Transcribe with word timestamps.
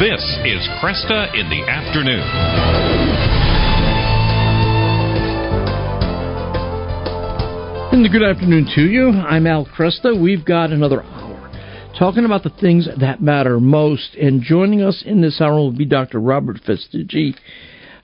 This 0.00 0.20
is 0.44 0.68
Kresta 0.82 1.32
in 1.38 1.48
the 1.48 1.62
Afternoon. 1.70 2.18
And 7.92 8.10
good 8.10 8.24
afternoon 8.24 8.68
to 8.74 8.80
you. 8.80 9.10
I'm 9.10 9.46
Al 9.46 9.66
Kresta. 9.66 10.20
We've 10.20 10.44
got 10.44 10.72
another 10.72 11.04
hour 11.04 11.48
talking 11.96 12.24
about 12.24 12.42
the 12.42 12.50
things 12.60 12.88
that 12.98 13.22
matter 13.22 13.60
most. 13.60 14.16
And 14.16 14.42
joining 14.42 14.82
us 14.82 15.04
in 15.06 15.20
this 15.20 15.40
hour 15.40 15.54
will 15.54 15.70
be 15.70 15.84
Dr. 15.84 16.18
Robert 16.18 16.56
Fastiggi. 16.66 17.36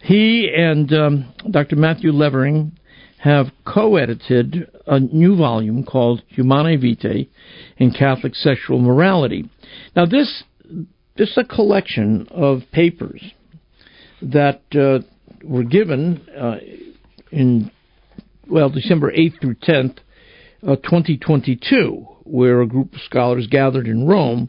He 0.01 0.49
and 0.57 0.93
um, 0.93 1.35
Dr. 1.51 1.75
Matthew 1.75 2.13
Levering 2.13 2.79
have 3.19 3.47
co 3.67 3.97
edited 3.97 4.71
a 4.87 5.01
new 5.01 5.37
volume 5.37 5.83
called 5.83 6.23
Humanae 6.29 6.77
Vitae 6.77 7.29
in 7.79 7.91
Catholic 7.91 8.37
Sexual 8.37 8.79
Morality. 8.79 9.51
Now, 9.97 10.07
this 10.07 10.45
this 11.21 11.29
is 11.33 11.37
a 11.37 11.45
collection 11.45 12.27
of 12.31 12.63
papers 12.73 13.23
that 14.23 14.63
uh, 14.75 15.01
were 15.45 15.65
given 15.65 16.27
uh, 16.35 16.57
in, 17.31 17.71
well, 18.49 18.71
December 18.71 19.13
8th 19.13 19.39
through 19.39 19.57
10th, 19.57 19.99
uh, 20.67 20.77
2022, 20.77 22.07
where 22.25 22.63
a 22.63 22.67
group 22.67 22.95
of 22.95 23.01
scholars 23.03 23.47
gathered 23.51 23.87
in 23.87 24.07
Rome 24.07 24.49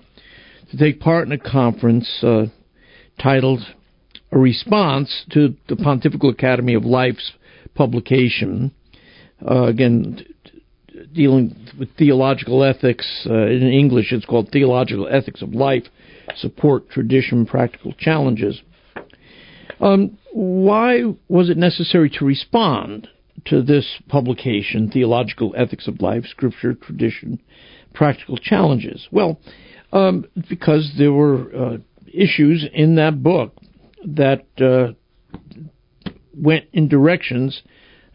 to 0.70 0.78
take 0.78 1.02
part 1.02 1.28
in 1.28 1.34
a 1.34 1.38
conference 1.38 2.10
uh, 2.24 2.46
titled 3.22 3.60
A 4.32 4.40
Response 4.40 5.26
to 5.32 5.54
the 5.68 5.76
Pontifical 5.76 6.30
Academy 6.30 6.76
of 6.76 6.86
Life's 6.86 7.34
publication. 7.76 8.74
Uh, 9.46 9.64
again, 9.64 10.26
dealing 11.14 11.54
with 11.78 11.90
theological 11.98 12.64
ethics. 12.64 13.28
Uh, 13.30 13.48
in 13.48 13.62
English, 13.64 14.14
it's 14.14 14.24
called 14.24 14.48
Theological 14.54 15.10
Ethics 15.12 15.42
of 15.42 15.50
Life 15.50 15.84
support 16.36 16.90
tradition, 16.90 17.46
practical 17.46 17.94
challenges. 17.94 18.62
Um, 19.80 20.18
why 20.34 21.04
was 21.28 21.50
it 21.50 21.58
necessary 21.58 22.10
to 22.18 22.26
respond 22.26 23.08
to 23.46 23.62
this 23.62 23.98
publication, 24.08 24.92
Theological 24.92 25.54
Ethics 25.58 25.88
of 25.88 26.02
Life, 26.02 26.26
Scripture, 26.26 26.74
Tradition, 26.74 27.40
Practical 27.94 28.38
Challenges? 28.38 29.08
Well, 29.12 29.40
um, 29.92 30.26
because 30.50 30.94
there 30.98 31.12
were 31.12 31.56
uh, 31.56 31.78
issues 32.14 32.66
in 32.74 32.96
that 32.96 33.24
book 33.24 33.58
that 34.06 34.46
uh, 34.60 34.94
went 36.36 36.66
in 36.74 36.88
directions 36.88 37.64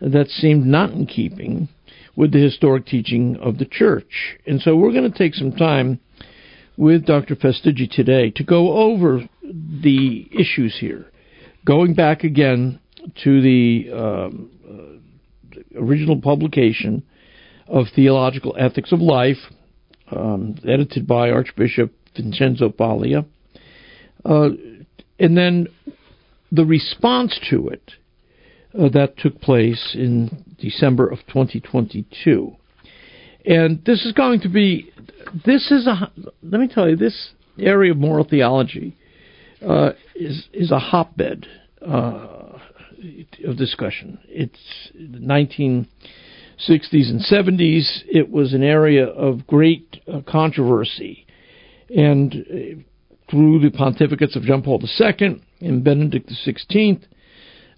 that 0.00 0.28
seemed 0.28 0.66
not 0.66 0.90
in 0.90 1.06
keeping 1.06 1.68
with 2.14 2.32
the 2.32 2.42
historic 2.42 2.86
teaching 2.86 3.36
of 3.36 3.58
the 3.58 3.66
church. 3.66 4.38
And 4.46 4.60
so 4.60 4.76
we're 4.76 4.92
going 4.92 5.10
to 5.10 5.18
take 5.18 5.34
some 5.34 5.52
time 5.52 6.00
with 6.76 7.06
Dr. 7.06 7.36
Fastiggi 7.36 7.90
today 7.90 8.30
to 8.36 8.44
go 8.44 8.76
over 8.76 9.28
the 9.42 10.28
issues 10.30 10.76
here, 10.78 11.06
going 11.64 11.94
back 11.94 12.24
again 12.24 12.80
to 13.24 13.40
the 13.40 13.90
um, 13.92 14.50
uh, 14.68 15.80
original 15.80 16.20
publication 16.20 17.02
of 17.66 17.86
Theological 17.94 18.54
Ethics 18.58 18.92
of 18.92 19.00
Life, 19.00 19.38
um, 20.10 20.56
edited 20.66 21.06
by 21.06 21.30
Archbishop 21.30 21.92
Vincenzo 22.14 22.68
Paglia, 22.68 23.24
uh, 24.24 24.48
and 25.18 25.36
then 25.36 25.68
the 26.52 26.64
response 26.64 27.38
to 27.50 27.68
it 27.68 27.92
uh, 28.78 28.88
that 28.90 29.16
took 29.18 29.40
place 29.40 29.94
in 29.94 30.44
December 30.58 31.06
of 31.06 31.18
2022. 31.28 32.56
And 33.46 33.84
this 33.84 34.04
is 34.04 34.12
going 34.12 34.40
to 34.40 34.48
be, 34.48 34.90
this 35.44 35.70
is 35.70 35.86
a, 35.86 36.10
let 36.42 36.60
me 36.60 36.68
tell 36.68 36.88
you, 36.88 36.96
this 36.96 37.30
area 37.58 37.92
of 37.92 37.98
moral 37.98 38.24
theology 38.24 38.96
uh, 39.66 39.92
is 40.14 40.46
is 40.52 40.70
a 40.70 40.78
hotbed 40.78 41.46
uh, 41.80 42.58
of 43.46 43.56
discussion. 43.56 44.18
It's 44.28 44.58
1960s 44.98 45.86
and 46.58 47.20
70s. 47.20 48.02
It 48.06 48.30
was 48.30 48.52
an 48.52 48.62
area 48.62 49.06
of 49.06 49.46
great 49.46 50.02
uh, 50.12 50.20
controversy, 50.26 51.26
and 51.94 52.34
uh, 52.34 52.82
through 53.30 53.60
the 53.60 53.70
pontificates 53.70 54.36
of 54.36 54.42
John 54.42 54.62
Paul 54.62 54.82
II 54.82 55.42
and 55.60 55.82
Benedict 55.82 56.30
XVI, 56.30 57.02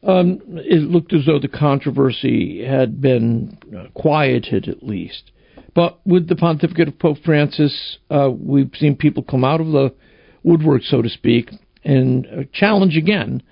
um, 0.02 0.40
it 0.46 0.82
looked 0.90 1.12
as 1.12 1.26
though 1.26 1.38
the 1.38 1.48
controversy 1.48 2.64
had 2.64 3.00
been 3.00 3.58
uh, 3.76 3.88
quieted 3.94 4.68
at 4.68 4.82
least. 4.82 5.30
But 5.74 6.00
with 6.06 6.28
the 6.28 6.36
pontificate 6.36 6.88
of 6.88 6.98
Pope 6.98 7.18
Francis, 7.24 7.98
uh, 8.10 8.30
we've 8.30 8.70
seen 8.74 8.96
people 8.96 9.22
come 9.22 9.44
out 9.44 9.60
of 9.60 9.68
the 9.68 9.94
woodwork, 10.42 10.82
so 10.82 11.02
to 11.02 11.08
speak, 11.08 11.50
and 11.84 12.26
uh, 12.26 12.42
challenge 12.52 12.96
again 12.96 13.42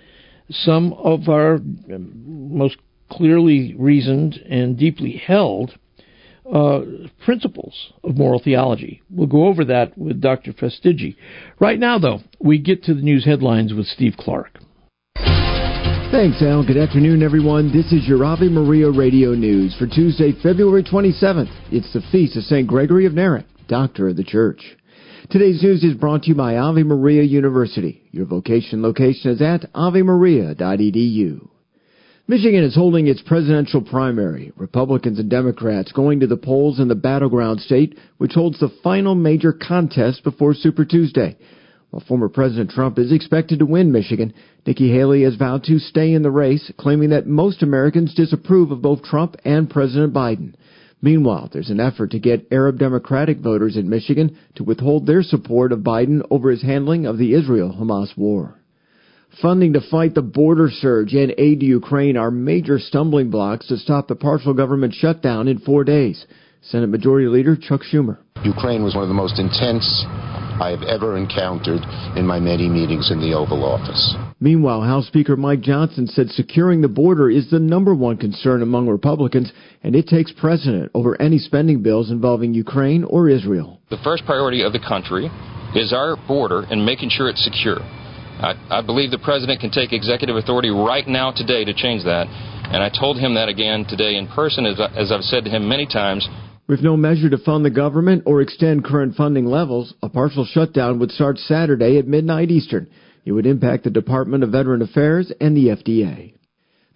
some 0.50 0.93
of 0.94 1.28
our 1.28 1.55
um, 1.55 2.49
most 2.50 2.76
clearly 3.10 3.75
reasoned 3.78 4.34
and 4.49 4.78
deeply 4.78 5.12
held 5.12 5.78
uh, 6.53 6.81
principles 7.25 7.93
of 8.05 8.16
moral 8.16 8.41
theology. 8.43 9.03
We'll 9.10 9.26
go 9.26 9.47
over 9.47 9.65
that 9.65 9.97
with 9.99 10.21
Dr. 10.21 10.53
Fastiggi. 10.53 11.16
Right 11.59 11.78
now, 11.78 11.99
though, 11.99 12.21
we 12.38 12.59
get 12.59 12.84
to 12.84 12.94
the 12.94 13.03
news 13.03 13.25
headlines 13.25 13.75
with 13.75 13.87
Steve 13.87 14.15
Clark. 14.19 14.59
Thanks, 16.16 16.41
Al. 16.41 16.65
Good 16.65 16.78
afternoon, 16.78 17.22
everyone. 17.22 17.71
This 17.71 17.93
is 17.93 18.09
your 18.09 18.25
Ave 18.25 18.49
Maria 18.49 18.91
Radio 18.91 19.34
News 19.34 19.77
for 19.78 19.87
Tuesday, 19.87 20.32
February 20.43 20.82
27th. 20.82 21.54
It's 21.71 21.93
the 21.93 22.00
feast 22.10 22.38
of 22.38 22.44
St. 22.44 22.66
Gregory 22.66 23.04
of 23.04 23.12
Narek, 23.12 23.44
Doctor 23.69 24.09
of 24.09 24.16
the 24.16 24.25
Church. 24.25 24.62
Today's 25.28 25.62
news 25.62 25.84
is 25.84 25.93
brought 25.93 26.22
to 26.22 26.31
you 26.31 26.34
by 26.34 26.56
Ave 26.56 26.84
Maria 26.84 27.22
University. 27.22 28.00
Your 28.12 28.25
vocation 28.25 28.81
location 28.81 29.31
is 29.31 29.43
at 29.43 29.71
avemaria.edu. 29.75 31.49
Michigan 32.26 32.65
is 32.65 32.75
holding 32.75 33.09
its 33.09 33.21
presidential 33.21 33.82
primary. 33.82 34.53
Republicans 34.56 35.19
and 35.19 35.28
Democrats 35.28 35.93
going 35.93 36.21
to 36.21 36.26
the 36.26 36.38
polls 36.38 36.81
in 36.81 36.88
the 36.88 36.94
battleground 36.94 37.60
state, 37.60 37.99
which 38.16 38.32
holds 38.32 38.59
the 38.59 38.75
final 38.82 39.15
major 39.15 39.53
contest 39.53 40.25
before 40.25 40.55
Super 40.55 40.87
Tuesday. 40.87 41.37
While 41.91 42.02
former 42.06 42.28
President 42.28 42.70
Trump 42.70 42.98
is 42.98 43.12
expected 43.12 43.60
to 43.60 43.66
win 43.66 43.92
Michigan, 43.92 44.34
Nikki 44.66 44.91
Haley 44.91 45.22
has 45.22 45.36
vowed 45.36 45.64
to 45.64 45.78
stay 45.78 46.12
in 46.12 46.22
the 46.22 46.30
race, 46.30 46.70
claiming 46.76 47.10
that 47.10 47.26
most 47.26 47.62
Americans 47.62 48.14
disapprove 48.14 48.70
of 48.70 48.82
both 48.82 49.02
Trump 49.02 49.36
and 49.44 49.70
President 49.70 50.12
Biden. 50.12 50.54
Meanwhile, 51.00 51.50
there's 51.52 51.70
an 51.70 51.80
effort 51.80 52.10
to 52.12 52.19
get 52.19 52.48
Arab 52.50 52.78
Democratic 52.78 53.38
voters 53.38 53.76
in 53.76 53.88
Michigan 53.88 54.36
to 54.56 54.64
withhold 54.64 55.06
their 55.06 55.22
support 55.22 55.70
of 55.70 55.80
Biden 55.80 56.26
over 56.30 56.50
his 56.50 56.62
handling 56.62 57.06
of 57.06 57.19
the 57.19 57.34
Israel 57.34 57.76
Hamas 57.78 58.16
war. 58.16 58.58
Funding 59.41 59.75
to 59.75 59.80
fight 59.91 60.14
the 60.14 60.22
border 60.22 60.70
surge 60.70 61.12
and 61.12 61.34
aid 61.36 61.60
to 61.60 61.66
Ukraine 61.66 62.16
are 62.16 62.30
major 62.30 62.78
stumbling 62.78 63.30
blocks 63.30 63.66
to 63.69 63.76
stop 63.76 64.08
the 64.08 64.14
partial 64.16 64.54
government 64.54 64.94
shutdown 64.94 65.46
in 65.46 65.58
four 65.58 65.84
days. 65.84 66.26
Senate 66.62 66.88
Majority 66.88 67.28
Leader 67.28 67.54
Chuck 67.54 67.82
Schumer. 67.82 68.19
Ukraine 68.42 68.82
was 68.82 68.94
one 68.94 69.04
of 69.04 69.08
the 69.08 69.14
most 69.14 69.38
intense 69.38 70.04
I 70.59 70.71
have 70.71 70.83
ever 70.83 71.19
encountered 71.19 71.83
in 72.17 72.27
my 72.27 72.41
many 72.41 72.69
meetings 72.69 73.11
in 73.11 73.21
the 73.21 73.34
Oval 73.34 73.62
Office. 73.62 74.17
Meanwhile, 74.41 74.83
House 74.83 75.06
Speaker 75.06 75.37
Mike 75.37 75.61
Johnson 75.61 76.06
said 76.06 76.31
securing 76.31 76.81
the 76.81 76.88
border 76.88 77.31
is 77.31 77.50
the 77.50 77.58
number 77.58 77.94
one 77.94 78.17
concern 78.17 78.62
among 78.62 78.88
Republicans, 78.88 79.53
and 79.82 79.94
it 79.94 80.06
takes 80.06 80.32
precedent 80.32 80.91
over 80.94 81.20
any 81.20 81.38
spending 81.38 81.82
bills 81.82 82.11
involving 82.11 82.55
Ukraine 82.55 83.05
or 83.05 83.29
Israel. 83.29 83.81
The 83.91 84.00
first 84.03 84.25
priority 84.25 84.62
of 84.62 84.73
the 84.73 84.81
country 84.81 85.31
is 85.75 85.93
our 85.93 86.17
border 86.26 86.64
and 86.70 86.85
making 86.85 87.11
sure 87.11 87.29
it's 87.29 87.44
secure. 87.44 87.81
I, 87.81 88.52
I 88.70 88.82
believe 88.82 89.11
the 89.11 89.19
president 89.19 89.61
can 89.61 89.70
take 89.70 89.93
executive 89.93 90.37
authority 90.37 90.70
right 90.70 91.06
now, 91.06 91.32
today, 91.32 91.64
to 91.64 91.73
change 91.73 92.05
that. 92.05 92.26
And 92.29 92.82
I 92.82 92.88
told 92.88 93.17
him 93.19 93.35
that 93.35 93.49
again 93.49 93.87
today 93.88 94.17
in 94.17 94.26
person, 94.29 94.67
as, 94.67 94.81
I, 94.81 94.88
as 94.97 95.12
I've 95.12 95.23
said 95.23 95.44
to 95.44 95.50
him 95.50 95.69
many 95.69 95.87
times. 95.87 96.29
With 96.68 96.82
no 96.82 96.96
measure 96.96 97.30
to 97.30 97.38
fund 97.38 97.64
the 97.64 97.70
government 97.70 98.24
or 98.26 98.40
extend 98.40 98.84
current 98.84 99.14
funding 99.14 99.46
levels, 99.46 99.94
a 100.02 100.08
partial 100.08 100.44
shutdown 100.44 100.98
would 100.98 101.12
start 101.12 101.38
Saturday 101.38 101.96
at 101.96 102.08
midnight 102.08 102.50
Eastern. 102.50 102.88
It 103.24 103.30
would 103.30 103.46
impact 103.46 103.84
the 103.84 103.90
Department 103.90 104.42
of 104.42 104.50
Veteran 104.50 104.82
Affairs 104.82 105.30
and 105.40 105.56
the 105.56 105.68
FDA. 105.68 106.34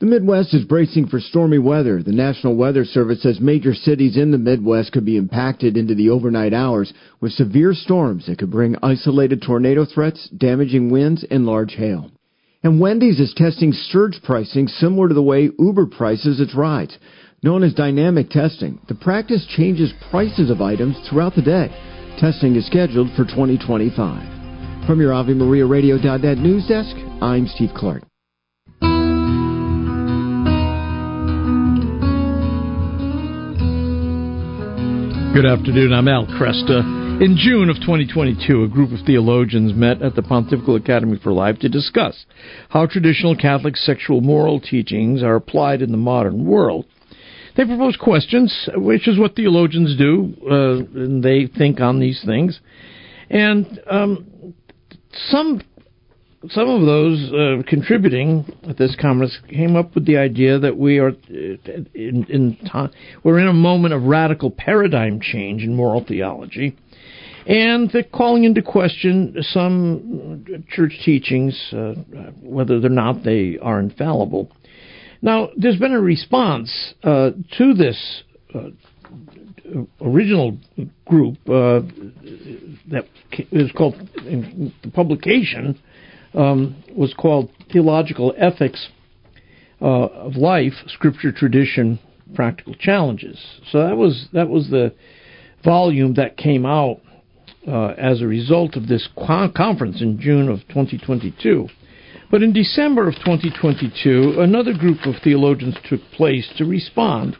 The 0.00 0.06
Midwest 0.06 0.54
is 0.54 0.64
bracing 0.64 1.06
for 1.06 1.20
stormy 1.20 1.58
weather. 1.58 2.02
The 2.02 2.10
National 2.10 2.56
Weather 2.56 2.84
Service 2.84 3.22
says 3.22 3.38
major 3.40 3.72
cities 3.72 4.16
in 4.16 4.32
the 4.32 4.38
Midwest 4.38 4.90
could 4.90 5.04
be 5.04 5.16
impacted 5.16 5.76
into 5.76 5.94
the 5.94 6.10
overnight 6.10 6.52
hours 6.52 6.92
with 7.20 7.32
severe 7.32 7.72
storms 7.72 8.26
that 8.26 8.38
could 8.38 8.50
bring 8.50 8.74
isolated 8.82 9.40
tornado 9.40 9.84
threats, 9.84 10.28
damaging 10.30 10.90
winds, 10.90 11.24
and 11.30 11.46
large 11.46 11.74
hail. 11.74 12.10
And 12.64 12.80
Wendy's 12.80 13.20
is 13.20 13.34
testing 13.34 13.72
surge 13.72 14.20
pricing 14.24 14.66
similar 14.66 15.08
to 15.08 15.14
the 15.14 15.22
way 15.22 15.50
Uber 15.58 15.86
prices 15.86 16.40
its 16.40 16.54
rides. 16.54 16.98
Known 17.42 17.62
as 17.62 17.72
dynamic 17.72 18.28
testing, 18.28 18.78
the 18.86 18.94
practice 18.94 19.46
changes 19.56 19.94
prices 20.10 20.50
of 20.50 20.60
items 20.60 20.94
throughout 21.08 21.34
the 21.34 21.40
day. 21.40 21.68
Testing 22.18 22.54
is 22.54 22.66
scheduled 22.66 23.08
for 23.16 23.24
2025. 23.24 24.86
From 24.86 25.00
your 25.00 25.12
AveMariaRadio.net 25.12 26.36
news 26.36 26.66
desk, 26.66 26.94
I'm 27.22 27.46
Steve 27.46 27.70
Clark. 27.74 28.02
Good 35.32 35.46
afternoon. 35.46 35.94
I'm 35.94 36.08
Al 36.08 36.26
Kresta. 36.26 37.22
In 37.22 37.38
June 37.38 37.70
of 37.70 37.76
2022, 37.76 38.64
a 38.64 38.68
group 38.68 38.92
of 38.92 39.06
theologians 39.06 39.72
met 39.72 40.02
at 40.02 40.14
the 40.14 40.22
Pontifical 40.22 40.76
Academy 40.76 41.18
for 41.22 41.32
Life 41.32 41.58
to 41.60 41.70
discuss 41.70 42.26
how 42.68 42.84
traditional 42.84 43.34
Catholic 43.34 43.76
sexual 43.76 44.20
moral 44.20 44.60
teachings 44.60 45.22
are 45.22 45.36
applied 45.36 45.80
in 45.80 45.90
the 45.90 45.96
modern 45.96 46.44
world. 46.44 46.84
They 47.60 47.66
propose 47.66 47.98
questions, 47.98 48.70
which 48.74 49.06
is 49.06 49.18
what 49.18 49.36
theologians 49.36 49.94
do, 49.98 50.34
uh, 50.50 50.98
and 50.98 51.22
they 51.22 51.46
think 51.46 51.78
on 51.78 52.00
these 52.00 52.22
things. 52.24 52.58
And 53.28 53.78
um, 53.86 54.54
some 55.28 55.60
some 56.48 56.70
of 56.70 56.86
those 56.86 57.30
uh, 57.30 57.62
contributing 57.68 58.50
at 58.66 58.78
this 58.78 58.96
conference 58.98 59.38
came 59.50 59.76
up 59.76 59.94
with 59.94 60.06
the 60.06 60.16
idea 60.16 60.58
that 60.58 60.78
we 60.78 60.96
are 61.00 61.10
uh, 61.10 61.12
in, 61.92 62.24
in 62.30 62.56
time, 62.72 62.92
we're 63.24 63.38
in 63.38 63.48
a 63.48 63.52
moment 63.52 63.92
of 63.92 64.04
radical 64.04 64.50
paradigm 64.50 65.20
change 65.20 65.62
in 65.62 65.76
moral 65.76 66.02
theology, 66.02 66.74
and 67.46 67.90
they're 67.92 68.04
calling 68.04 68.44
into 68.44 68.62
question 68.62 69.36
some 69.42 70.64
church 70.70 70.98
teachings, 71.04 71.54
uh, 71.74 71.92
whether 72.40 72.76
or 72.76 72.88
not 72.88 73.22
they 73.22 73.58
are 73.60 73.78
infallible. 73.78 74.50
Now, 75.22 75.50
there's 75.56 75.78
been 75.78 75.92
a 75.92 76.00
response 76.00 76.94
uh, 77.02 77.30
to 77.58 77.74
this 77.74 78.22
uh, 78.54 78.70
original 80.00 80.56
group 81.04 81.36
uh, 81.46 81.80
that 82.90 83.04
is 83.52 83.70
called 83.72 83.96
the 84.14 84.90
publication 84.92 85.78
um, 86.34 86.82
was 86.96 87.14
called 87.14 87.50
Theological 87.72 88.34
Ethics 88.36 88.88
uh, 89.80 89.84
of 89.84 90.36
Life: 90.36 90.74
Scripture, 90.88 91.32
Tradition, 91.32 91.98
Practical 92.34 92.74
Challenges. 92.74 93.38
So 93.70 93.86
that 93.86 93.96
was 93.96 94.28
that 94.32 94.48
was 94.48 94.70
the 94.70 94.94
volume 95.64 96.14
that 96.14 96.36
came 96.36 96.64
out 96.64 97.00
uh, 97.66 97.88
as 97.98 98.22
a 98.22 98.26
result 98.26 98.76
of 98.76 98.88
this 98.88 99.08
conference 99.16 100.00
in 100.00 100.20
June 100.20 100.48
of 100.48 100.60
2022. 100.68 101.68
But 102.30 102.42
in 102.42 102.52
December 102.52 103.08
of 103.08 103.14
2022, 103.16 104.36
another 104.38 104.72
group 104.72 105.04
of 105.04 105.16
theologians 105.22 105.76
took 105.88 106.00
place 106.12 106.48
to 106.58 106.64
respond 106.64 107.36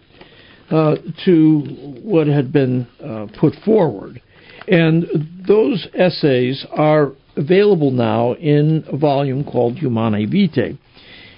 uh, 0.71 0.97
to 1.25 1.61
what 2.03 2.27
had 2.27 2.53
been 2.53 2.89
uh, 3.05 3.27
put 3.39 3.55
forward. 3.65 4.21
And 4.67 5.07
those 5.47 5.87
essays 5.95 6.67
are 6.73 7.13
available 7.37 7.91
now 7.91 8.35
in 8.35 8.85
a 8.89 8.97
volume 8.97 9.45
called 9.45 9.79
Humanae 9.79 10.27
Vitae 10.27 10.77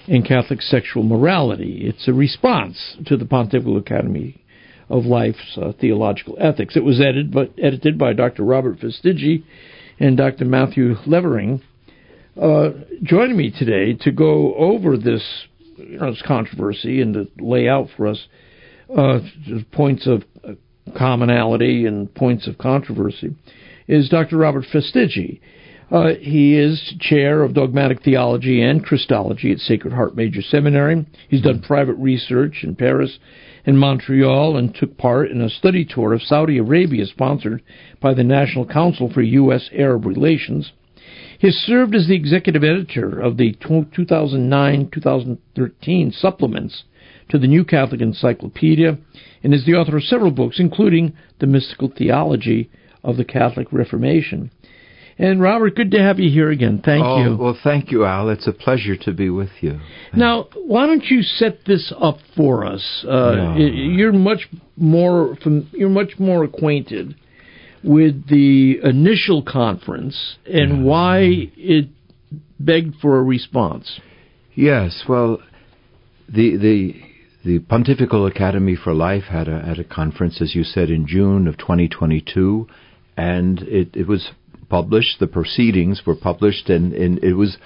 in 0.09 0.23
Catholic 0.23 0.61
Sexual 0.63 1.05
Morality. 1.05 1.83
It's 1.85 2.09
a 2.09 2.13
response 2.13 2.97
to 3.07 3.17
the 3.17 3.25
Pontifical 3.25 3.77
Academy 3.77 4.43
of 4.89 5.05
Life's 5.05 5.59
uh, 5.61 5.73
Theological 5.81 6.37
Ethics. 6.41 6.77
It 6.77 6.85
was 6.85 7.01
edited, 7.01 7.35
edited 7.63 7.99
by 7.99 8.13
Dr. 8.13 8.45
Robert 8.45 8.79
Fastiggi 8.81 9.45
and 9.99 10.17
Dr. 10.17 10.45
Matthew 10.45 10.97
Levering. 11.07 11.63
Uh, 12.41 12.71
joining 13.03 13.37
me 13.37 13.51
today 13.51 13.93
to 13.93 14.11
go 14.11 14.55
over 14.55 14.97
this, 14.97 15.23
you 15.77 15.99
know, 15.99 16.11
this 16.11 16.23
controversy 16.27 17.03
and 17.03 17.13
to 17.13 17.29
lay 17.39 17.69
out 17.69 17.89
for 17.95 18.07
us 18.07 18.27
uh, 18.97 19.19
points 19.71 20.07
of 20.07 20.23
uh, 20.43 20.53
commonality 20.97 21.85
and 21.85 22.15
points 22.15 22.49
of 22.49 22.57
controversy 22.57 23.37
is 23.87 24.09
Dr. 24.09 24.39
Robert 24.39 24.65
Fastiggi. 24.73 25.41
Uh, 25.91 26.15
he 26.19 26.57
is 26.57 26.95
chair 27.01 27.43
of 27.43 27.53
dogmatic 27.53 28.03
theology 28.03 28.63
and 28.63 28.83
Christology 28.83 29.53
at 29.53 29.59
Sacred 29.59 29.93
Heart 29.93 30.17
Major 30.17 30.41
Seminary. 30.41 31.07
He's 31.29 31.43
done 31.43 31.61
private 31.61 31.97
research 31.97 32.61
in 32.63 32.77
Paris 32.77 33.19
and 33.67 33.79
Montreal 33.79 34.57
and 34.57 34.75
took 34.75 34.97
part 34.97 35.31
in 35.31 35.43
a 35.43 35.51
study 35.51 35.85
tour 35.85 36.15
of 36.15 36.23
Saudi 36.23 36.57
Arabia 36.57 37.05
sponsored 37.05 37.63
by 38.01 38.15
the 38.15 38.25
National 38.25 38.67
Council 38.67 39.11
for 39.13 39.21
U.S. 39.21 39.69
Arab 39.75 40.07
Relations. 40.07 40.73
He 41.43 41.49
has 41.49 41.57
served 41.57 41.97
as 41.97 42.07
the 42.07 42.15
executive 42.15 42.63
editor 42.63 43.19
of 43.19 43.37
the 43.37 43.57
2009 43.67 44.91
2013 44.93 46.13
supplements 46.13 46.85
to 47.31 47.37
the 47.37 47.49
New 47.49 47.65
Catholic 47.65 48.01
Encyclopedia 48.01 48.97
and 49.43 49.53
is 49.53 49.67
the 49.67 49.75
author 49.75 49.97
of 49.97 50.05
several 50.05 50.31
books, 50.31 50.61
including 50.61 51.15
The 51.41 51.49
Mystical 51.49 51.93
Theology 51.99 52.71
of 53.03 53.17
the 53.17 53.25
Catholic 53.25 53.73
Reformation. 53.73 54.53
And 55.19 55.41
Robert, 55.41 55.75
good 55.75 55.91
to 55.91 55.99
have 55.99 56.21
you 56.21 56.31
here 56.31 56.53
again. 56.53 56.81
Thank 56.85 57.05
oh, 57.05 57.25
you. 57.25 57.37
Well, 57.37 57.59
thank 57.65 57.91
you, 57.91 58.05
Al. 58.05 58.29
It's 58.29 58.47
a 58.47 58.53
pleasure 58.53 58.97
to 58.99 59.13
be 59.13 59.29
with 59.29 59.51
you. 59.63 59.81
Now, 60.15 60.47
why 60.55 60.87
don't 60.87 61.07
you 61.07 61.23
set 61.23 61.65
this 61.67 61.93
up 62.01 62.19
for 62.37 62.65
us? 62.65 63.05
Uh, 63.05 63.57
You're 63.57 64.13
much 64.13 64.49
more 64.77 65.37
you're 65.73 65.89
much 65.89 66.21
more 66.21 66.45
acquainted 66.45 67.17
with 67.85 68.29
the 68.29 68.79
initial 68.83 69.43
conference 69.43 70.37
and 70.47 70.85
why 70.85 71.51
it 71.57 71.89
begged 72.59 72.95
for 73.01 73.19
a 73.19 73.23
response. 73.23 74.01
Yes. 74.55 75.05
Well, 75.09 75.39
the 76.29 76.57
the 76.57 76.95
the 77.45 77.59
Pontifical 77.61 78.27
Academy 78.27 78.77
for 78.77 78.95
Life 78.95 79.25
had 79.25 79.49
a 79.49 79.61
had 79.61 79.79
a 79.79 79.85
conference, 79.85 80.41
as 80.41 80.55
you 80.55 80.63
said, 80.63 80.91
in 80.91 81.07
June 81.07 81.47
of 81.49 81.59
2022, 81.59 82.69
and 83.17 83.63
it, 83.63 83.91
it 83.95 84.07
was 84.07 84.31
published. 84.69 85.19
The 85.19 85.27
proceedings 85.27 86.03
were 86.07 86.15
published, 86.15 86.71
and, 86.71 86.93
and 86.93 87.23
it 87.23 87.35
was 87.35 87.57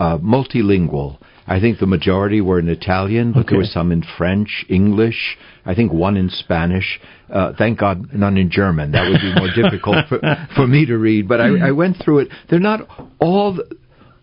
uh, 0.00 0.18
multilingual. 0.18 1.18
I 1.46 1.60
think 1.60 1.78
the 1.78 1.86
majority 1.86 2.40
were 2.40 2.58
in 2.58 2.68
Italian, 2.68 3.32
but 3.32 3.40
okay. 3.40 3.50
there 3.50 3.58
were 3.58 3.64
some 3.64 3.92
in 3.92 4.02
French, 4.18 4.64
English. 4.68 5.38
I 5.64 5.74
think 5.74 5.92
one 5.92 6.16
in 6.16 6.28
Spanish. 6.28 7.00
Uh, 7.32 7.52
thank 7.56 7.78
God, 7.78 8.12
none 8.12 8.36
in 8.36 8.50
German. 8.50 8.92
That 8.92 9.08
would 9.08 9.20
be 9.20 9.34
more 9.34 9.48
difficult 9.62 10.06
for, 10.08 10.20
for 10.54 10.66
me 10.66 10.86
to 10.86 10.96
read. 10.96 11.28
But 11.28 11.40
I, 11.40 11.68
I 11.68 11.70
went 11.72 11.96
through 12.04 12.20
it. 12.20 12.28
They're 12.50 12.58
not 12.58 12.80
all. 13.20 13.54
The, 13.54 13.76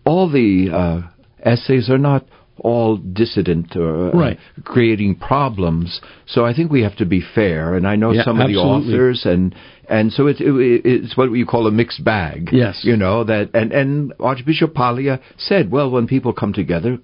all 0.06 0.30
the 0.30 0.68
uh, 0.70 1.08
essays 1.42 1.88
are 1.88 1.98
not 1.98 2.26
all 2.58 2.96
dissident 2.96 3.76
or 3.76 4.10
uh, 4.10 4.12
right. 4.12 4.38
creating 4.64 5.16
problems. 5.16 6.00
So 6.26 6.44
I 6.44 6.54
think 6.54 6.70
we 6.70 6.82
have 6.82 6.96
to 6.96 7.06
be 7.06 7.22
fair. 7.34 7.74
And 7.74 7.86
I 7.86 7.96
know 7.96 8.12
yeah, 8.12 8.24
some 8.24 8.40
of 8.40 8.48
absolutely. 8.48 8.92
the 8.92 8.94
authors, 8.94 9.22
and 9.24 9.54
and 9.88 10.12
so 10.12 10.26
it, 10.26 10.40
it, 10.40 10.82
it's 10.84 11.16
what 11.16 11.32
you 11.32 11.46
call 11.46 11.66
a 11.66 11.70
mixed 11.70 12.04
bag. 12.04 12.50
Yes, 12.52 12.80
you 12.84 12.96
know 12.96 13.24
that. 13.24 13.50
And 13.54 13.72
and 13.72 14.14
Archbishop 14.20 14.74
Paglia 14.74 15.20
said, 15.36 15.70
well, 15.70 15.90
when 15.90 16.06
people 16.06 16.32
come 16.32 16.52
together. 16.52 16.98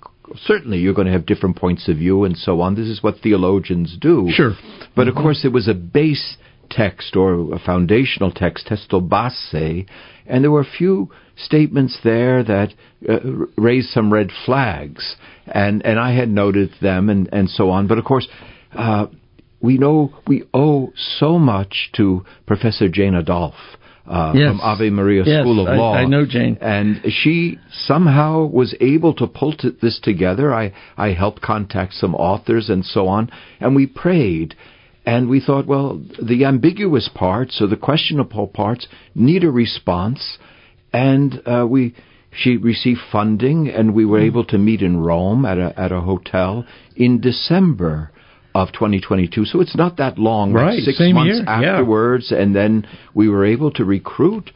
Certainly, 0.45 0.79
you're 0.79 0.95
going 0.95 1.09
to 1.09 1.13
have 1.13 1.27
different 1.27 1.57
points 1.57 1.89
of 1.89 1.97
view 1.97 2.23
and 2.23 2.37
so 2.37 2.61
on. 2.61 2.77
This 2.77 2.87
is 2.87 3.03
what 3.03 3.17
theologians 3.21 3.97
do. 4.01 4.29
Sure. 4.31 4.53
But 4.95 5.09
mm-hmm. 5.09 5.09
of 5.09 5.15
course, 5.17 5.45
it 5.45 5.53
was 5.53 5.67
a 5.67 5.75
base 5.75 6.37
text 6.71 7.17
or 7.17 7.53
a 7.53 7.59
foundational 7.59 8.31
text, 8.31 8.69
testo 8.71 9.01
base, 9.01 9.87
and 10.27 10.45
there 10.45 10.51
were 10.53 10.61
a 10.61 10.77
few 10.79 11.11
statements 11.45 11.99
there 12.05 12.43
that 12.45 12.75
uh, 13.09 13.19
raised 13.57 13.91
some 13.91 14.13
red 14.13 14.31
flags, 14.45 15.17
and 15.47 15.85
and 15.85 15.99
I 15.99 16.15
had 16.15 16.29
noted 16.29 16.71
them 16.81 17.09
and 17.09 17.29
and 17.33 17.49
so 17.49 17.71
on. 17.71 17.87
But 17.87 17.99
of 17.99 18.05
course. 18.05 18.29
Uh, 18.73 19.07
we 19.63 19.77
know 19.77 20.15
we 20.27 20.43
owe 20.55 20.91
so 21.19 21.39
much 21.39 21.91
to 21.95 22.25
Professor 22.47 22.89
Jane 22.89 23.15
Adolphe 23.15 23.77
uh, 24.11 24.33
yes. 24.35 24.51
from 24.51 24.61
Ave 24.61 24.91
Maria 24.91 25.23
yes, 25.25 25.43
School 25.43 25.61
of 25.61 25.69
I, 25.69 25.77
Law. 25.77 25.95
I 25.95 26.05
know 26.05 26.27
Jane. 26.27 26.59
And 26.61 27.01
she 27.09 27.59
somehow 27.71 28.47
was 28.47 28.75
able 28.81 29.15
to 29.15 29.27
pull 29.27 29.53
t- 29.53 29.71
this 29.81 30.01
together. 30.03 30.53
I, 30.53 30.75
I 30.97 31.13
helped 31.13 31.43
contact 31.43 31.95
some 31.95 32.15
authors 32.15 32.69
and 32.69 32.85
so 32.85 33.07
on, 33.07 33.31
and 33.61 33.77
we 33.77 33.87
prayed. 33.87 34.55
And 35.07 35.31
we 35.31 35.41
thought, 35.41 35.67
well, 35.67 36.01
the 36.23 36.45
ambiguous 36.45 37.09
parts 37.15 37.61
or 37.61 37.67
the 37.67 37.77
questionable 37.77 38.47
parts 38.49 38.87
need 39.15 39.45
a 39.45 39.51
response. 39.51 40.39
And 40.93 41.43
uh, 41.47 41.67
we, 41.69 41.95
she 42.33 42.57
received 42.57 43.01
funding, 43.13 43.69
and 43.69 43.95
we 43.95 44.05
were 44.05 44.21
able 44.21 44.45
to 44.47 44.59
meet 44.59 44.83
in 44.83 44.99
Rome 44.99 45.45
at 45.45 45.59
a 45.59 45.79
at 45.79 45.93
a 45.93 46.01
hotel 46.01 46.65
in 46.97 47.21
December 47.21 48.11
of 48.55 48.73
2022. 48.73 49.45
So 49.45 49.61
it's 49.61 49.77
not 49.77 49.99
that 49.99 50.19
long, 50.19 50.53
right? 50.53 50.75
Like 50.75 50.85
six 50.85 50.99
Same 50.99 51.15
months 51.15 51.37
year. 51.37 51.45
afterwards, 51.49 52.29
yeah. 52.31 52.39
and 52.39 52.55
then 52.55 52.87
we 53.15 53.29
were 53.29 53.45
able 53.45 53.71
to 53.73 53.85
recruit 53.85 54.51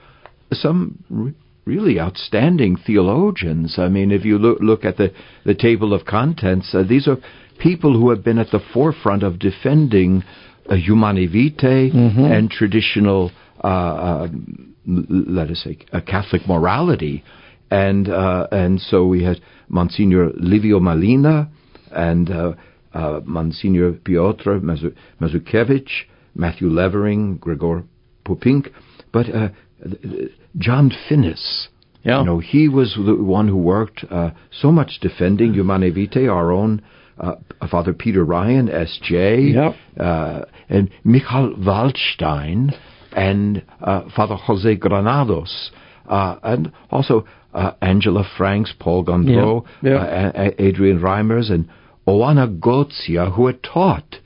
some. 0.52 1.02
Re- 1.08 1.34
really 1.66 1.98
outstanding 1.98 2.76
theologians. 2.76 3.76
I 3.78 3.88
mean, 3.88 4.10
if 4.10 4.24
you 4.26 4.36
look, 4.36 4.58
look 4.60 4.84
at 4.84 4.98
the, 4.98 5.14
the 5.46 5.54
table 5.54 5.94
of 5.94 6.04
contents, 6.04 6.74
uh, 6.74 6.82
these 6.86 7.08
are 7.08 7.16
people 7.58 7.98
who 7.98 8.10
have 8.10 8.22
been 8.22 8.38
at 8.38 8.50
the 8.50 8.60
forefront 8.72 9.22
of 9.22 9.38
defending 9.38 10.24
uh, 10.68 10.74
humanae 10.74 11.26
vitae 11.26 11.90
mm-hmm. 11.90 12.24
and 12.24 12.50
traditional, 12.50 13.30
uh, 13.62 13.66
uh, 13.66 14.28
let 14.86 15.50
us 15.50 15.62
say, 15.64 15.78
a 15.92 16.00
Catholic 16.00 16.46
morality. 16.48 17.24
and 17.70 18.08
uh, 18.08 18.46
and 18.52 18.80
so 18.80 19.06
we 19.06 19.24
had 19.24 19.40
Monsignor 19.68 20.30
Livio 20.36 20.78
Melina 20.80 21.48
and 21.90 22.30
uh, 22.30 22.52
uh, 22.92 23.20
Monsignor 23.24 23.92
Piotr 23.92 24.58
Mazurkiewicz, 25.20 25.90
Matthew 26.34 26.68
Levering, 26.68 27.38
Grégor 27.38 27.84
Puppinck, 28.26 28.68
but 29.12 29.26
uh, 29.34 29.48
John 30.58 30.90
Finnis. 31.08 31.68
Yeah. 32.02 32.20
You 32.20 32.26
know, 32.26 32.38
he 32.38 32.68
was 32.68 32.94
the 32.96 33.14
one 33.16 33.48
who 33.48 33.56
worked 33.56 34.04
uh, 34.10 34.30
so 34.50 34.70
much 34.70 34.98
defending 35.00 35.54
Humanae 35.54 35.90
Vitae, 35.90 36.28
our 36.28 36.52
own 36.52 36.82
uh, 37.18 37.36
Father 37.70 37.94
Peter 37.94 38.22
Ryan, 38.24 38.68
S.J., 38.68 39.40
Yep. 39.54 39.74
uh, 39.98 40.40
and 40.68 40.90
Michael 41.02 41.54
Waldstein, 41.56 42.76
and 43.14 43.62
uh, 43.80 44.02
Father 44.14 44.34
Jose 44.36 44.74
Granados, 44.76 45.70
uh, 46.08 46.36
and 46.42 46.72
also 46.90 47.24
uh, 47.52 47.72
Angela 47.80 48.24
Franks, 48.36 48.72
Paul 48.78 49.04
Gondreau, 49.04 49.64
Yeah, 49.82 49.90
yeah. 49.90 50.32
uh, 50.34 50.50
Adrian 50.58 51.00
Reimers, 51.00 51.50
and 51.50 51.68
Oana 52.06 52.58
Gotia, 52.58 53.34
who 53.34 53.46
had 53.46 53.62
taught 53.62 54.16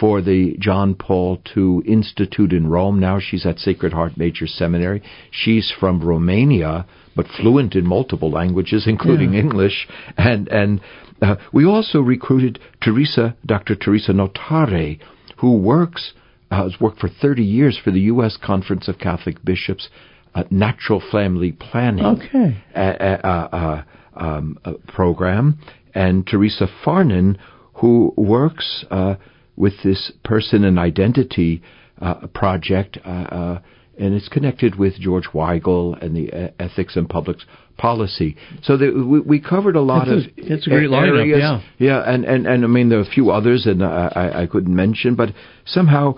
for 0.00 0.20
the 0.22 0.56
John 0.60 0.94
Paul 0.94 1.40
II 1.56 1.80
Institute 1.86 2.52
in 2.52 2.68
Rome. 2.68 3.00
Now 3.00 3.18
she's 3.20 3.44
at 3.44 3.58
Sacred 3.58 3.92
Heart 3.92 4.16
Major 4.16 4.46
Seminary. 4.46 5.02
She's 5.30 5.72
from 5.78 6.00
Romania, 6.00 6.86
but 7.16 7.26
fluent 7.26 7.74
in 7.74 7.84
multiple 7.86 8.30
languages, 8.30 8.86
including 8.86 9.32
Yeah. 9.34 9.40
English. 9.40 9.88
And 10.16 10.48
and 10.48 10.80
uh, 11.20 11.34
we 11.52 11.64
also 11.64 12.00
recruited 12.00 12.60
Teresa, 12.80 13.36
Dr. 13.44 13.74
Teresa 13.74 14.12
Notare, 14.12 15.00
who 15.38 15.56
works 15.58 16.12
has 16.50 16.74
worked 16.80 16.98
for 17.00 17.08
30 17.08 17.42
years 17.42 17.78
for 17.82 17.90
the 17.90 18.00
U.S. 18.02 18.36
Conference 18.42 18.88
of 18.88 18.98
Catholic 18.98 19.44
Bishops, 19.44 19.88
uh, 20.34 20.44
Natural 20.50 21.02
Family 21.12 21.52
Planning 21.52 22.04
Okay. 22.04 22.62
uh, 22.74 22.78
uh, 22.78 23.48
uh, 23.52 23.82
um, 24.16 24.58
uh, 24.64 24.72
program, 24.86 25.58
and 25.94 26.26
Teresa 26.26 26.66
Farnan, 26.84 27.36
who 27.74 28.12
works 28.16 28.84
uh, 28.90 29.14
with 29.56 29.74
this 29.84 30.12
person 30.24 30.64
and 30.64 30.78
identity 30.78 31.62
uh, 32.00 32.26
project, 32.28 32.98
uh, 33.04 33.08
uh, 33.08 33.60
and 33.98 34.14
it's 34.14 34.28
connected 34.28 34.76
with 34.76 34.94
George 35.00 35.26
Weigel 35.34 36.00
and 36.02 36.14
the 36.16 36.32
uh, 36.32 36.50
ethics 36.60 36.94
and 36.96 37.08
public 37.08 37.38
policy. 37.76 38.36
So 38.62 38.76
the, 38.76 38.90
we, 38.90 39.20
we 39.20 39.40
covered 39.40 39.74
a 39.76 39.80
lot 39.80 40.08
a- 40.08 40.18
of 40.18 40.22
that's 40.48 40.66
a 40.66 40.70
great 40.70 40.88
lineup, 40.88 41.18
areas. 41.18 41.38
yeah. 41.40 41.60
yeah, 41.78 42.02
and, 42.12 42.24
and, 42.24 42.46
and 42.46 42.64
I 42.64 42.68
mean 42.68 42.88
there 42.88 42.98
are 42.98 43.02
a 43.02 43.10
few 43.10 43.30
others, 43.30 43.66
and 43.66 43.82
uh, 43.82 44.10
I, 44.14 44.42
I 44.42 44.46
couldn't 44.46 44.74
mention, 44.74 45.14
but 45.16 45.30
somehow 45.66 46.14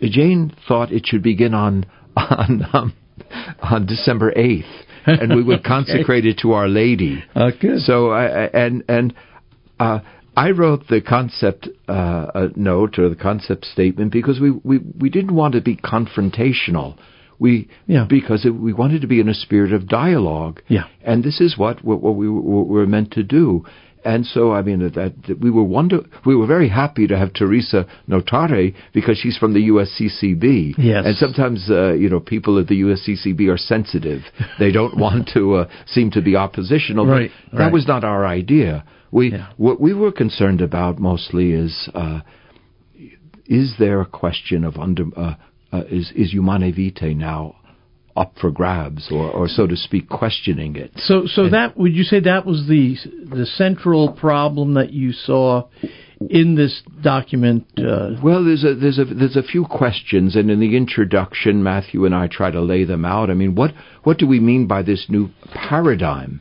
Jane 0.00 0.52
thought 0.68 0.92
it 0.92 1.06
should 1.06 1.22
begin 1.22 1.54
on 1.54 1.86
on 2.16 2.66
um, 2.72 2.94
on 3.62 3.86
December 3.86 4.32
eighth, 4.36 4.64
and 5.06 5.34
we 5.34 5.42
would 5.42 5.60
Okay. 5.60 5.68
consecrate 5.68 6.26
it 6.26 6.38
to 6.42 6.52
Our 6.52 6.68
Lady. 6.68 7.22
Uh, 7.34 7.50
good. 7.60 7.80
So 7.80 8.10
I, 8.10 8.24
I- 8.44 8.50
and 8.52 8.84
and 8.88 9.14
uh, 9.80 10.00
I 10.36 10.50
wrote 10.50 10.88
the 10.88 11.00
concept 11.00 11.68
uh, 11.88 11.92
uh, 11.92 12.48
note 12.56 12.98
or 12.98 13.08
the 13.08 13.14
concept 13.16 13.64
statement 13.66 14.12
because 14.12 14.40
we, 14.40 14.50
we, 14.50 14.78
we 14.78 15.08
didn't 15.08 15.34
want 15.34 15.54
to 15.54 15.60
be 15.60 15.76
confrontational. 15.76 16.96
We 17.38 17.68
Yeah. 17.86 18.06
because 18.08 18.44
it, 18.46 18.50
we 18.50 18.72
wanted 18.72 19.00
to 19.02 19.06
be 19.08 19.20
in 19.20 19.28
a 19.28 19.34
spirit 19.34 19.72
of 19.72 19.88
dialogue. 19.88 20.60
Yeah. 20.68 20.84
And 21.02 21.22
this 21.24 21.40
is 21.40 21.56
what 21.58 21.84
what, 21.84 22.00
what 22.00 22.14
we 22.16 22.28
were, 22.28 22.40
what 22.40 22.66
we 22.68 22.74
were 22.78 22.86
meant 22.86 23.12
to 23.12 23.22
do. 23.22 23.64
And 24.04 24.26
so, 24.26 24.52
I 24.52 24.62
mean, 24.62 24.80
that, 24.80 24.94
that 25.26 25.40
we 25.40 25.50
were 25.50 25.64
wonder, 25.64 26.00
we 26.26 26.36
were 26.36 26.46
very 26.46 26.68
happy 26.68 27.06
to 27.06 27.16
have 27.16 27.32
Teresa 27.32 27.86
Notare 28.08 28.74
because 28.92 29.16
she's 29.18 29.38
from 29.38 29.54
the 29.54 29.68
USCCB. 29.68 30.74
Yes. 30.76 31.04
And 31.06 31.16
sometimes, 31.16 31.66
uh, 31.70 31.92
you 31.94 32.08
know, 32.10 32.20
people 32.20 32.58
at 32.58 32.66
the 32.68 32.80
USCCB 32.82 33.48
are 33.52 33.56
sensitive. 33.58 34.22
They 34.58 34.70
don't 34.72 34.96
want 34.96 35.30
to 35.34 35.54
uh, 35.54 35.68
seem 35.86 36.10
to 36.12 36.22
be 36.22 36.36
oppositional. 36.36 37.06
but 37.06 37.12
Right, 37.12 37.30
That 37.52 37.58
right. 37.58 37.72
was 37.72 37.86
not 37.88 38.04
our 38.04 38.26
idea. 38.26 38.84
We 39.10 39.32
Yeah. 39.32 39.46
what 39.56 39.80
we 39.80 39.94
were 39.94 40.12
concerned 40.12 40.60
about 40.60 40.98
mostly 40.98 41.52
is 41.52 41.88
uh, 41.94 42.20
is 43.46 43.74
there 43.78 44.00
a 44.00 44.06
question 44.06 44.64
of 44.64 44.76
under 44.76 45.04
uh, 45.16 45.34
uh, 45.72 45.82
is 45.90 46.12
is 46.14 46.32
Humanae 46.32 46.72
Vitae 46.72 47.14
now 47.14 47.56
up 48.16 48.34
for 48.40 48.50
grabs 48.50 49.08
or, 49.10 49.30
or 49.30 49.48
so 49.48 49.66
to 49.66 49.76
speak 49.76 50.08
questioning 50.08 50.76
it? 50.76 50.92
So, 50.96 51.26
so 51.26 51.48
that 51.50 51.76
would 51.76 51.94
you 51.94 52.04
say 52.04 52.20
that 52.20 52.46
was 52.46 52.66
the 52.68 52.96
the 53.28 53.46
central 53.46 54.12
problem 54.12 54.74
that 54.74 54.92
you 54.92 55.12
saw 55.12 55.68
in 56.30 56.54
this 56.54 56.82
document? 57.02 57.66
Uh, 57.76 58.12
Well, 58.22 58.44
there's 58.44 58.64
a 58.64 58.74
there's 58.74 58.98
a 58.98 59.04
there's 59.04 59.36
a 59.36 59.42
few 59.42 59.64
questions, 59.64 60.36
and 60.36 60.50
in 60.50 60.60
the 60.60 60.76
introduction, 60.76 61.62
Matthew 61.62 62.04
and 62.04 62.14
I 62.14 62.28
try 62.28 62.50
to 62.50 62.60
lay 62.60 62.84
them 62.84 63.04
out. 63.04 63.30
I 63.30 63.34
mean, 63.34 63.54
what 63.54 63.72
what 64.04 64.18
do 64.18 64.26
we 64.26 64.40
mean 64.40 64.66
by 64.66 64.82
this 64.82 65.06
new 65.08 65.30
paradigm? 65.52 66.40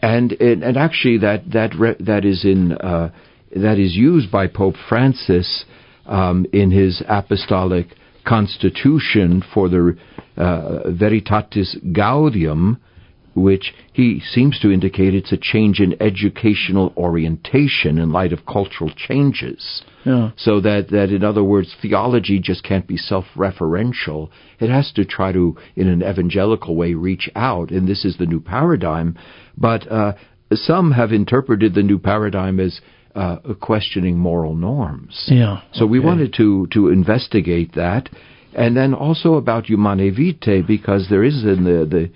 And 0.00 0.32
and, 0.32 0.62
and 0.62 0.76
actually, 0.76 1.18
that 1.18 1.50
that 1.52 1.74
re, 1.74 1.96
that 2.00 2.24
is 2.24 2.44
in 2.44 2.72
uh, 2.72 3.10
that 3.54 3.78
is 3.78 3.96
used 3.96 4.30
by 4.30 4.46
Pope 4.46 4.76
Francis 4.88 5.64
um, 6.06 6.46
in 6.52 6.70
his 6.70 7.02
apostolic 7.08 7.88
constitution 8.24 9.42
for 9.54 9.68
the 9.68 9.96
uh, 10.38 10.84
Veritatis 10.86 11.76
Gaudium, 11.92 12.78
which 13.34 13.74
he 13.92 14.20
seems 14.20 14.58
to 14.60 14.70
indicate 14.70 15.14
it's 15.14 15.32
a 15.32 15.36
change 15.36 15.80
in 15.80 16.00
educational 16.02 16.92
orientation 16.96 17.98
in 17.98 18.10
light 18.12 18.32
of 18.32 18.46
cultural 18.46 18.90
changes. 18.96 19.82
yeah. 20.04 20.30
So 20.36 20.60
that, 20.60 20.88
that 20.90 21.10
in 21.10 21.22
other 21.22 21.44
words, 21.44 21.74
theology 21.80 22.40
just 22.40 22.64
can't 22.64 22.86
be 22.86 22.96
self-referential. 22.96 24.30
It 24.58 24.70
has 24.70 24.92
to 24.92 25.04
try 25.04 25.32
to, 25.32 25.56
in 25.76 25.88
an 25.88 26.02
evangelical 26.02 26.74
way, 26.74 26.94
reach 26.94 27.30
out, 27.36 27.70
and 27.70 27.86
this 27.86 28.04
is 28.04 28.16
the 28.16 28.26
new 28.26 28.40
paradigm. 28.40 29.16
But 29.56 29.90
uh, 29.90 30.14
some 30.52 30.92
have 30.92 31.12
interpreted 31.12 31.74
the 31.74 31.82
new 31.82 31.98
paradigm 31.98 32.58
as 32.58 32.80
uh, 33.14 33.38
questioning 33.60 34.18
moral 34.18 34.54
norms. 34.54 35.24
Yeah. 35.28 35.62
So 35.72 35.86
we 35.86 35.98
wanted 36.00 36.34
to 36.34 36.66
to 36.68 36.88
investigate 36.88 37.74
that, 37.74 38.08
and 38.58 38.76
then 38.76 38.92
also 38.92 39.34
about 39.34 39.66
Humanae 39.66 40.10
Vitae 40.10 40.62
because 40.62 41.06
there 41.08 41.24
is 41.24 41.44
in 41.44 41.64
the 41.64 42.10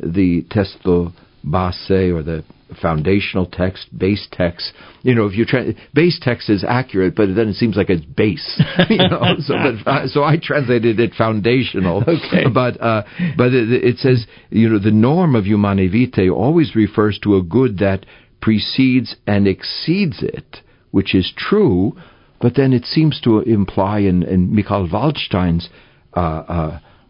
the 0.00 0.06
the 0.06 0.44
testo 0.44 1.12
base 1.44 1.90
or 1.90 2.22
the 2.22 2.44
foundational 2.80 3.46
text, 3.46 3.86
base 3.96 4.28
text. 4.30 4.72
You 5.02 5.14
know, 5.14 5.26
if 5.26 5.36
you 5.36 5.44
try 5.44 5.74
base 5.94 6.18
text 6.22 6.50
is 6.50 6.64
accurate, 6.66 7.16
but 7.16 7.34
then 7.34 7.48
it 7.48 7.54
seems 7.54 7.76
like 7.76 7.90
it's 7.90 8.04
base. 8.04 8.62
You 8.90 9.08
know, 9.08 9.22
so 9.38 9.54
but, 9.54 9.90
uh, 9.90 10.06
so 10.06 10.24
I 10.24 10.36
translated 10.42 11.00
it 11.00 11.14
foundational. 11.14 12.02
Okay. 12.02 12.44
But 12.52 12.80
uh, 12.80 13.02
but 13.36 13.52
it, 13.52 13.84
it 13.84 13.98
says 13.98 14.26
you 14.50 14.68
know 14.68 14.78
the 14.78 14.90
norm 14.90 15.34
of 15.34 15.44
Humanae 15.44 15.88
Vitae 15.88 16.30
always 16.30 16.74
refers 16.74 17.18
to 17.20 17.36
a 17.36 17.42
good 17.42 17.78
that 17.78 18.06
precedes 18.40 19.16
and 19.26 19.46
exceeds 19.46 20.22
it, 20.22 20.58
which 20.90 21.14
is 21.14 21.32
true. 21.36 21.96
But 22.40 22.54
then 22.54 22.72
it 22.72 22.84
seems 22.84 23.20
to 23.22 23.40
imply, 23.40 23.98
in, 23.98 24.22
and 24.22 24.52
Michael 24.52 24.88
Waldstein's 24.88 25.68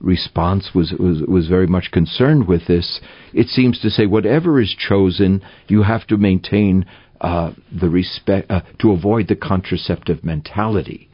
response 0.00 0.70
was, 0.74 0.92
was 0.92 1.22
was 1.22 1.48
very 1.48 1.66
much 1.66 1.90
concerned 1.90 2.46
with 2.46 2.66
this. 2.66 3.00
It 3.32 3.48
seems 3.48 3.80
to 3.80 3.90
say 3.90 4.06
whatever 4.06 4.60
is 4.60 4.74
chosen, 4.88 5.42
you 5.66 5.82
have 5.82 6.06
to 6.08 6.16
maintain 6.16 6.86
uh, 7.20 7.52
the 7.80 7.88
respect 7.88 8.50
uh, 8.50 8.60
to 8.80 8.92
avoid 8.92 9.26
the 9.28 9.36
contraceptive 9.36 10.24
mentality. 10.24 11.08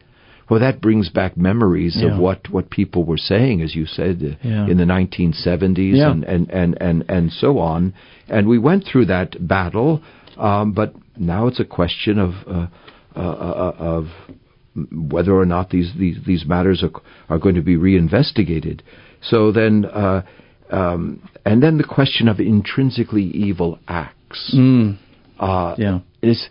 Well, 0.51 0.61
that 0.61 0.81
brings 0.83 1.09
back 1.09 1.37
memories 1.37 1.97
Yeah. 1.99 2.13
of 2.13 2.19
what, 2.21 2.51
what 2.51 2.69
people 2.69 3.05
were 3.05 3.17
saying, 3.17 3.63
as 3.63 3.75
you 3.75 3.87
said, 3.87 4.23
uh, 4.23 4.47
Yeah. 4.47 4.67
in 4.67 4.77
the 4.77 4.85
1970s 4.85 5.97
Yeah. 5.97 6.11
and, 6.11 6.25
and, 6.25 6.51
and, 6.51 6.77
and, 6.81 7.05
and 7.09 7.33
so 7.33 7.59
on. 7.59 7.95
And 8.29 8.47
we 8.47 8.59
went 8.59 8.85
through 8.85 9.07
that 9.07 9.31
battle, 9.49 10.03
um, 10.37 10.73
but 10.73 10.95
now 11.19 11.47
it's 11.47 11.61
a 11.61 11.65
question 11.65 12.19
of, 12.19 12.35
uh, 12.47 12.67
uh, 13.17 13.21
uh, 13.21 13.75
of 13.79 14.09
whether 14.93 15.33
or 15.35 15.47
not 15.47 15.71
these, 15.71 15.93
these, 15.99 16.19
these 16.26 16.45
matters 16.47 16.83
are, 16.83 16.90
are 17.28 17.38
going 17.38 17.54
to 17.54 17.62
be 17.62 17.76
reinvestigated. 17.76 18.83
So 19.21 19.52
then, 19.52 19.85
uh, 19.85 20.23
um, 20.71 21.28
and 21.45 21.62
then 21.62 21.78
the 21.78 21.85
question 21.85 22.28
of 22.28 22.40
intrinsically 22.40 23.25
evil 23.25 23.78
acts. 23.87 24.52
Mm, 24.57 24.99
Uh, 25.38 25.75
yeah. 25.78 25.99
is 26.23 26.49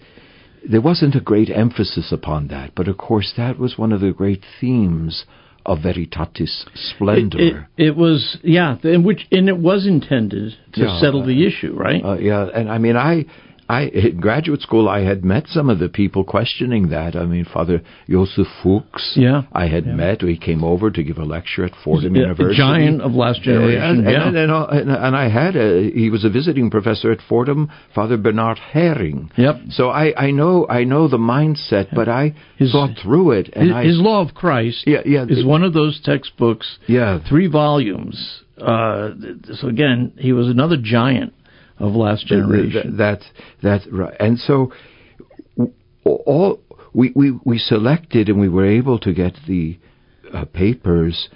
there 0.69 0.81
wasn't 0.81 1.15
a 1.15 1.19
great 1.19 1.49
emphasis 1.49 2.11
upon 2.11 2.47
that, 2.47 2.71
but 2.75 2.87
of 2.87 2.97
course 2.97 3.33
that 3.37 3.57
was 3.59 3.77
one 3.77 3.91
of 3.91 4.01
the 4.01 4.11
great 4.11 4.43
themes 4.59 5.25
of 5.65 5.79
Veritatis 5.79 6.65
Splendor. 6.75 7.39
It, 7.39 7.55
it, 7.77 7.87
it 7.87 7.95
was 7.95 8.37
yeah, 8.43 8.77
and 8.83 9.05
which 9.05 9.27
and 9.31 9.47
it 9.49 9.57
was 9.57 9.85
intended 9.87 10.55
to 10.73 10.81
Yeah, 10.81 10.99
settle 10.99 11.25
the 11.25 11.45
issue, 11.45 11.73
right? 11.73 12.03
Uh, 12.03 12.17
yeah, 12.17 12.47
and 12.53 12.69
I 12.69 12.77
mean, 12.77 12.95
I, 12.97 13.25
I 13.69 13.83
in 13.83 14.19
graduate 14.19 14.61
school, 14.61 14.89
I 14.89 15.01
had 15.01 15.23
met 15.23 15.47
some 15.47 15.69
of 15.69 15.79
the 15.79 15.89
people 15.89 16.23
questioning 16.23 16.89
that. 16.89 17.15
I 17.15 17.25
mean, 17.25 17.45
Father 17.45 17.81
Josef 18.09 18.47
Fuchs, 18.61 19.13
Yeah, 19.15 19.43
I 19.53 19.67
had 19.67 19.85
yeah. 19.85 19.93
met. 19.93 20.21
He 20.21 20.37
came 20.37 20.63
over 20.63 20.91
to 20.91 21.03
give 21.03 21.17
a 21.17 21.23
lecture 21.23 21.63
at 21.65 21.71
Fordham 21.83 22.15
University. 22.15 22.57
giant 22.57 23.01
of 23.01 23.13
last 23.13 23.41
generation. 23.41 23.81
And, 23.81 24.03
yeah. 24.03 24.27
and, 24.27 24.35
and, 24.37 24.51
and, 24.51 24.91
and 24.91 25.15
I 25.15 25.29
had 25.29 25.55
a, 25.55 25.89
he 25.91 26.09
was 26.09 26.23
a 26.25 26.29
visiting 26.29 26.69
professor 26.69 27.11
at 27.11 27.19
Fordham, 27.27 27.69
Father 27.95 28.17
Bernard 28.17 28.59
Häring. 28.73 29.29
Yep. 29.37 29.55
So 29.69 29.89
I, 29.89 30.13
I 30.17 30.31
know 30.31 30.67
I 30.69 30.83
know 30.83 31.07
the 31.07 31.17
mindset, 31.17 31.87
but 31.95 32.09
I 32.09 32.35
His- 32.57 32.71
thought 32.71 32.97
through 33.01 33.31
it, 33.31 33.49
and 33.53 33.67
his, 33.67 33.73
I 33.75 33.83
his 33.85 33.99
Law 33.99 34.21
of 34.21 34.33
Christ 34.35 34.83
yeah 34.85 35.01
yeah 35.05 35.25
is 35.27 35.45
one 35.45 35.63
of 35.63 35.73
those 35.73 36.01
textbooks, 36.03 36.77
yeah 36.87 37.19
three 37.29 37.47
volumes. 37.47 38.41
Uh, 38.57 39.09
so 39.55 39.67
again, 39.67 40.13
he 40.17 40.31
was 40.31 40.47
another 40.47 40.77
giant 40.81 41.33
of 41.79 41.93
last 41.93 42.27
generation. 42.27 42.97
That's 42.97 43.25
that's 43.61 43.85
right. 43.91 44.15
And 44.19 44.39
so 44.39 44.71
all 46.05 46.59
we, 46.93 47.11
we 47.15 47.31
we 47.43 47.57
selected 47.57 48.29
and 48.29 48.39
we 48.39 48.49
were 48.49 48.65
able 48.65 48.99
to 48.99 49.13
get 49.13 49.33
the 49.47 49.79
uh, 50.33 50.45
papers 50.45 51.29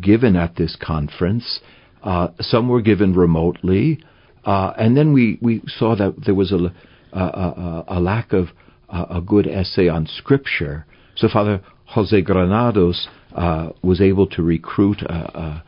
given 0.00 0.36
at 0.36 0.56
this 0.56 0.76
conference. 0.80 1.60
Uh, 2.02 2.28
some 2.40 2.68
were 2.68 2.80
given 2.80 3.14
remotely, 3.14 4.02
uh, 4.44 4.72
and 4.78 4.96
then 4.96 5.12
we, 5.12 5.38
we 5.42 5.60
saw 5.66 5.94
that 5.94 6.14
there 6.24 6.34
was 6.34 6.50
a, 6.50 6.72
a, 7.12 7.20
a, 7.20 7.84
a 7.88 8.00
lack 8.00 8.32
of 8.32 8.48
a 8.88 9.20
good 9.20 9.46
essay 9.46 9.88
on 9.88 10.06
scripture. 10.06 10.84
So 11.14 11.28
Father 11.32 11.60
Jose 11.86 12.20
Granados 12.22 13.06
uh, 13.36 13.70
was 13.82 14.00
able 14.00 14.26
to 14.28 14.42
recruit 14.42 15.02
a, 15.02 15.62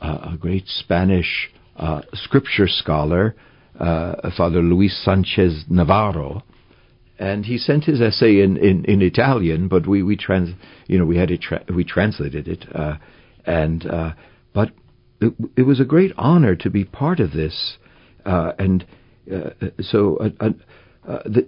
a 0.00 0.36
great 0.38 0.68
Spanish 0.68 1.50
uh, 1.76 2.02
scripture 2.12 2.68
scholar, 2.68 3.34
uh, 3.78 4.30
Father 4.36 4.60
Luis 4.60 5.00
Sanchez 5.04 5.64
Navarro, 5.68 6.42
and 7.18 7.46
he 7.46 7.58
sent 7.58 7.84
his 7.84 8.00
essay 8.00 8.40
in, 8.40 8.56
in, 8.56 8.84
in 8.84 9.02
Italian, 9.02 9.68
but 9.68 9.86
we 9.86 10.02
we 10.02 10.16
trans 10.16 10.50
you 10.86 10.98
know 10.98 11.04
we 11.04 11.16
had 11.16 11.30
it 11.30 11.40
tra- 11.40 11.64
we 11.74 11.84
translated 11.84 12.48
it, 12.48 12.64
uh, 12.74 12.96
and 13.44 13.86
uh, 13.86 14.12
but 14.54 14.70
it, 15.20 15.32
it, 15.56 15.62
was 15.62 15.80
a 15.80 15.84
great 15.84 16.12
honor 16.16 16.54
to 16.54 16.70
be 16.70 16.84
part 16.84 17.18
of 17.20 17.32
this, 17.32 17.78
uh, 18.24 18.52
and 18.58 18.86
uh, 19.32 19.50
so 19.80 20.16
uh, 20.16 20.50
uh, 21.08 21.22
the, 21.24 21.46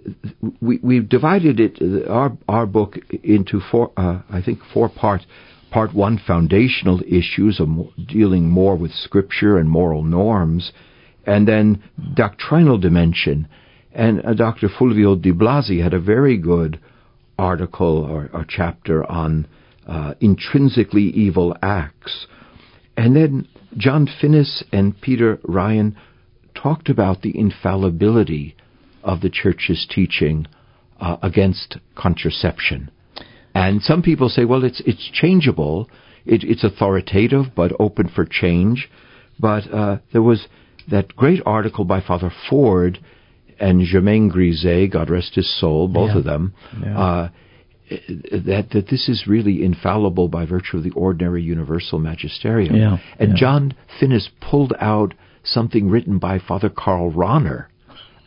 we 0.61 0.79
we've 0.83 1.07
divided 1.07 1.59
it 1.59 2.07
our 2.09 2.37
our 2.47 2.65
book 2.65 2.97
into 3.23 3.61
four 3.71 3.91
I 3.97 4.41
think 4.43 4.59
four 4.73 4.89
parts. 4.89 5.25
Part 5.71 5.95
one, 5.95 6.19
foundational 6.27 6.99
issues 7.07 7.61
of 7.61 7.69
dealing 8.05 8.49
more 8.49 8.75
with 8.75 8.91
scripture 8.91 9.57
and 9.57 9.69
moral 9.69 10.03
norms, 10.03 10.73
and 11.25 11.47
then 11.47 11.83
doctrinal 12.15 12.77
dimension 12.77 13.47
and 13.93 14.25
uh, 14.25 14.33
Dr. 14.33 14.69
Fulvio 14.69 15.21
Di 15.21 15.31
Blasi 15.31 15.83
had 15.83 15.93
a 15.93 15.99
very 15.99 16.37
good 16.37 16.79
article 17.37 18.05
or, 18.05 18.29
or 18.33 18.45
chapter 18.47 19.09
on 19.09 19.47
uh, 19.87 20.13
intrinsically 20.19 21.03
evil 21.03 21.55
acts. 21.61 22.27
And 22.95 23.15
then 23.15 23.47
John 23.77 24.07
Finnis 24.07 24.63
and 24.71 24.99
Peter 25.01 25.39
Ryan 25.43 25.97
talked 26.55 26.89
about 26.89 27.21
the 27.21 27.37
infallibility 27.37 28.55
of 29.03 29.21
the 29.21 29.29
church's 29.29 29.87
teaching 29.89 30.45
uh, 30.99 31.17
against 31.23 31.77
contraception. 31.95 32.91
And 33.53 33.81
some 33.81 34.01
people 34.01 34.29
say, 34.29 34.45
well, 34.45 34.63
it's 34.63 34.81
it's 34.85 35.09
changeable, 35.11 35.89
it, 36.25 36.43
it's 36.43 36.63
authoritative 36.63 37.47
but 37.55 37.73
open 37.79 38.07
for 38.07 38.25
change. 38.25 38.89
But 39.39 39.73
uh, 39.73 39.97
there 40.13 40.21
was 40.21 40.47
that 40.91 41.15
great 41.15 41.41
article 41.45 41.85
by 41.85 42.01
Father 42.01 42.31
Ford 42.49 42.99
and 43.59 43.81
Germain 43.85 44.29
Grisez, 44.29 44.91
God 44.91 45.09
rest 45.09 45.35
his 45.35 45.59
soul, 45.59 45.87
both 45.87 46.11
yeah. 46.11 46.17
of 46.17 46.23
them, 46.23 46.53
yeah. 46.81 46.99
uh, 46.99 47.29
that 47.89 48.67
that 48.71 48.87
this 48.89 49.09
is 49.09 49.25
really 49.27 49.63
infallible 49.63 50.27
by 50.27 50.45
virtue 50.45 50.77
of 50.77 50.83
the 50.83 50.91
ordinary 50.91 51.41
universal 51.41 51.99
magisterium. 51.99 52.75
Yeah. 52.75 52.97
And. 53.19 53.35
John 53.35 53.73
Finnis 53.99 54.29
pulled 54.39 54.73
out 54.79 55.13
something 55.43 55.89
written 55.89 56.19
by 56.19 56.39
Father 56.39 56.69
Karl 56.69 57.11
Rahner 57.11 57.67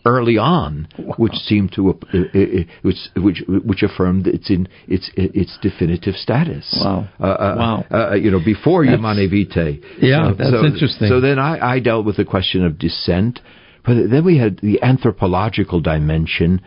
early 0.05 0.39
on, 0.39 0.89
wow. 0.99 1.15
which 1.17 1.35
seemed 1.35 1.73
to 1.73 1.91
uh, 1.91 1.93
uh, 1.93 2.39
which 2.83 2.97
which 3.17 3.43
which 3.47 3.83
affirmed 3.83 4.27
its 4.27 4.51
in 4.51 4.69
its 4.87 5.11
its 5.17 5.59
definitive 5.63 6.15
status. 6.15 6.79
Wow! 6.83 7.09
Uh, 7.19 7.25
uh, 7.25 7.55
wow! 7.59 7.85
Uh, 7.91 8.15
you 8.15 8.31
know, 8.31 8.41
before 8.45 8.85
that's, 8.85 8.97
Humanae 8.97 9.29
Vitae. 9.29 9.81
Yeah, 10.01 10.31
so, 10.31 10.35
that's 10.35 10.51
so, 10.51 10.65
interesting. 10.65 11.09
So 11.09 11.21
then 11.21 11.39
I, 11.39 11.75
I 11.75 11.81
dealt 11.81 12.05
with 12.05 12.17
the 12.17 12.25
question 12.25 12.65
of 12.65 12.79
dissent. 12.79 13.41
But 13.87 14.09
then 14.11 14.25
we 14.25 14.39
had 14.39 14.61
the 14.61 14.83
anthropological 14.83 15.81
dimension, 15.83 16.63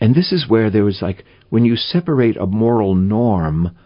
and 0.00 0.14
this 0.14 0.32
is 0.32 0.48
where 0.48 0.70
there 0.70 0.84
was 0.84 1.02
like 1.02 1.24
when 1.50 1.66
you 1.66 1.76
separate 1.76 2.38
a 2.38 2.46
moral 2.46 2.94
norm 2.94 3.76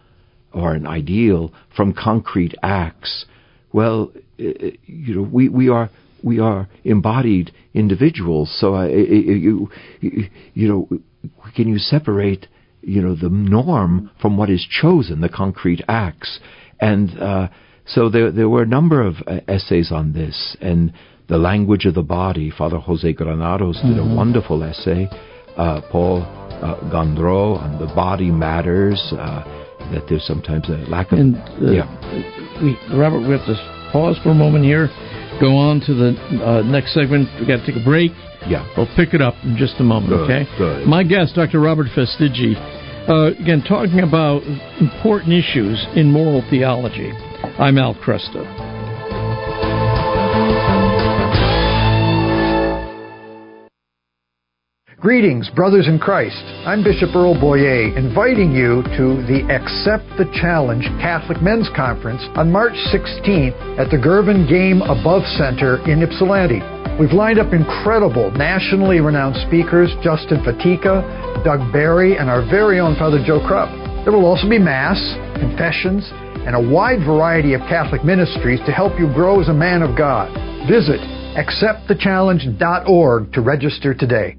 or 0.52 0.74
an 0.74 0.86
ideal 0.86 1.52
from 1.76 1.92
concrete 1.92 2.54
acts. 2.62 3.26
Well, 3.72 4.12
you 4.38 5.14
know, 5.14 5.22
we, 5.22 5.48
we 5.48 5.68
are 5.68 5.90
we 6.22 6.38
are 6.38 6.68
embodied 6.84 7.52
individuals. 7.74 8.54
So 8.58 8.74
uh, 8.74 8.86
you 8.86 9.70
you 10.00 10.68
know, 10.68 10.88
can 11.54 11.68
you 11.68 11.78
separate 11.78 12.46
you 12.82 13.02
know 13.02 13.14
the 13.14 13.28
norm 13.28 14.10
from 14.20 14.36
what 14.36 14.50
is 14.50 14.66
chosen, 14.68 15.20
the 15.20 15.28
concrete 15.28 15.82
acts, 15.88 16.40
and 16.80 17.18
uh, 17.18 17.48
so 17.86 18.08
there 18.08 18.30
there 18.30 18.48
were 18.48 18.62
a 18.62 18.66
number 18.66 19.02
of 19.02 19.16
uh, 19.26 19.40
essays 19.48 19.90
on 19.92 20.12
this 20.12 20.56
and 20.60 20.92
the 21.28 21.38
Language 21.38 21.84
of 21.84 21.94
the 21.94 22.02
Body. 22.02 22.50
Father 22.50 22.78
Jose 22.78 23.12
Granados 23.12 23.76
did 23.76 23.96
mm-hmm. 23.96 24.12
a 24.12 24.16
wonderful 24.16 24.62
essay. 24.62 25.08
Uh, 25.56 25.80
Paul 25.90 26.22
uh, 26.22 26.90
Gondreau 26.90 27.58
on 27.58 27.78
the 27.78 27.92
body 27.94 28.30
matters. 28.30 29.12
Uh, 29.12 29.58
that 29.92 30.04
there's 30.08 30.24
sometimes 30.26 30.68
a 30.68 30.76
lack 30.90 31.12
of. 31.12 31.18
And, 31.18 31.36
yeah. 31.60 31.88
We, 32.60 32.76
Robert, 32.96 33.20
we 33.20 33.32
have 33.32 33.46
to 33.46 33.56
pause 33.92 34.18
for 34.22 34.30
a 34.30 34.34
moment 34.34 34.64
here. 34.64 34.88
Go 35.40 35.56
on 35.56 35.80
to 35.86 35.94
the 35.94 36.10
uh, 36.42 36.62
next 36.62 36.94
segment. 36.94 37.28
We 37.40 37.46
got 37.46 37.64
to 37.64 37.66
take 37.66 37.80
a 37.80 37.84
break. 37.84 38.12
Yeah. 38.46 38.66
We'll 38.76 38.90
pick 38.96 39.14
it 39.14 39.22
up 39.22 39.34
in 39.44 39.56
just 39.56 39.74
a 39.78 39.84
moment. 39.84 40.10
Good, 40.10 40.30
okay. 40.30 40.44
Good. 40.58 40.86
My 40.86 41.04
guest, 41.04 41.34
Dr. 41.34 41.60
Robert 41.60 41.86
Fastiggi, 41.94 42.54
uh, 43.08 43.32
again 43.40 43.62
talking 43.62 44.00
about 44.00 44.42
important 44.80 45.32
issues 45.32 45.86
in 45.94 46.10
moral 46.10 46.42
theology. 46.50 47.12
I'm 47.58 47.78
Al 47.78 47.94
Kresta. 47.94 48.67
Greetings, 55.00 55.48
brothers 55.54 55.86
in 55.86 56.00
Christ. 56.00 56.42
I'm 56.66 56.82
Bishop 56.82 57.14
Earl 57.14 57.36
Boyea, 57.36 57.96
inviting 57.96 58.50
you 58.50 58.82
to 58.98 59.22
the 59.30 59.46
Accept 59.46 60.02
the 60.18 60.26
Challenge 60.42 60.82
Catholic 60.98 61.40
Men's 61.40 61.70
Conference 61.76 62.18
on 62.34 62.50
March 62.50 62.74
16th 62.90 63.54
at 63.78 63.94
the 63.94 63.96
Gervin 63.96 64.50
GameAbove 64.50 65.22
Center 65.38 65.78
in 65.86 66.02
Ypsilanti. 66.02 66.58
We've 66.98 67.14
lined 67.14 67.38
up 67.38 67.54
incredible, 67.54 68.32
nationally 68.32 68.98
renowned 68.98 69.38
speakers 69.46 69.94
Justin 70.02 70.42
Fatica, 70.42 71.06
Doug 71.46 71.62
Barry, 71.72 72.18
and 72.18 72.28
our 72.28 72.42
very 72.50 72.80
own 72.80 72.98
Father 72.98 73.22
Joe 73.24 73.38
Krupp. 73.38 73.70
There 74.02 74.12
will 74.12 74.26
also 74.26 74.50
be 74.50 74.58
Mass, 74.58 74.98
confessions, 75.38 76.10
and 76.42 76.58
a 76.58 76.60
wide 76.74 77.06
variety 77.06 77.54
of 77.54 77.60
Catholic 77.70 78.02
ministries 78.02 78.58
to 78.66 78.74
help 78.74 78.98
you 78.98 79.06
grow 79.14 79.40
as 79.40 79.46
a 79.46 79.54
man 79.54 79.82
of 79.82 79.96
God. 79.96 80.26
Visit 80.66 80.98
acceptthechallenge.org 81.38 83.32
to 83.32 83.40
register 83.40 83.94
today. 83.94 84.34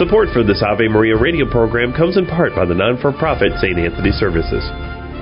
Support 0.00 0.32
for 0.32 0.40
this 0.40 0.64
Ave 0.64 0.88
Maria 0.88 1.12
radio 1.12 1.44
program 1.44 1.92
comes 1.92 2.16
in 2.16 2.24
part 2.24 2.56
by 2.56 2.64
the 2.64 2.72
non 2.72 2.96
for 3.04 3.12
profit 3.12 3.52
St. 3.60 3.76
Anthony 3.76 4.16
Services. 4.16 4.64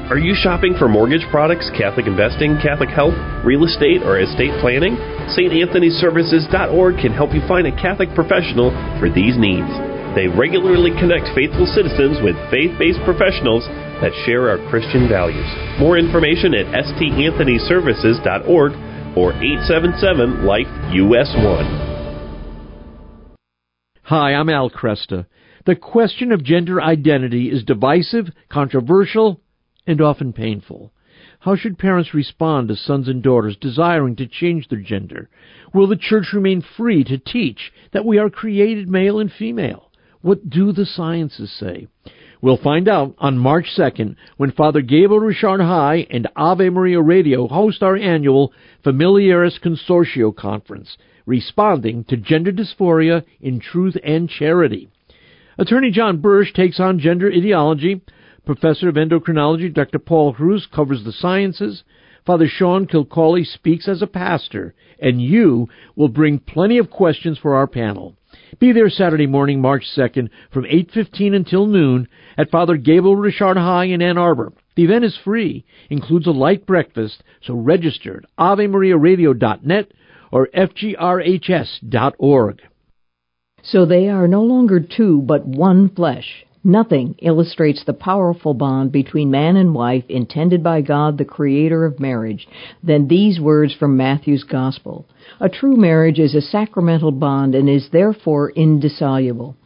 Are 0.07 0.23
you 0.23 0.39
shopping 0.39 0.79
for 0.79 0.87
mortgage 0.87 1.27
products, 1.35 1.67
Catholic 1.75 2.07
investing, 2.07 2.63
Catholic 2.63 2.87
health, 2.87 3.19
real 3.43 3.67
estate, 3.67 4.07
or 4.07 4.23
estate 4.23 4.55
planning? 4.63 4.95
StAnthonyServices.org 5.35 6.95
can 6.95 7.11
help 7.11 7.35
you 7.35 7.43
find 7.51 7.67
a 7.67 7.75
Catholic 7.75 8.15
professional 8.15 8.71
for 9.03 9.11
these 9.11 9.35
needs. 9.35 9.67
They 10.15 10.31
regularly 10.31 10.95
connect 10.95 11.35
faithful 11.35 11.67
citizens 11.67 12.23
with 12.23 12.39
faith 12.47 12.71
based 12.79 13.03
professionals 13.03 13.67
that 13.99 14.15
share 14.31 14.47
our 14.47 14.63
Christian 14.71 15.11
values. 15.11 15.51
More 15.83 15.99
information 15.99 16.55
at 16.55 16.71
StAnthonyServices.org 16.71 19.19
or 19.19 19.35
877 19.43 20.47
Life 20.47 20.71
US 21.03 21.35
1. 21.35 21.98
Hi, 24.09 24.33
I'm 24.33 24.49
Al 24.49 24.71
Kresta. 24.71 25.27
The 25.67 25.77
question 25.77 26.33
of 26.33 26.43
gender 26.43 26.81
identity 26.81 27.51
is 27.51 27.63
divisive, 27.63 28.31
controversial, 28.49 29.43
and 29.87 30.01
often 30.01 30.33
painful. 30.33 30.95
How 31.41 31.57
should 31.57 31.79
parents 31.79 32.15
respond 32.15 32.69
to 32.69 32.77
sons 32.77 33.07
and 33.07 33.23
daughters 33.23 33.59
desiring 33.61 34.17
to 34.17 34.27
change 34.27 34.69
their 34.69 34.81
gender? 34.81 35.29
Will 35.75 35.87
the 35.87 35.95
church 35.95 36.33
remain 36.33 36.65
free 36.75 37.05
to 37.05 37.19
teach 37.19 37.71
that 37.93 38.07
we 38.07 38.17
are 38.17 38.31
created 38.31 38.89
male 38.89 39.19
and 39.19 39.31
female? 39.31 39.91
What 40.23 40.49
do 40.49 40.73
the 40.73 40.87
sciences 40.87 41.53
say? 41.53 41.89
We'll 42.41 42.57
find 42.57 42.89
out 42.89 43.15
on 43.19 43.37
March 43.37 43.67
2nd 43.77 44.17
when 44.39 44.53
Father 44.53 44.81
Gabriel 44.81 45.21
Richard 45.21 45.61
High 45.61 46.07
and 46.09 46.29
Ave 46.35 46.71
Maria 46.71 47.03
Radio 47.03 47.47
host 47.47 47.83
our 47.83 47.95
annual 47.95 48.55
Familiaris 48.83 49.59
Consortio 49.63 50.35
Conference 50.35 50.97
responding 51.29 52.05
to 52.05 52.17
gender 52.17 52.51
dysphoria 52.51 53.23
in 53.41 53.61
truth 53.61 53.97
and 54.03 54.29
charity. 54.31 54.89
Attorney 55.59 55.91
John 55.91 56.21
Bursch 56.21 56.53
takes 56.55 56.81
on 56.81 56.99
gender 56.99 57.31
ideology. 57.31 58.01
Professor 58.47 58.89
of 58.89 58.95
endocrinology 58.95 59.73
Dr. 59.73 59.99
Paul 59.99 60.33
Hruz 60.33 60.67
covers 60.75 61.05
the 61.05 61.13
sciences. 61.13 61.85
Father 62.25 62.47
Sean 62.49 62.87
Kilcawley 62.87 63.45
speaks 63.45 63.89
as 63.89 64.01
a 64.01 64.07
pastor, 64.07 64.75
and 64.99 65.21
you 65.21 65.69
will 65.97 66.09
bring 66.09 66.39
plenty 66.39 66.79
of 66.79 66.91
questions 66.91 67.39
for 67.39 67.55
our 67.55 67.67
panel. 67.67 68.15
Be 68.59 68.73
there 68.73 68.89
Saturday 68.89 69.27
morning, 69.27 69.61
March 69.61 69.85
2nd, 69.97 70.31
from 70.53 70.65
8.15 70.65 71.35
until 71.35 71.67
noon 71.67 72.09
at 72.37 72.51
Father 72.51 72.77
Gabriel 72.77 73.17
Richard 73.17 73.57
High 73.57 73.87
in 73.87 74.01
Ann 74.01 74.19
Arbor. 74.19 74.53
The 74.77 74.85
event 74.85 75.05
is 75.05 75.19
free, 75.25 75.65
includes 75.91 76.27
a 76.27 76.31
light 76.31 76.65
breakfast, 76.67 77.23
so 77.43 77.55
register 77.55 78.23
at 78.23 78.31
AveMariaRadio.net 78.39 79.93
or 80.31 80.49
fgrhs.org. 80.55 81.83
So 83.63 83.85
they 83.85 84.09
are 84.09 84.29
no 84.29 84.43
longer 84.43 84.81
two, 84.81 85.21
but 85.23 85.47
one 85.47 85.89
flesh. 85.89 86.45
Nothing 86.65 87.15
illustrates 87.23 87.85
the 87.85 87.93
powerful 87.93 88.53
bond 88.53 88.93
between 88.93 89.31
man 89.31 89.57
and 89.57 89.75
wife 89.75 90.05
intended 90.09 90.63
by 90.63 90.81
God, 90.81 91.17
the 91.17 91.25
creator 91.25 91.85
of 91.85 92.01
marriage, 92.01 92.49
than 92.83 93.09
these 93.09 93.41
words 93.41 93.75
from 93.75 93.97
Matthew's 93.97 94.45
Gospel. 94.45 95.07
A 95.41 95.49
true 95.49 95.77
marriage 95.77 96.19
is 96.19 96.35
a 96.35 96.41
sacramental 96.41 97.13
bond 97.13 97.55
and 97.55 97.69
is 97.69 97.89
therefore 97.91 98.51
indissoluble. 98.51 99.57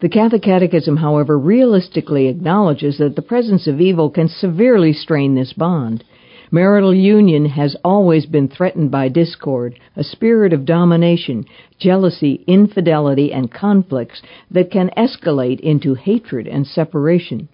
The 0.00 0.08
Catholic 0.08 0.42
Catechism, 0.42 0.96
however, 0.98 1.38
realistically 1.38 2.28
acknowledges 2.28 2.98
that 2.98 3.16
the 3.16 3.22
presence 3.22 3.66
of 3.66 3.80
evil 3.80 4.08
can 4.08 4.28
severely 4.28 4.92
strain 4.92 5.34
this 5.34 5.52
bond. 5.52 6.04
Marital 6.52 6.92
union 6.92 7.46
has 7.46 7.76
always 7.84 8.26
been 8.26 8.48
threatened 8.48 8.90
by 8.90 9.08
discord, 9.08 9.78
a 9.94 10.02
spirit 10.02 10.52
of 10.52 10.64
domination, 10.64 11.44
jealousy, 11.78 12.42
infidelity, 12.48 13.32
and 13.32 13.52
conflicts 13.52 14.20
that 14.50 14.72
can 14.72 14.90
escalate 14.96 15.60
into 15.60 15.94
hatred 15.94 16.48
and 16.48 16.66
separation. 16.66 17.48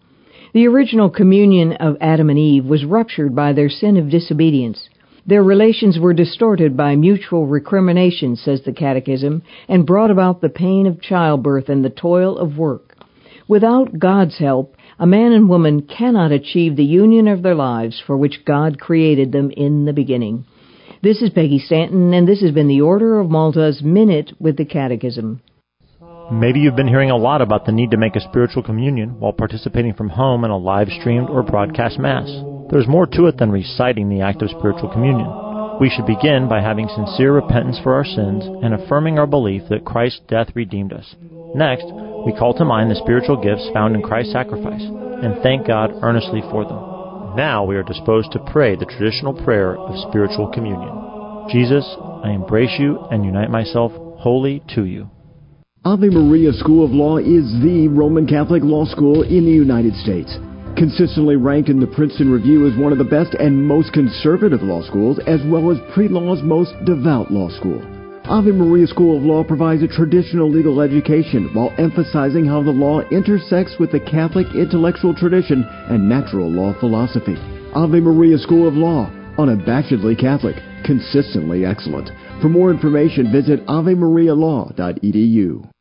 The 0.55 0.67
original 0.67 1.11
communion 1.11 1.75
of 1.75 1.99
Adam 2.01 2.31
and 2.31 2.39
Eve 2.39 2.65
was 2.65 2.87
ruptured 2.87 3.37
by 3.37 3.53
their 3.53 3.69
sin 3.69 3.99
of 3.99 4.09
disobedience. 4.09 4.89
Their 5.27 5.43
relations 5.43 5.99
were 5.99 6.15
distorted 6.15 6.75
by 6.75 6.97
mutual 6.97 7.47
recrimination, 7.47 8.37
says 8.37 8.63
the 8.63 8.73
Catechism, 8.73 9.43
and 9.69 9.85
brought 9.85 10.11
about 10.11 10.41
the 10.41 10.49
pain 10.49 10.87
of 10.87 11.03
childbirth 11.03 11.69
and 11.69 11.85
the 11.85 11.91
toil 11.91 12.39
of 12.39 12.57
work. 12.57 12.97
Without 13.49 13.99
God's 13.99 14.39
help, 14.39 14.76
a 14.99 15.07
man 15.07 15.33
and 15.33 15.49
woman 15.49 15.83
cannot 15.83 16.33
achieve 16.33 16.77
the 16.77 16.85
union 16.85 17.29
of 17.29 17.43
their 17.43 17.55
lives 17.55 18.03
for 18.07 18.17
which 18.17 18.45
God 18.47 18.81
created 18.81 19.31
them 19.33 19.51
in 19.51 19.85
the 19.85 19.93
beginning. 19.93 20.47
This 21.03 21.21
is 21.21 21.31
Peggy 21.31 21.59
Stanton, 21.59 22.15
and 22.15 22.27
this 22.27 22.41
has 22.41 22.53
been 22.53 22.69
the 22.69 22.81
Order 22.81 23.21
of 23.21 23.29
Malta's 23.29 23.83
Minute 23.83 24.33
with 24.41 24.57
the 24.57 24.65
Catechism. 24.65 25.43
Maybe 26.33 26.61
you've 26.61 26.77
been 26.77 26.89
hearing 26.89 27.11
a 27.11 27.17
lot 27.17 27.43
about 27.43 27.67
the 27.67 27.73
need 27.73 27.91
to 27.91 27.99
make 27.99 28.17
a 28.17 28.21
spiritual 28.21 28.63
communion 28.63 29.21
while 29.21 29.33
participating 29.33 29.95
from 29.95 30.09
home 30.09 30.45
in 30.45 30.51
a 30.51 30.57
live 30.57 30.89
streamed 30.89 31.29
or 31.29 31.43
broadcast 31.43 31.99
Mass. 31.99 32.29
There's 32.71 32.89
more 32.89 33.07
to 33.07 33.27
it 33.27 33.37
than 33.37 33.53
reciting 33.53 34.09
the 34.09 34.23
act 34.23 34.43
of 34.43 34.51
spiritual 34.51 34.89
communion. 34.89 35.29
We 35.79 35.91
should 35.91 36.07
begin 36.07 36.49
by 36.49 36.63
having 36.63 36.89
sincere 36.89 37.35
repentance 37.35 37.79
for 37.83 37.93
our 37.95 38.05
sins 38.05 38.45
and 38.65 38.75
affirming 38.75 39.19
our 39.19 39.27
belief 39.27 39.63
that 39.69 39.85
Christ's 39.85 40.23
death 40.27 40.49
redeemed 40.55 40.93
us. 40.93 41.15
Next, 41.57 41.87
we 41.89 42.37
call 42.37 42.53
to 42.53 42.67
mind 42.67 42.91
the 42.91 43.01
spiritual 43.01 43.41
gifts 43.41 43.71
found 43.73 43.97
in 43.97 44.03
Christ's 44.03 44.33
sacrifice 44.33 44.85
and 45.25 45.41
thank 45.43 45.67
God 45.67 45.91
earnestly 46.03 46.43
for 46.51 46.65
them. 46.65 47.35
Now 47.35 47.65
we 47.65 47.77
are 47.77 47.83
disposed 47.83 48.33
to 48.33 48.45
pray 48.53 48.77
the 48.77 48.85
traditional 48.85 49.33
prayer 49.33 49.77
of 49.77 49.97
spiritual 50.11 50.53
communion. 50.53 50.93
Jesus, 51.49 51.85
I 52.23 52.33
embrace 52.33 52.77
you 52.79 52.99
and 53.11 53.25
unite 53.25 53.49
myself 53.49 53.91
wholly 54.21 54.63
to 54.75 54.85
you. 54.85 55.09
Ave 55.87 56.09
Maria 56.09 56.53
School 56.53 56.85
of 56.85 56.91
Law 56.91 57.17
is 57.17 57.49
the 57.63 57.89
Roman 57.89 58.27
Catholic 58.27 58.63
law 58.63 58.85
school 58.85 59.23
in 59.23 59.47
the 59.47 59.51
United 59.51 59.95
States. 59.95 60.37
Consistently 60.77 61.37
ranked 61.37 61.71
in 61.71 61.81
the 61.81 61.87
Princeton 61.87 62.31
Review 62.31 62.71
as 62.71 62.79
one 62.79 62.93
of 62.93 62.99
the 62.99 63.05
best 63.05 63.33
and 63.33 63.67
most 63.67 63.95
conservative 63.95 64.61
law 64.61 64.83
schools, 64.83 65.19
as 65.27 65.41
well 65.47 65.71
as 65.71 65.79
pre 65.95 66.09
law's 66.09 66.43
most 66.43 66.73
devout 66.85 67.31
law 67.31 67.49
school. 67.49 67.96
Ave 68.29 68.51
Maria 68.51 68.89
School 68.89 69.17
of 69.17 69.23
Law 69.23 69.45
provides 69.45 69.85
a 69.85 69.89
traditional 69.89 70.51
legal 70.51 70.81
education 70.81 71.49
while 71.55 71.73
emphasizing 71.79 72.45
how 72.45 72.61
the 72.61 72.73
law 72.73 73.01
intersects 73.11 73.77
with 73.79 73.93
the 73.93 74.01
Catholic 74.01 74.49
intellectual 74.53 75.15
tradition 75.15 75.65
and 75.89 76.09
natural 76.09 76.51
law 76.51 76.75
philosophy. 76.81 77.37
Ave 77.77 78.01
Maria 78.01 78.37
School 78.37 78.67
of 78.67 78.75
Law, 78.75 79.09
unabashedly 79.39 80.19
Catholic, 80.19 80.57
consistently 80.85 81.65
excellent. 81.65 82.11
For 82.43 82.49
more 82.49 82.73
information, 82.73 83.31
visit 83.31 83.65
avemarialaw.edu. 83.67 85.76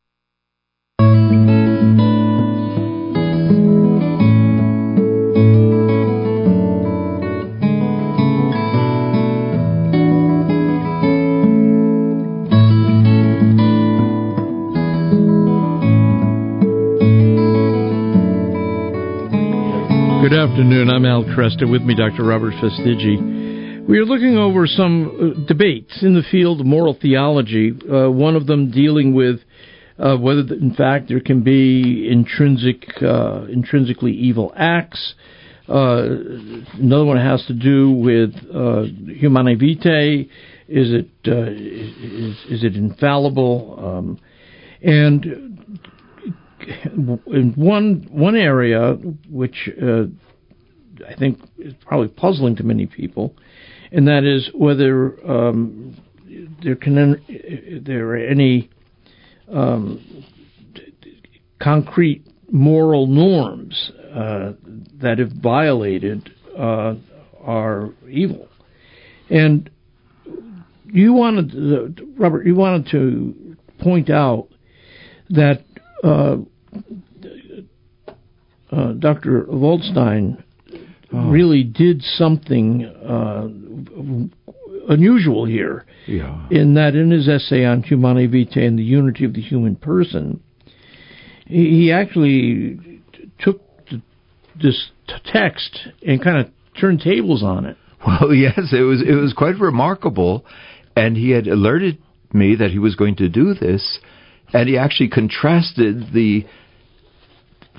afternoon. 20.56 20.88
I'm 20.88 21.04
Al 21.04 21.22
Kresta. 21.22 21.70
With 21.70 21.82
me, 21.82 21.94
Dr. 21.94 22.24
Robert 22.24 22.54
Fastiggi. 22.54 23.86
We 23.86 23.98
are 23.98 24.06
looking 24.06 24.38
over 24.38 24.66
some 24.66 25.34
uh, 25.36 25.46
debates 25.46 26.02
in 26.02 26.14
the 26.14 26.22
field 26.30 26.60
of 26.60 26.66
moral 26.66 26.96
theology. 26.98 27.72
Uh, 27.72 28.10
one 28.10 28.36
of 28.36 28.46
them 28.46 28.70
dealing 28.70 29.12
with 29.12 29.40
uh, 29.98 30.16
whether, 30.16 30.40
in 30.40 30.72
fact, 30.74 31.08
there 31.08 31.20
can 31.20 31.42
be 31.42 32.08
intrinsic, 32.10 32.86
uh, 33.02 33.44
intrinsically 33.52 34.12
evil 34.12 34.50
acts. 34.56 35.12
Uh, 35.68 36.06
another 36.78 37.04
one 37.04 37.18
has 37.18 37.44
to 37.48 37.52
do 37.52 37.90
with 37.90 38.30
uh, 38.48 38.84
humanae 39.14 39.56
vitae. 39.56 40.26
Is 40.68 40.90
it 40.90 41.10
is, 41.26 42.36
is 42.48 42.64
it 42.64 42.76
infallible? 42.76 43.78
Um, 43.78 44.20
and 44.80 45.26
in 47.26 47.52
one 47.56 48.08
one 48.10 48.36
area 48.36 48.94
which 49.28 49.68
uh, 49.82 50.04
I 51.06 51.14
think 51.14 51.38
is 51.58 51.74
probably 51.84 52.08
puzzling 52.08 52.56
to 52.56 52.62
many 52.62 52.86
people, 52.86 53.34
and 53.92 54.06
that 54.08 54.24
is 54.24 54.50
whether 54.54 55.18
um, 55.28 55.96
there 56.62 56.76
can 56.76 57.82
there 57.84 58.08
are 58.08 58.16
any 58.16 58.70
um, 59.52 60.24
concrete 61.60 62.26
moral 62.50 63.06
norms 63.06 63.92
uh, 64.14 64.52
that, 65.00 65.20
if 65.20 65.30
violated, 65.42 66.30
uh, 66.56 66.94
are 67.42 67.90
evil. 68.08 68.48
And 69.28 69.70
you 70.86 71.12
wanted, 71.12 71.52
uh, 71.54 72.02
Robert, 72.16 72.46
you 72.46 72.54
wanted 72.54 72.88
to 72.92 73.56
point 73.78 74.10
out 74.10 74.48
that 75.30 75.64
uh, 76.02 76.36
uh, 78.70 78.92
Dr. 78.92 79.44
Waldstein 79.44 80.42
oh. 81.12 81.28
really 81.30 81.62
did 81.62 82.02
something 82.02 82.84
uh, 82.84 83.48
unusual 84.88 85.44
here. 85.44 85.84
Yeah. 86.06 86.46
In 86.50 86.74
that, 86.74 86.94
in 86.94 87.10
his 87.10 87.28
essay 87.28 87.64
on 87.64 87.82
Humanae 87.82 88.26
Vitae 88.26 88.66
and 88.66 88.78
the 88.78 88.84
unity 88.84 89.24
of 89.24 89.34
the 89.34 89.40
human 89.40 89.76
person, 89.76 90.40
he, 91.46 91.70
he 91.70 91.92
actually 91.92 93.00
took 93.38 93.60
this 94.60 94.90
text 95.24 95.88
and 96.06 96.22
kind 96.22 96.38
of 96.38 96.52
turned 96.80 97.00
tables 97.00 97.42
on 97.42 97.66
it. 97.66 97.76
Well, 98.06 98.34
yes, 98.34 98.72
it 98.72 98.82
was 98.82 99.02
it 99.02 99.14
was 99.14 99.32
quite 99.32 99.58
remarkable, 99.58 100.44
and 100.94 101.16
he 101.16 101.30
had 101.30 101.46
alerted 101.46 101.98
me 102.32 102.56
that 102.56 102.70
he 102.70 102.78
was 102.78 102.94
going 102.94 103.16
to 103.16 103.28
do 103.28 103.54
this, 103.54 103.98
and 104.52 104.68
he 104.68 104.78
actually 104.78 105.08
contrasted 105.08 106.12
the 106.12 106.44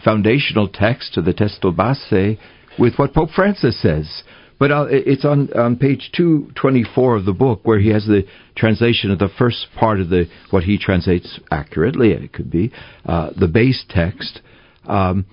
foundational 0.03 0.67
text 0.67 1.13
to 1.13 1.21
the 1.21 1.33
Testo 1.33 1.75
Base 1.75 2.37
with 2.79 2.95
what 2.97 3.13
Pope 3.13 3.29
Francis 3.35 3.81
says. 3.81 4.23
But 4.59 4.71
uh, 4.71 4.85
it's 4.89 5.23
on, 5.23 5.49
on 5.53 5.75
page 5.75 6.09
224 6.15 7.17
of 7.17 7.25
the 7.25 7.33
book 7.33 7.61
where 7.63 7.79
he 7.79 7.89
has 7.89 8.05
the 8.05 8.25
translation 8.55 9.11
of 9.11 9.19
the 9.19 9.29
first 9.37 9.67
part 9.79 9.99
of 9.99 10.09
the 10.09 10.25
what 10.49 10.63
he 10.63 10.79
translates 10.79 11.39
accurately, 11.51 12.11
it 12.11 12.33
could 12.33 12.49
be, 12.49 12.71
uh, 13.05 13.29
the 13.39 13.47
base 13.47 13.85
text, 13.87 14.41
um, 14.87 15.25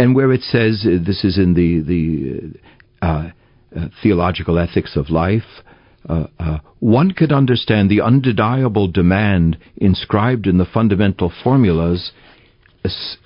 and 0.00 0.16
where 0.16 0.32
it 0.32 0.40
says, 0.40 0.84
this 0.84 1.22
is 1.22 1.38
in 1.38 1.54
the, 1.54 1.80
the 1.80 3.06
uh, 3.06 3.30
uh, 3.76 3.88
theological 4.02 4.58
ethics 4.58 4.96
of 4.96 5.10
life, 5.10 5.62
uh, 6.08 6.26
uh, 6.40 6.58
one 6.80 7.12
could 7.12 7.30
understand 7.30 7.88
the 7.88 8.00
undeniable 8.00 8.88
demand 8.88 9.56
inscribed 9.76 10.48
in 10.48 10.58
the 10.58 10.64
fundamental 10.64 11.32
formulas 11.44 12.10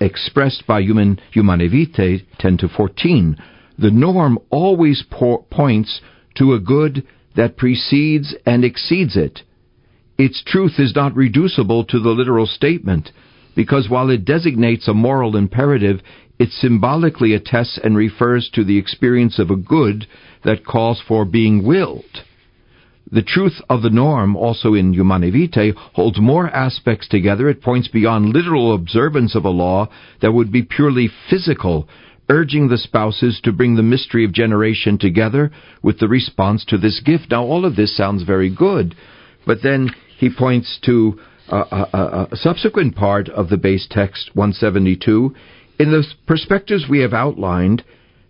expressed 0.01 0.67
by 0.67 0.81
human 0.81 1.19
Humanae 1.33 1.69
Vitae 1.69 2.27
10 2.39 2.59
to 2.59 2.69
14. 2.69 3.37
The 3.79 3.91
norm 3.91 4.39
always 4.51 5.03
po- 5.11 5.47
points 5.51 6.01
to 6.37 6.55
a 6.55 6.61
good 6.61 7.05
that 7.35 7.57
precedes 7.57 8.35
and 8.47 8.65
exceeds 8.65 9.17
it. 9.17 9.43
Its 10.19 10.43
truth 10.43 10.79
is 10.79 10.95
not 10.97 11.15
reducible 11.15 11.85
to 11.85 11.99
the 12.01 12.11
literal 12.11 12.47
statement, 12.47 13.13
because 13.55 13.91
while 13.91 14.09
it 14.09 14.25
designates 14.25 14.89
a 14.89 14.95
moral 14.95 15.37
imperative, 15.37 16.01
it 16.39 16.51
symbolically 16.51 17.35
attests 17.35 17.79
and 17.83 17.97
refers 17.97 18.51
to 18.55 18.65
the 18.65 18.79
experience 18.79 19.39
of 19.39 19.51
a 19.51 19.57
good 19.57 20.07
that 20.45 20.65
calls 20.65 21.03
for 21.07 21.25
being 21.25 21.65
willed. 21.65 22.23
The 23.11 23.23
truth 23.23 23.61
of 23.71 23.83
the 23.83 23.91
norm, 23.91 24.37
also 24.37 24.75
in 24.75 24.93
Humanae 24.93 25.31
Vitae, 25.31 25.73
holds 25.93 26.19
more 26.19 26.49
aspects 26.49 27.09
together. 27.09 27.49
It 27.49 27.63
points 27.63 27.89
beyond 27.89 28.35
literal 28.35 28.75
observance 28.75 29.35
of 29.35 29.45
a 29.45 29.51
law 29.51 29.89
that 30.21 30.33
would 30.33 30.51
be 30.51 30.63
purely 30.63 31.09
physical, 31.31 31.89
urging 32.29 32.69
the 32.69 32.79
spouses 32.79 33.41
to 33.45 33.53
bring 33.53 33.77
the 33.77 33.83
mystery 33.83 34.25
of 34.25 34.33
generation 34.33 34.99
together 34.99 35.51
with 35.83 35.99
the 35.99 36.09
response 36.09 36.65
to 36.65 36.79
this 36.79 37.01
gift. 37.05 37.31
Now, 37.31 37.45
all 37.45 37.65
of 37.65 37.77
this 37.77 37.97
sounds 37.97 38.23
very 38.25 38.55
good, 38.55 38.95
but 39.47 39.59
then 39.63 39.91
he 40.19 40.31
points 40.31 40.79
to 40.85 41.19
a, 41.49 41.57
a, 41.57 42.29
a 42.33 42.37
subsequent 42.37 42.97
part 42.97 43.29
of 43.29 43.49
the 43.49 43.57
base 43.57 43.87
text 43.89 44.31
172. 44.35 45.35
In 45.79 45.91
the 45.91 46.05
perspectives 46.27 46.87
we 46.89 47.01
have 47.01 47.13
outlined, 47.13 47.85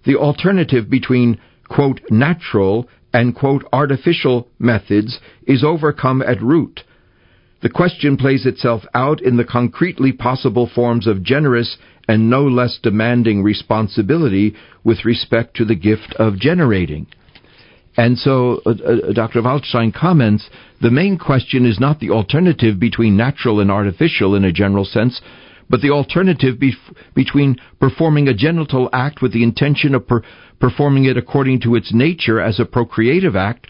the 0.05 0.17
alternative 0.17 0.91
between, 0.91 1.41
quote, 1.69 2.01
natural 2.11 2.89
and, 3.13 3.35
quote, 3.35 3.65
artificial 3.73 4.49
methods 4.59 5.19
is 5.47 5.65
overcome 5.65 6.23
at 6.23 6.43
root. 6.43 6.83
The 7.67 7.73
question 7.73 8.17
plays 8.17 8.47
itself 8.47 8.85
out 8.95 9.21
in 9.21 9.39
the 9.39 9.45
concretely 9.45 10.13
possible 10.13 10.69
forms 10.73 11.09
of 11.09 11.25
generous 11.25 11.79
and 12.07 12.31
no 12.31 12.45
less 12.45 12.79
demanding 12.81 13.43
responsibility 13.43 14.55
with 14.85 15.05
respect 15.05 15.57
to 15.57 15.65
the 15.65 15.75
gift 15.75 16.15
of 16.17 16.39
generating. 16.39 17.09
And 17.97 18.17
so 18.17 18.63
uh, 18.65 18.71
uh, 18.71 19.13
Dr. 19.13 19.43
Waldstein 19.43 19.93
comments 19.93 20.49
the 20.81 20.93
main 20.93 21.19
question 21.19 21.67
is 21.67 21.81
not 21.81 21.99
the 21.99 22.11
alternative 22.11 22.79
between 22.79 23.17
natural 23.17 23.59
and 23.59 23.69
artificial 23.69 24.37
in 24.37 24.45
a 24.45 24.53
general 24.53 24.85
sense, 24.85 25.21
but 25.69 25.81
the 25.81 25.91
alternative 25.91 26.61
between 27.17 27.57
performing 27.81 28.29
a 28.29 28.35
genital 28.35 28.89
act 28.93 29.21
with 29.21 29.33
the 29.33 29.43
intention 29.43 29.97
of 29.97 30.07
per- 30.07 30.23
performing 30.61 31.07
it 31.07 31.17
according 31.17 31.63
to 31.63 31.75
its 31.75 31.93
nature 31.93 32.41
as 32.41 32.61
a 32.61 32.65
procreative 32.65 33.35
act, 33.35 33.67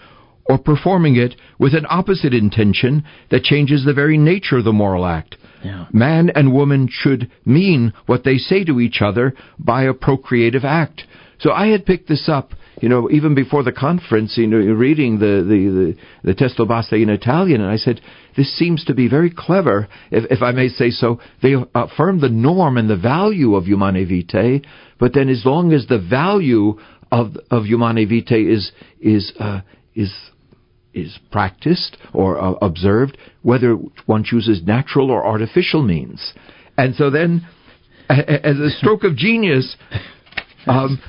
or 0.48 0.58
performing 0.58 1.16
it 1.16 1.34
with 1.58 1.74
an 1.74 1.86
opposite 1.88 2.34
intention 2.34 3.04
that 3.30 3.42
changes 3.42 3.84
the 3.84 3.94
very 3.94 4.18
nature 4.18 4.58
of 4.58 4.64
the 4.64 4.72
moral 4.72 5.04
act. 5.04 5.36
Yeah. 5.64 5.86
Man 5.92 6.30
and 6.34 6.52
woman 6.52 6.88
should 6.90 7.30
mean 7.44 7.92
what 8.06 8.24
they 8.24 8.36
say 8.36 8.64
to 8.64 8.80
each 8.80 9.00
other 9.02 9.34
by 9.58 9.84
a 9.84 9.94
procreative 9.94 10.64
act. 10.64 11.02
So 11.38 11.50
I 11.50 11.68
had 11.68 11.84
picked 11.84 12.08
this 12.08 12.28
up 12.28 12.52
you 12.80 12.90
know, 12.90 13.08
even 13.10 13.34
before 13.34 13.62
the 13.62 13.72
conference, 13.72 14.36
you 14.36 14.46
know, 14.46 14.58
reading 14.58 15.18
the, 15.18 15.42
the, 15.48 15.94
the, 16.24 16.32
the 16.32 16.34
Testo 16.34 16.68
Base 16.68 16.92
in 16.92 17.08
Italian, 17.08 17.62
and 17.62 17.70
I 17.70 17.76
said, 17.76 18.00
this 18.36 18.54
seems 18.58 18.84
to 18.84 18.94
be 18.94 19.08
very 19.08 19.32
clever, 19.34 19.88
if, 20.10 20.30
if 20.30 20.42
I 20.42 20.52
may 20.52 20.68
say 20.68 20.90
so. 20.90 21.20
They 21.42 21.54
affirm 21.74 22.20
the 22.20 22.28
norm 22.28 22.76
and 22.76 22.88
the 22.88 22.96
value 22.96 23.54
of 23.54 23.64
Humanae 23.64 24.04
Vitae, 24.04 24.60
but 24.98 25.14
then 25.14 25.30
as 25.30 25.42
long 25.44 25.72
as 25.72 25.86
the 25.86 25.98
value 25.98 26.78
of, 27.10 27.36
of 27.50 27.64
Humanae 27.64 28.04
Vitae 28.04 28.44
is, 28.44 28.72
is, 29.00 29.32
uh, 29.40 29.60
is, 29.94 30.12
is 30.96 31.18
practiced 31.30 31.96
or 32.12 32.40
uh, 32.40 32.52
observed, 32.62 33.18
whether 33.42 33.74
one 34.06 34.24
chooses 34.24 34.62
natural 34.64 35.10
or 35.10 35.24
artificial 35.24 35.82
means. 35.82 36.32
And 36.76 36.94
so 36.94 37.10
then, 37.10 37.46
as 38.08 38.58
a 38.58 38.70
stroke 38.70 39.04
of 39.04 39.16
genius, 39.16 39.76
um, 40.66 41.00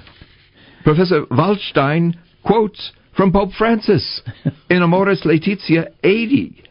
Professor 0.84 1.26
Waldstein 1.26 2.16
quotes 2.46 2.92
from 3.16 3.32
Pope 3.32 3.52
Francis 3.58 4.22
in 4.70 4.82
Amoris 4.84 5.26
Laetitia 5.26 5.88
80. 6.04 6.64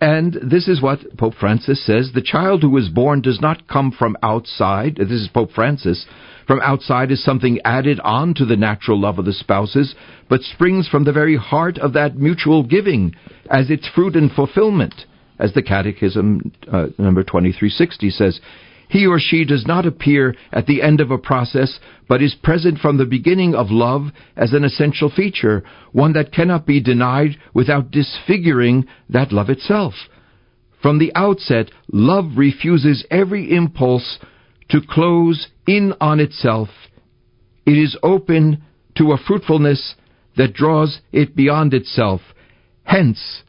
And 0.00 0.34
this 0.42 0.66
is 0.66 0.82
what 0.82 1.16
Pope 1.16 1.34
Francis 1.38 1.84
says 1.86 2.10
The 2.12 2.22
child 2.22 2.62
who 2.62 2.76
is 2.76 2.88
born 2.88 3.20
does 3.20 3.40
not 3.40 3.68
come 3.68 3.92
from 3.92 4.16
outside. 4.22 4.96
This 4.96 5.10
is 5.10 5.28
Pope 5.32 5.52
Francis. 5.52 6.06
From 6.46 6.60
outside 6.60 7.10
is 7.10 7.22
something 7.22 7.60
added 7.64 8.00
on 8.00 8.34
to 8.34 8.44
the 8.44 8.56
natural 8.56 9.00
love 9.00 9.18
of 9.18 9.24
the 9.24 9.32
spouses, 9.32 9.94
but 10.28 10.42
springs 10.42 10.88
from 10.88 11.04
the 11.04 11.12
very 11.12 11.36
heart 11.36 11.78
of 11.78 11.92
that 11.92 12.16
mutual 12.16 12.62
giving 12.62 13.14
as 13.50 13.70
its 13.70 13.88
fruit 13.94 14.16
and 14.16 14.30
fulfillment. 14.30 14.94
As 15.38 15.52
the 15.54 15.62
Catechism 15.62 16.52
uh, 16.70 16.88
number 16.98 17.22
2360 17.22 18.10
says, 18.10 18.40
he 18.92 19.06
or 19.06 19.18
she 19.18 19.46
does 19.46 19.66
not 19.66 19.86
appear 19.86 20.36
at 20.52 20.66
the 20.66 20.82
end 20.82 21.00
of 21.00 21.10
a 21.10 21.16
process, 21.16 21.78
but 22.08 22.22
is 22.22 22.34
present 22.34 22.78
from 22.78 22.98
the 22.98 23.06
beginning 23.06 23.54
of 23.54 23.70
love 23.70 24.08
as 24.36 24.52
an 24.52 24.64
essential 24.64 25.10
feature, 25.10 25.64
one 25.92 26.12
that 26.12 26.30
cannot 26.30 26.66
be 26.66 26.78
denied 26.78 27.38
without 27.54 27.90
disfiguring 27.90 28.86
that 29.08 29.32
love 29.32 29.48
itself. 29.48 29.94
From 30.82 30.98
the 30.98 31.10
outset, 31.14 31.70
love 31.90 32.32
refuses 32.36 33.06
every 33.10 33.54
impulse 33.54 34.18
to 34.68 34.80
close 34.86 35.48
in 35.66 35.94
on 36.00 36.20
itself. 36.20 36.68
It 37.66 37.78
is 37.78 37.96
open 38.02 38.62
to 38.96 39.12
a 39.12 39.18
fruitfulness 39.18 39.94
that 40.36 40.54
draws 40.54 41.00
it 41.12 41.36
beyond 41.36 41.74
itself. 41.74 42.20
Hence, 42.84 43.42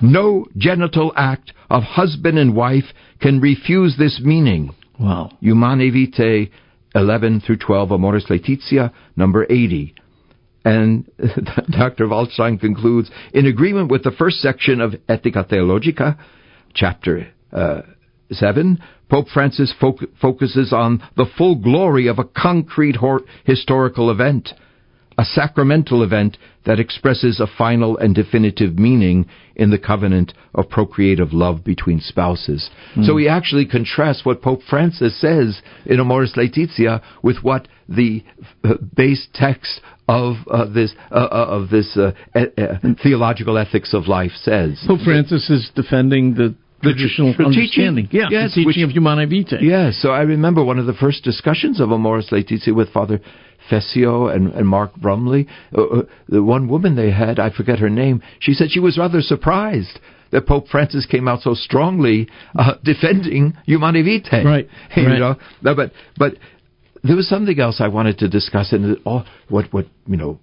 no 0.00 0.46
genital 0.56 1.12
act 1.16 1.52
of 1.70 1.82
husband 1.82 2.38
and 2.38 2.54
wife 2.54 2.84
can 3.20 3.40
refuse 3.40 3.96
this 3.98 4.20
meaning. 4.22 4.74
Wow. 4.98 5.30
Humanae 5.40 5.90
Vitae 5.90 6.50
11 6.94 7.40
through 7.40 7.58
12, 7.58 7.92
Amoris 7.92 8.26
Laetitia, 8.30 8.92
number 9.16 9.46
80. 9.48 9.94
And 10.64 11.10
Dr. 11.70 12.06
Waldstein 12.06 12.58
concludes 12.58 13.10
in 13.32 13.46
agreement 13.46 13.90
with 13.90 14.02
the 14.02 14.10
first 14.10 14.38
section 14.38 14.80
of 14.80 14.92
Ethica 15.08 15.48
Theologica, 15.48 16.18
chapter 16.74 17.28
uh, 17.52 17.82
7, 18.30 18.78
Pope 19.08 19.28
Francis 19.28 19.72
fo- 19.80 19.98
focuses 20.20 20.72
on 20.72 21.02
the 21.16 21.26
full 21.26 21.56
glory 21.56 22.06
of 22.06 22.18
a 22.18 22.24
concrete 22.24 22.96
hor- 22.96 23.22
historical 23.44 24.10
event 24.10 24.52
a 25.18 25.24
sacramental 25.24 26.04
event 26.04 26.38
that 26.64 26.78
expresses 26.78 27.40
a 27.40 27.46
final 27.58 27.98
and 27.98 28.14
definitive 28.14 28.78
meaning 28.78 29.26
in 29.56 29.70
the 29.70 29.78
covenant 29.78 30.32
of 30.54 30.70
procreative 30.70 31.32
love 31.32 31.64
between 31.64 32.00
spouses. 32.00 32.70
Mm. 32.94 33.04
So 33.04 33.16
he 33.16 33.28
actually 33.28 33.66
contrasts 33.66 34.24
what 34.24 34.40
Pope 34.40 34.60
Francis 34.70 35.20
says 35.20 35.60
in 35.84 35.98
Amoris 35.98 36.36
Laetitia 36.36 37.02
with 37.22 37.38
what 37.42 37.66
the 37.88 38.22
uh, 38.62 38.74
base 38.94 39.26
text 39.34 39.80
of 40.06 40.36
uh, 40.50 40.66
this 40.66 40.94
uh, 41.10 41.14
uh 41.14 41.46
of 41.48 41.70
this 41.70 41.96
uh, 41.96 42.12
theological 43.02 43.58
ethics 43.58 43.92
of 43.92 44.06
life 44.06 44.32
says. 44.40 44.82
Pope 44.86 45.00
Francis 45.00 45.50
is 45.50 45.70
defending 45.74 46.34
the 46.34 46.54
traditional 46.82 47.34
the 47.36 47.44
understanding. 47.44 48.06
Teaching, 48.06 48.20
yeah, 48.20 48.28
yes, 48.30 48.54
the 48.54 48.64
teaching 48.64 48.82
which, 48.82 48.90
of 48.90 48.90
Humanae 48.90 49.26
Vitae. 49.26 49.58
Yeah, 49.60 49.90
so 49.92 50.10
I 50.10 50.22
remember 50.22 50.64
one 50.64 50.78
of 50.78 50.86
the 50.86 50.94
first 50.94 51.24
discussions 51.24 51.80
of 51.80 51.90
Amoris 51.90 52.30
Laetitia 52.30 52.74
with 52.74 52.90
Father 52.90 53.20
Fessio 53.68 54.28
and, 54.28 54.52
and 54.52 54.66
Mark 54.66 54.94
Brumley. 54.96 55.46
Uh, 55.76 55.82
uh, 55.82 56.02
the 56.28 56.42
one 56.42 56.68
woman 56.68 56.96
they 56.96 57.10
had, 57.10 57.38
I 57.38 57.50
forget 57.50 57.78
her 57.78 57.90
name, 57.90 58.22
she 58.40 58.52
said 58.52 58.70
she 58.70 58.80
was 58.80 58.98
rather 58.98 59.20
surprised 59.20 59.98
that 60.30 60.46
Pope 60.46 60.68
Francis 60.68 61.06
came 61.06 61.26
out 61.26 61.40
so 61.40 61.54
strongly 61.54 62.28
uh, 62.58 62.74
defending 62.84 63.56
Humanae 63.66 64.02
Vitae. 64.02 64.44
Right. 64.44 64.68
you 64.96 65.06
right. 65.06 65.18
know, 65.18 65.36
no, 65.62 65.74
but 65.74 65.92
but 66.16 66.34
there 67.02 67.16
was 67.16 67.28
something 67.28 67.58
else 67.58 67.80
I 67.80 67.88
wanted 67.88 68.18
to 68.18 68.28
discuss, 68.28 68.72
and 68.72 68.98
oh, 69.06 69.24
what 69.48 69.72
what 69.72 69.86
you 70.06 70.16
know, 70.16 70.38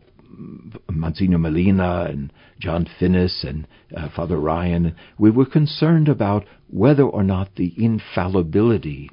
Monsignor 0.91 1.38
Melina 1.38 2.08
and 2.10 2.32
John 2.60 2.88
Finnis 3.00 3.43
and 3.48 3.67
uh, 3.95 4.10
Father 4.15 4.38
Ryan, 4.38 4.95
we 5.17 5.32
were 5.32 5.45
concerned 5.45 6.08
about 6.08 6.45
whether 6.69 7.04
or 7.04 7.24
not 7.24 7.56
the 7.56 7.74
infallibility 7.78 9.10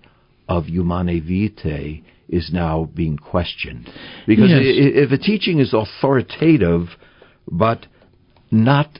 of 0.49 0.67
Humanae 0.67 1.21
Vitae 1.21 2.03
is 2.29 2.51
now 2.53 2.91
being 2.95 3.17
questioned. 3.17 3.89
Because 4.27 4.51
yes. 4.51 4.61
if 4.65 5.13
a 5.13 5.19
teaching 5.19 5.59
is 5.59 5.75
authoritative 5.75 6.89
but 7.51 7.87
not 8.51 8.99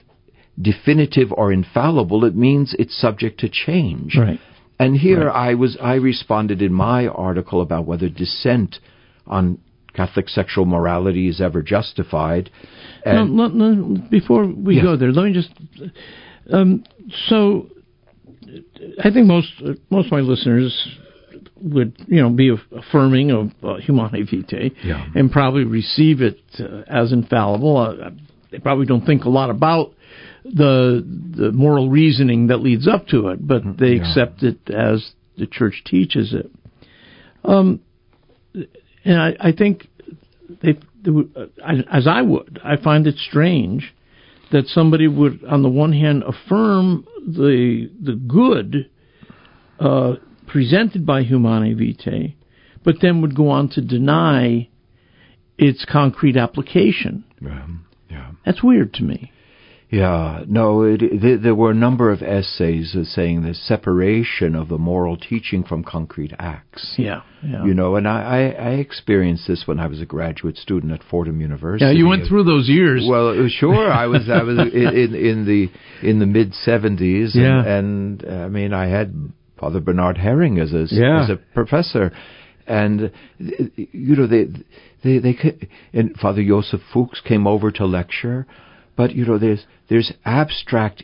definitive 0.61 1.31
or 1.31 1.51
infallible, 1.51 2.25
it 2.25 2.35
means 2.35 2.75
it's 2.77 2.99
subject 2.99 3.39
to 3.39 3.49
change. 3.49 4.15
Right. 4.17 4.39
And 4.79 4.95
here 4.95 5.27
right. 5.27 5.49
I 5.51 5.53
was 5.55 5.77
I 5.81 5.95
responded 5.95 6.61
in 6.61 6.73
my 6.73 7.07
article 7.07 7.61
about 7.61 7.85
whether 7.85 8.09
dissent 8.09 8.77
on 9.25 9.59
Catholic 9.93 10.29
sexual 10.29 10.65
morality 10.65 11.27
is 11.27 11.39
ever 11.41 11.61
justified. 11.61 12.49
No, 13.05 13.25
no, 13.25 13.47
no, 13.47 14.01
before 14.09 14.47
we 14.47 14.77
yeah. 14.77 14.83
go 14.83 14.97
there, 14.97 15.11
let 15.11 15.25
me 15.25 15.33
just. 15.33 15.49
Um, 16.51 16.83
so, 17.27 17.69
I 19.03 19.11
think 19.11 19.27
most 19.27 19.51
most 19.89 20.07
of 20.07 20.11
my 20.11 20.19
listeners 20.19 20.87
would 21.61 21.95
you 22.07 22.21
know 22.21 22.29
be 22.29 22.55
affirming 22.75 23.31
of 23.31 23.51
uh, 23.63 23.75
Humanae 23.77 24.23
Vitae 24.23 24.71
yeah. 24.83 25.05
and 25.15 25.31
probably 25.31 25.63
receive 25.63 26.21
it 26.21 26.39
uh, 26.59 26.81
as 26.87 27.11
infallible. 27.11 27.77
Uh, 27.77 28.09
they 28.51 28.59
probably 28.59 28.85
don't 28.85 29.05
think 29.05 29.23
a 29.23 29.29
lot 29.29 29.49
about 29.49 29.93
the 30.43 31.03
the 31.37 31.51
moral 31.51 31.89
reasoning 31.89 32.47
that 32.47 32.57
leads 32.57 32.87
up 32.87 33.07
to 33.07 33.29
it, 33.29 33.45
but 33.45 33.63
mm, 33.63 33.77
they 33.77 33.93
yeah. 33.93 34.01
accept 34.01 34.43
it 34.43 34.59
as 34.69 35.11
the 35.37 35.47
Church 35.47 35.81
teaches 35.85 36.33
it. 36.33 36.51
Um, 37.43 37.81
and 39.05 39.19
I, 39.21 39.35
I 39.39 39.51
think 39.51 39.87
they, 40.61 40.77
they 41.03 41.11
would, 41.11 41.35
uh, 41.35 41.73
as 41.91 42.07
I 42.07 42.21
would, 42.21 42.59
I 42.63 42.77
find 42.77 43.07
it 43.07 43.15
strange 43.17 43.93
that 44.51 44.67
somebody 44.67 45.07
would, 45.07 45.43
on 45.45 45.63
the 45.63 45.69
one 45.69 45.93
hand, 45.93 46.23
affirm 46.23 47.05
the 47.25 47.89
the 48.01 48.15
good 48.15 48.89
uh, 49.79 50.15
presented 50.47 51.05
by 51.05 51.23
Humanae 51.23 51.73
Vitae, 51.73 52.35
but 52.83 52.95
then 53.01 53.21
would 53.21 53.35
go 53.35 53.49
on 53.49 53.69
to 53.69 53.81
deny 53.81 54.69
its 55.57 55.85
concrete 55.85 56.37
application. 56.37 57.23
Yeah, 57.41 57.67
yeah. 58.09 58.31
That's 58.45 58.63
weird 58.63 58.93
to 58.95 59.03
me. 59.03 59.31
Yeah, 59.93 60.43
no, 60.47 60.81
it, 60.83 61.01
it, 61.03 61.43
there 61.43 61.53
were 61.53 61.69
a 61.71 61.75
number 61.75 62.11
of 62.11 62.21
essays 62.23 62.95
saying 63.13 63.43
the 63.43 63.53
separation 63.53 64.55
of 64.55 64.67
the 64.69 64.77
moral 64.79 65.17
teaching 65.17 65.63
from 65.63 65.83
concrete 65.83 66.33
acts. 66.39 66.95
Yeah, 66.97 67.21
yeah. 67.43 67.63
You 67.63 67.73
know, 67.73 67.95
and 67.95 68.07
I, 68.07 68.21
I, 68.21 68.39
I 68.39 68.69
experienced 68.71 69.47
this 69.47 69.63
when 69.67 69.79
I 69.79 69.87
was 69.87 70.01
a 70.01 70.05
graduate 70.05 70.57
student 70.57 70.91
at 70.93 71.01
Fordham 71.09 71.39
University. 71.41 71.85
Yeah, 71.85 71.91
you 71.91 72.07
went 72.07 72.27
through 72.27 72.43
those 72.45 72.67
years. 72.67 73.05
Well, 73.07 73.29
uh, 73.45 73.49
sure, 73.49 73.91
I 73.91 74.07
was 74.07 74.27
I 74.29 74.41
was 74.41 74.57
in, 74.57 75.13
in, 75.15 75.45
the 75.45 75.69
in 76.07 76.19
the 76.19 76.25
mid 76.25 76.53
seventies, 76.55 77.33
Yeah. 77.35 77.63
and, 77.63 78.23
and 78.23 78.43
I 78.43 78.47
mean, 78.47 78.73
I 78.73 78.87
had 78.87 79.13
Father 79.59 79.79
Bernard 79.79 80.17
Häring 80.17 80.59
as 80.61 80.73
a 80.73 80.87
Yeah. 80.93 81.23
as 81.23 81.29
a 81.29 81.37
professor, 81.53 82.11
and 82.65 83.03
uh, 83.05 83.09
you 83.75 84.15
know 84.15 84.25
they 84.27 84.45
they 85.03 85.19
they 85.19 85.33
ca- 85.33 85.67
and 85.93 86.15
Father 86.19 86.43
Joseph 86.43 86.81
Fuchs 86.91 87.21
came 87.21 87.45
over 87.45 87.69
to 87.71 87.85
lecture, 87.85 88.47
but 88.95 89.13
you 89.15 89.25
know 89.25 89.37
there's 89.37 89.65
there's 89.89 90.13
abstract 90.25 91.03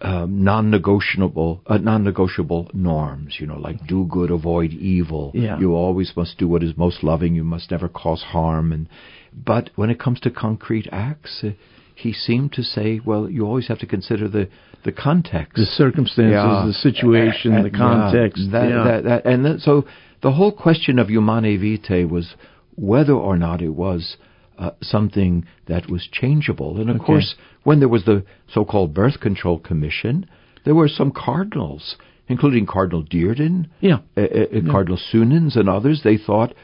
um, 0.00 0.44
non-negotiable 0.44 1.60
uh, 1.66 1.76
non-negotiable 1.78 2.70
norms 2.72 3.36
you 3.40 3.46
know 3.46 3.58
like 3.58 3.84
do 3.86 4.06
good 4.08 4.30
avoid 4.30 4.70
evil 4.72 5.32
Yeah. 5.34 5.58
you 5.58 5.74
always 5.74 6.12
must 6.16 6.38
do 6.38 6.46
what 6.46 6.62
is 6.62 6.76
most 6.76 7.02
loving 7.02 7.34
you 7.34 7.42
must 7.44 7.70
never 7.72 7.88
cause 7.88 8.22
harm 8.22 8.72
and 8.72 8.86
but 9.34 9.70
when 9.74 9.90
it 9.90 9.98
comes 9.98 10.20
to 10.20 10.30
concrete 10.30 10.88
acts 10.92 11.40
uh, 11.42 11.50
he 11.96 12.12
seemed 12.12 12.52
to 12.52 12.62
say 12.62 13.00
well 13.04 13.28
you 13.28 13.44
always 13.44 13.66
have 13.66 13.80
to 13.80 13.86
consider 13.86 14.28
the 14.28 14.48
the 14.84 14.92
context 14.92 15.56
the 15.56 15.64
circumstances, 15.64 16.32
Yeah. 16.32 16.62
the 16.64 16.72
situation, 16.72 17.54
Uh, 17.54 17.62
the 17.62 17.70
yeah, 17.70 17.76
context. 17.78 18.52
that, 18.52 18.68
yeah. 18.68 18.84
that, 18.84 19.04
that, 19.04 19.26
and 19.26 19.44
that, 19.44 19.60
so 19.60 19.84
the 20.22 20.30
whole 20.32 20.52
question 20.52 21.00
of 21.00 21.08
Humanae 21.10 21.56
Vitae 21.56 22.04
was 22.04 22.34
whether 22.76 23.14
or 23.14 23.36
not 23.36 23.60
it 23.60 23.70
was 23.74 24.16
uh, 24.58 24.70
something 24.82 25.44
that 25.66 25.88
was 25.88 26.08
changeable. 26.10 26.78
And 26.80 26.90
of 26.90 26.96
Okay. 26.96 27.04
course, 27.06 27.34
when 27.64 27.78
there 27.80 27.88
was 27.88 28.04
the 28.04 28.24
so-called 28.52 28.92
Birth 28.94 29.20
Control 29.20 29.58
Commission, 29.58 30.26
there 30.64 30.74
were 30.74 30.88
some 30.88 31.10
cardinals, 31.12 31.96
including 32.28 32.66
Cardinal 32.66 33.04
Dearden, 33.04 33.66
yeah. 33.80 33.98
uh, 34.16 34.20
uh, 34.20 34.70
Cardinal 34.70 34.98
Suenens, 35.10 35.56
and 35.56 35.68
others. 35.68 36.02
They 36.02 36.16
thought, 36.18 36.54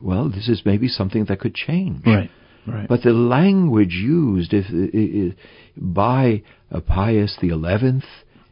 well, 0.00 0.28
this 0.30 0.48
is 0.48 0.62
maybe 0.64 0.88
something 0.88 1.24
that 1.26 1.40
could 1.40 1.54
change. 1.54 2.06
Right. 2.06 2.30
Right. 2.66 2.88
But 2.88 3.02
the 3.02 3.12
language 3.12 3.94
used 3.94 4.52
if, 4.52 4.66
i- 4.70 4.96
i- 5.32 5.34
by 5.76 6.42
uh, 6.70 6.80
Pius 6.80 7.36
the 7.40 7.48
Eleventh 7.48 8.04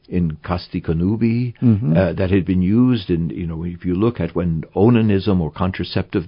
in 0.08 0.36
Casti 0.42 0.80
Connubii 0.80 1.54
Mhm. 1.62 1.96
uh, 1.96 2.12
that 2.14 2.30
had 2.30 2.44
been 2.46 2.62
used 2.62 3.10
in 3.10 3.30
you 3.30 3.46
know 3.46 3.62
if 3.64 3.84
you 3.84 3.94
look 3.94 4.20
at 4.20 4.34
when 4.34 4.64
onanism 4.74 5.40
or 5.40 5.50
contraceptive 5.50 6.24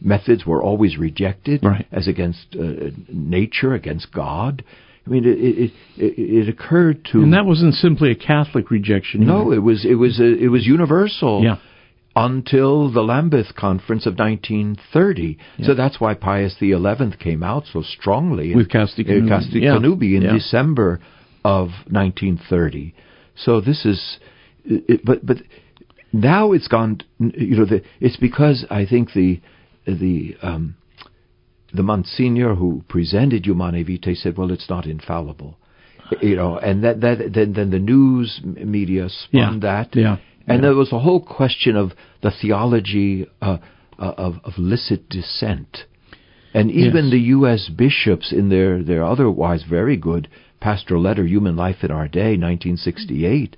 methods 0.00 0.44
were 0.46 0.62
always 0.62 0.98
rejected 0.98 1.64
Right. 1.64 1.86
as 1.92 2.06
against 2.08 2.54
uh, 2.56 2.90
nature 3.12 3.72
against 3.74 4.12
God. 4.12 4.62
I 5.06 5.10
mean, 5.10 5.24
it 5.24 5.38
it, 5.38 5.70
it, 5.96 6.14
it 6.40 6.48
occurred 6.48 7.04
to 7.12 7.22
and 7.22 7.32
that 7.32 7.46
wasn't 7.46 7.74
simply 7.74 8.10
a 8.10 8.14
Catholic 8.14 8.70
rejection. 8.70 9.26
no, 9.26 9.46
either. 9.46 9.56
it 9.56 9.62
was 9.62 9.84
it 9.84 9.94
was 9.96 10.20
it 10.20 10.50
was 10.50 10.66
universal. 10.66 11.42
Yeah. 11.42 11.56
Until 12.14 12.90
the 12.92 13.00
Lambeth 13.02 13.54
Conference 13.56 14.04
of 14.04 14.18
1930, 14.18 15.38
so 15.62 15.72
that's 15.74 15.98
why 15.98 16.12
Pius 16.12 16.54
XI 16.58 16.76
came 17.18 17.42
out 17.42 17.64
so 17.72 17.80
strongly 17.80 18.54
With 18.54 18.68
Casti. 18.68 19.02
Casti 19.02 19.60
Yeah. 19.60 19.76
In 19.78 20.22
Yeah. 20.22 20.32
December 20.34 21.00
of 21.42 21.70
1930. 21.88 22.92
So 23.36 23.60
this 23.60 23.84
is, 23.84 24.18
it, 24.64 25.00
but 25.04 25.24
but 25.24 25.38
now 26.12 26.52
it's 26.52 26.68
gone. 26.68 27.00
You 27.18 27.56
know, 27.56 27.64
the, 27.64 27.82
it's 28.00 28.16
because 28.16 28.66
I 28.70 28.86
think 28.86 29.12
the 29.14 29.40
the 29.86 30.36
um, 30.42 30.76
the 31.72 31.82
Monsignor 31.82 32.54
who 32.54 32.82
presented 32.88 33.46
Humanae 33.46 33.82
Vitae 33.84 34.14
said, 34.14 34.36
"Well, 34.36 34.50
it's 34.52 34.68
not 34.68 34.86
infallible." 34.86 35.56
You 36.20 36.36
know, 36.36 36.58
and 36.58 36.84
that 36.84 37.00
that 37.00 37.32
then 37.32 37.54
then 37.54 37.70
the 37.70 37.78
news 37.78 38.40
media 38.44 39.08
spun 39.08 39.54
Yeah. 39.54 39.58
that, 39.60 39.96
Yeah. 39.96 40.16
and 40.46 40.58
Yeah. 40.58 40.68
there 40.68 40.74
was 40.74 40.92
a 40.92 40.98
whole 40.98 41.20
question 41.20 41.74
of 41.76 41.92
the 42.20 42.30
theology 42.30 43.26
uh, 43.40 43.56
uh, 43.98 44.12
of 44.18 44.40
of 44.44 44.58
licit 44.58 45.08
dissent, 45.08 45.86
and 46.52 46.70
even 46.70 47.04
Yes. 47.04 47.10
the 47.12 47.20
U.S. 47.36 47.68
bishops 47.70 48.30
in 48.32 48.50
their 48.50 48.82
their 48.82 49.04
otherwise 49.04 49.62
very 49.62 49.96
good 49.96 50.28
pastoral 50.62 51.02
letter, 51.02 51.26
"Human 51.26 51.56
Life 51.56 51.82
in 51.82 51.90
Our 51.90 52.08
Day," 52.08 52.36
1968, 52.36 53.56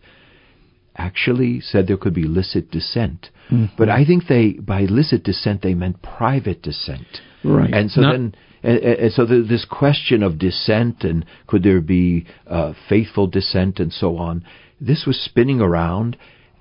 actually 0.96 1.60
said 1.60 1.86
there 1.86 1.96
could 1.96 2.14
be 2.14 2.24
licit 2.24 2.70
dissent. 2.70 3.30
Mm-hmm. 3.50 3.74
But 3.76 3.88
I 3.88 4.04
think 4.04 4.26
they 4.26 4.52
by 4.52 4.82
licit 4.82 5.22
dissent 5.24 5.62
they 5.62 5.74
meant 5.74 6.02
private 6.02 6.62
dissent. 6.62 7.20
Right. 7.44 7.72
And 7.72 7.90
so 7.90 8.00
Not- 8.00 8.12
then, 8.12 8.34
and, 8.62 8.78
and 8.78 9.12
so 9.12 9.26
the, 9.26 9.42
this 9.42 9.66
question 9.66 10.22
of 10.22 10.38
dissent 10.38 11.04
and 11.04 11.26
could 11.46 11.62
there 11.62 11.82
be 11.82 12.26
uh, 12.46 12.72
faithful 12.88 13.26
dissent 13.26 13.78
and 13.78 13.92
so 13.92 14.16
on, 14.16 14.44
this 14.80 15.04
was 15.06 15.20
spinning 15.20 15.60
around, 15.60 16.16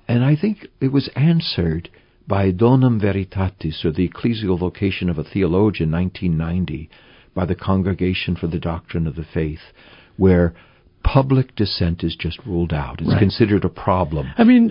and 0.06 0.24
I 0.24 0.36
think 0.36 0.66
it 0.80 0.92
was 0.92 1.08
answered 1.16 1.88
by 2.26 2.50
Donum 2.52 3.00
Veritatis, 3.00 3.84
or 3.84 3.92
the 3.92 4.08
ecclesial 4.08 4.58
vocation 4.58 5.10
of 5.10 5.18
a 5.18 5.24
theologian, 5.24 5.90
1990, 5.90 6.88
by 7.34 7.44
the 7.44 7.54
Congregation 7.54 8.34
for 8.34 8.46
the 8.46 8.58
Doctrine 8.58 9.06
of 9.06 9.16
the 9.16 9.24
Faith, 9.24 9.72
where 10.16 10.54
public 11.02 11.54
dissent 11.54 12.02
is 12.02 12.16
just 12.16 12.38
ruled 12.46 12.72
out. 12.72 13.00
It's 13.00 13.10
Right. 13.10 13.18
considered 13.18 13.64
a 13.64 13.68
problem. 13.68 14.28
I 14.38 14.44
mean, 14.44 14.70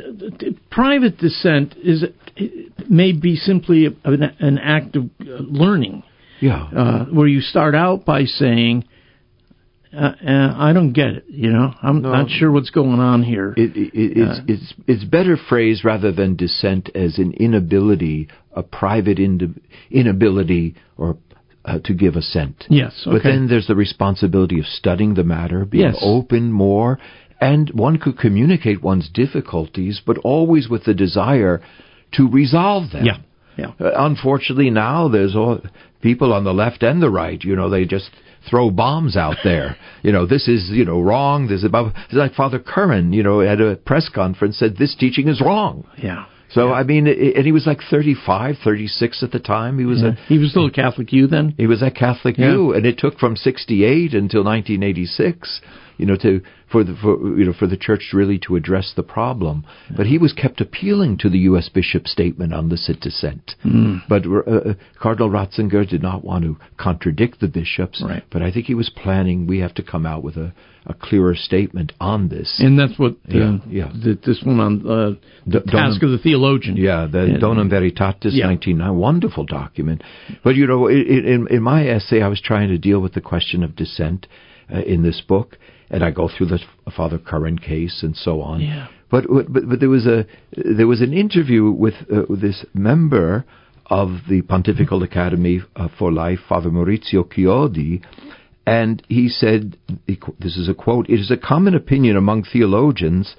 private 0.72 1.18
dissent 1.20 1.76
is 1.84 2.06
may 2.90 3.12
be 3.12 3.36
simply 3.36 3.86
a- 3.86 3.94
an, 4.04 4.24
an 4.40 4.58
act 4.58 4.96
of 4.96 5.04
uh, 5.22 5.26
learning, 5.44 6.02
Yeah. 6.40 6.64
uh, 6.76 7.06
where 7.06 7.28
you 7.28 7.40
start 7.42 7.76
out 7.76 8.04
by 8.04 8.26
saying, 8.26 8.84
uh, 9.96 10.14
uh, 10.28 10.54
"I 10.58 10.74
don't 10.74 10.92
get 10.94 11.10
it," 11.10 11.26
you 11.30 11.52
know, 11.52 11.74
I'm 11.84 12.02
No. 12.02 12.12
not 12.12 12.30
sure 12.32 12.52
what's 12.52 12.72
going 12.72 13.00
on 13.00 13.22
here. 13.22 13.54
It, 13.56 13.78
it, 13.78 13.92
it's, 13.94 14.40
Uh, 14.40 14.44
it's, 14.48 14.74
it's 14.88 15.04
better 15.04 15.38
phrased 15.38 15.86
rather 15.86 16.12
than 16.12 16.36
dissent 16.36 16.90
as 16.96 17.20
an 17.20 17.34
inability, 17.34 18.28
a 18.56 18.64
private 18.64 19.20
indi- 19.20 19.54
inability 19.92 20.74
or 20.98 21.18
uh, 21.66 21.80
to 21.84 21.94
give 21.94 22.16
assent. 22.16 22.66
yes, 22.70 23.04
okay. 23.08 23.18
But 23.18 23.24
then 23.24 23.48
there's 23.48 23.68
the 23.68 23.76
responsibility 23.76 24.60
of 24.60 24.66
studying 24.66 25.14
the 25.14 25.24
matter, 25.24 25.66
being 25.66 25.86
Yes. 25.94 25.98
open 26.02 26.52
more, 26.52 27.00
and 27.40 27.70
one 27.72 27.98
could 27.98 28.18
communicate 28.18 28.82
one's 28.84 29.10
difficulties, 29.10 30.02
but 30.06 30.18
always 30.20 30.70
with 30.70 30.84
the 30.86 30.94
desire 30.94 31.62
to 32.14 32.28
resolve 32.30 32.92
them. 32.92 33.06
yeah, 33.06 33.18
yeah. 33.58 33.72
Uh, 33.80 33.92
unfortunately, 33.98 34.70
now 34.70 35.08
there's 35.08 35.36
all 35.36 35.60
people 36.02 36.34
on 36.34 36.44
the 36.44 36.54
left 36.54 36.84
and 36.84 37.02
the 37.02 37.10
right. 37.10 37.42
You 37.44 37.56
know, 37.56 37.70
they 37.70 37.86
just 37.86 38.10
throw 38.50 38.70
bombs 38.70 39.16
out 39.16 39.38
there. 39.44 39.78
you 40.04 40.12
know, 40.12 40.26
this 40.26 40.48
is 40.48 40.70
you 40.70 40.86
know 40.86 41.00
wrong. 41.02 41.48
This 41.48 41.60
is 41.60 41.66
about 41.66 41.94
it's 42.06 42.14
like 42.14 42.34
Father 42.36 42.60
Curran. 42.60 43.14
You 43.14 43.24
know, 43.24 43.42
at 43.42 43.60
a 43.62 43.78
press 43.78 44.10
conference 44.14 44.58
said 44.60 44.76
this 44.78 44.96
teaching 44.96 45.28
is 45.28 45.40
wrong. 45.42 45.86
Yeah. 45.98 46.26
So 46.50 46.72
I 46.72 46.84
mean, 46.84 47.08
i 47.08 47.12
and 47.12 47.46
he 47.46 47.52
was 47.52 47.66
like 47.66 47.80
35, 47.90 48.58
36 48.64 49.24
at 49.24 49.32
the 49.32 49.40
time. 49.40 49.80
He 49.80 49.86
was 49.86 50.02
Yeah. 50.02 50.10
a 50.10 50.16
He 50.28 50.38
was 50.38 50.52
still 50.52 50.66
a 50.66 50.72
Catholic 50.72 51.12
you 51.12 51.28
then? 51.28 51.54
he 51.58 51.68
was 51.68 51.82
at 51.82 51.96
Catholic 51.96 52.38
Yeah. 52.38 52.52
U, 52.54 52.74
and 52.74 52.86
it 52.86 52.98
took 52.98 53.18
from 53.20 53.36
'68 53.36 54.14
until 54.14 54.44
1986, 54.44 55.62
you 56.04 56.10
know, 56.10 56.18
to 56.18 56.42
for 56.72 56.84
the 56.84 56.94
for 57.02 57.14
you 57.40 57.46
know 57.46 57.54
for 57.58 57.66
the 57.68 57.78
church 57.78 58.04
really 58.14 58.38
to 58.40 58.56
address 58.58 58.88
the 58.96 59.04
problem. 59.04 59.64
But 59.96 60.06
he 60.08 60.18
was 60.18 60.34
kept 60.34 60.60
appealing 60.60 61.18
to 61.20 61.30
the 61.30 61.40
U.S. 61.50 61.70
bishop's 61.70 62.12
statement 62.12 62.52
on 62.54 62.68
licit 62.68 63.00
dissent. 63.00 63.46
Mm. 63.66 64.02
But 64.10 64.24
uh, 64.26 64.74
Cardinal 65.02 65.30
Ratzinger 65.30 65.84
did 65.90 66.02
not 66.10 66.20
want 66.30 66.44
to 66.44 66.58
contradict 66.78 67.40
the 67.40 67.48
bishops. 67.48 68.04
Right. 68.06 68.24
But 68.34 68.42
I 68.42 68.52
think 68.52 68.66
he 68.66 68.76
was 68.76 68.90
planning 69.04 69.48
we 69.48 69.60
have 69.60 69.74
to 69.76 69.84
come 69.84 70.06
out 70.06 70.24
with 70.24 70.36
a, 70.36 70.54
a 70.86 70.94
clearer 70.94 71.36
statement 71.36 71.94
on 72.02 72.28
this. 72.28 72.50
And 72.60 72.78
that's 72.78 72.98
what 73.00 73.14
uh, 73.14 73.38
Yeah, 73.40 73.58
yeah. 73.70 73.90
th- 74.04 74.22
this 74.26 74.42
one 74.44 74.60
on 74.60 74.74
uh, 74.82 75.12
the 75.48 75.60
D- 75.62 75.72
task 75.72 76.02
Donum- 76.02 76.04
of 76.06 76.12
the 76.12 76.22
theologian. 76.28 76.76
Yeah, 76.76 77.08
the 77.10 77.24
Yeah. 77.32 77.38
Donum 77.46 77.70
Veritatis, 77.70 78.34
Yeah. 78.34 78.48
1999, 78.48 78.96
wonderful 78.98 79.46
document. 79.46 80.04
But 80.44 80.56
you 80.56 80.68
know, 80.68 80.88
in 80.88 81.48
in 81.50 81.62
my 81.74 81.88
essay, 81.88 82.22
I 82.22 82.28
was 82.28 82.42
trying 82.42 82.70
to 82.70 82.78
deal 82.78 83.00
with 83.00 83.14
the 83.14 83.22
question 83.22 83.64
of 83.64 83.70
dissent 83.76 84.22
uh, 84.28 84.63
in 84.80 85.04
this 85.04 85.22
book, 85.22 85.58
and 85.90 86.04
I 86.04 86.12
go 86.12 86.30
through 86.30 86.48
the 86.48 86.60
Father 86.96 87.18
Curran 87.18 87.60
case 87.60 88.02
and 88.04 88.16
so 88.16 88.42
on. 88.42 88.62
Yeah. 88.62 88.88
But 89.12 89.26
but 89.30 89.70
but 89.70 89.80
there 89.80 89.90
was 89.90 90.08
a 90.08 90.26
there 90.54 90.88
was 90.88 91.02
an 91.02 91.14
interview 91.14 91.70
with, 91.70 91.96
uh, 92.12 92.24
with 92.28 92.42
this 92.42 92.66
member 92.74 93.46
of 93.88 94.10
the 94.30 94.42
Pontifical 94.42 95.04
Academy 95.04 95.62
uh, 95.76 95.88
for 96.00 96.12
Life, 96.12 96.40
Father 96.48 96.70
Maurizio 96.70 97.24
Chiodi, 97.24 98.02
and 98.66 99.04
he 99.10 99.28
said, 99.28 99.78
this 100.08 100.56
is 100.56 100.70
a 100.70 100.74
quote, 100.74 101.10
it 101.10 101.20
is 101.20 101.32
a 101.32 101.38
common 101.38 101.76
opinion 101.76 102.16
among 102.16 102.44
theologians 102.44 103.36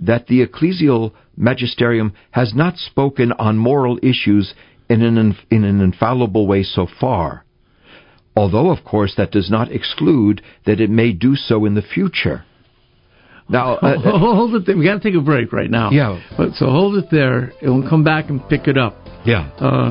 that 0.00 0.26
the 0.26 0.44
ecclesial 0.44 1.12
magisterium 1.36 2.12
has 2.32 2.52
not 2.54 2.76
spoken 2.76 3.32
on 3.32 3.56
moral 3.56 3.98
issues 4.02 4.54
in 4.90 5.02
an, 5.02 5.16
inf- 5.16 5.46
in 5.50 5.64
an 5.64 5.80
infallible 5.80 6.46
way 6.46 6.62
so 6.62 6.86
far. 7.00 7.44
Although, 8.38 8.70
of 8.70 8.84
course, 8.84 9.14
that 9.16 9.32
does 9.32 9.50
not 9.50 9.72
exclude 9.72 10.42
that 10.64 10.80
it 10.80 10.90
may 10.90 11.12
do 11.12 11.34
so 11.34 11.64
in 11.64 11.74
the 11.74 11.82
future. 11.82 12.44
Now, 13.48 13.74
uh, 13.78 13.96
uh, 13.96 14.18
hold 14.18 14.54
it 14.54 14.64
there. 14.64 14.76
We 14.76 14.84
got 14.84 15.00
to 15.02 15.10
take 15.10 15.18
a 15.18 15.24
break 15.24 15.52
right 15.52 15.70
now. 15.70 15.90
Yeah. 15.90 16.22
But 16.36 16.52
so 16.54 16.66
hold 16.66 16.96
it 16.96 17.06
there, 17.10 17.52
and 17.60 17.74
we'll 17.80 17.88
come 17.88 18.04
back 18.04 18.30
and 18.30 18.46
pick 18.48 18.68
it 18.68 18.78
up. 18.78 18.96
yeah, 19.24 19.50
Uh, 19.58 19.90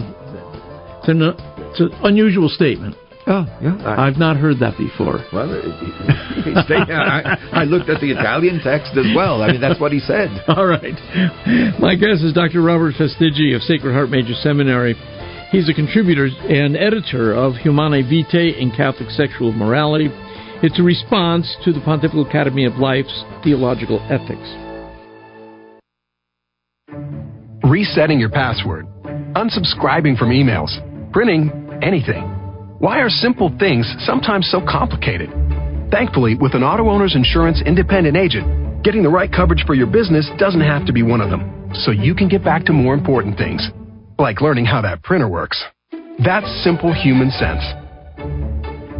it's 1.00 1.10
an 1.10 1.22
it's 1.22 1.80
an 1.82 1.89
unusual 2.04 2.48
statement. 2.48 2.95
Oh, 3.30 3.43
yeah. 3.62 3.76
I, 3.84 4.06
have 4.06 4.16
not 4.16 4.38
heard 4.38 4.60
that 4.60 4.78
before. 4.78 5.20
Well, 5.34 5.52
I, 5.52 7.36
I, 7.52 7.64
looked 7.66 7.89
at 7.89 8.00
the 8.00 8.12
Italian 8.12 8.62
text 8.64 8.95
as 8.95 9.12
well. 9.14 9.41
I 9.43 9.52
mean, 9.52 9.60
that's 9.60 9.82
what 9.82 9.91
he 9.91 10.00
said. 10.00 10.32
All 10.48 10.66
right. 10.66 10.95
My 11.78 11.95
guest 11.95 12.24
is 12.24 12.32
Dr. 12.32 12.62
Robert 12.62 12.95
Fastiggi 12.95 13.54
of 13.54 13.62
Sacred 13.64 13.91
Heart 13.91 14.12
Major 14.12 14.34
Seminary. 14.39 14.95
He's 15.50 15.70
a 15.70 15.74
contributor 15.74 16.26
and 16.26 16.76
editor 16.76 17.34
of 17.34 17.56
Humanae 17.56 18.04
Vitae 18.04 18.60
in 18.60 18.70
Catholic 18.70 19.10
Sexual 19.10 19.54
Morality. 19.54 20.10
It's 20.62 20.78
a 20.78 20.84
response 20.84 21.56
to 21.64 21.72
the 21.72 21.80
Pontifical 21.80 22.28
Academy 22.28 22.66
of 22.66 22.76
Life's 22.76 23.24
theological 23.45 24.02
ethics. 24.12 24.43
Resetting 27.64 28.20
your 28.20 28.30
password, 28.30 28.88
unsubscribing 29.36 30.18
from 30.18 30.32
emails, 30.32 30.72
printing 31.14 31.50
anything. 31.82 32.24
Why 32.80 33.00
are 33.00 33.10
simple 33.10 33.50
things 33.58 33.89
sometimes 34.00 34.50
so 34.52 34.60
complicated? 34.60 35.30
Thankfully, 35.91 36.36
with 36.36 36.56
an 36.56 36.64
auto 36.64 36.89
owner's 36.89 37.16
insurance 37.16 37.62
independent 37.66 38.18
agent, 38.18 38.84
getting 38.84 39.02
the 39.02 39.10
right 39.10 39.32
coverage 39.32 39.64
for 39.66 39.76
your 39.76 39.88
business 39.88 40.30
doesn't 40.38 40.60
have 40.60 40.86
to 40.88 40.91
be 40.91 41.04
one 41.04 41.22
of 41.22 41.30
them, 41.30 41.72
so 41.74 41.91
you 41.91 42.14
can 42.14 42.28
get 42.28 42.43
back 42.43 42.66
to 42.66 42.74
more 42.74 42.93
important 42.93 43.38
things, 43.38 43.66
like 44.20 44.41
learning 44.41 44.65
how 44.65 44.82
that 44.82 45.03
printer 45.03 45.28
works. 45.28 45.63
That's 46.24 46.47
simple 46.63 46.93
human 46.93 47.30
sense. 47.32 47.63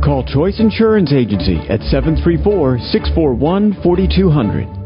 Call 0.03 0.24
Choice 0.24 0.59
Insurance 0.59 1.11
Agency 1.11 1.57
at 1.70 1.82
734 1.82 2.80
641 2.80 3.82
4200. 3.84 4.78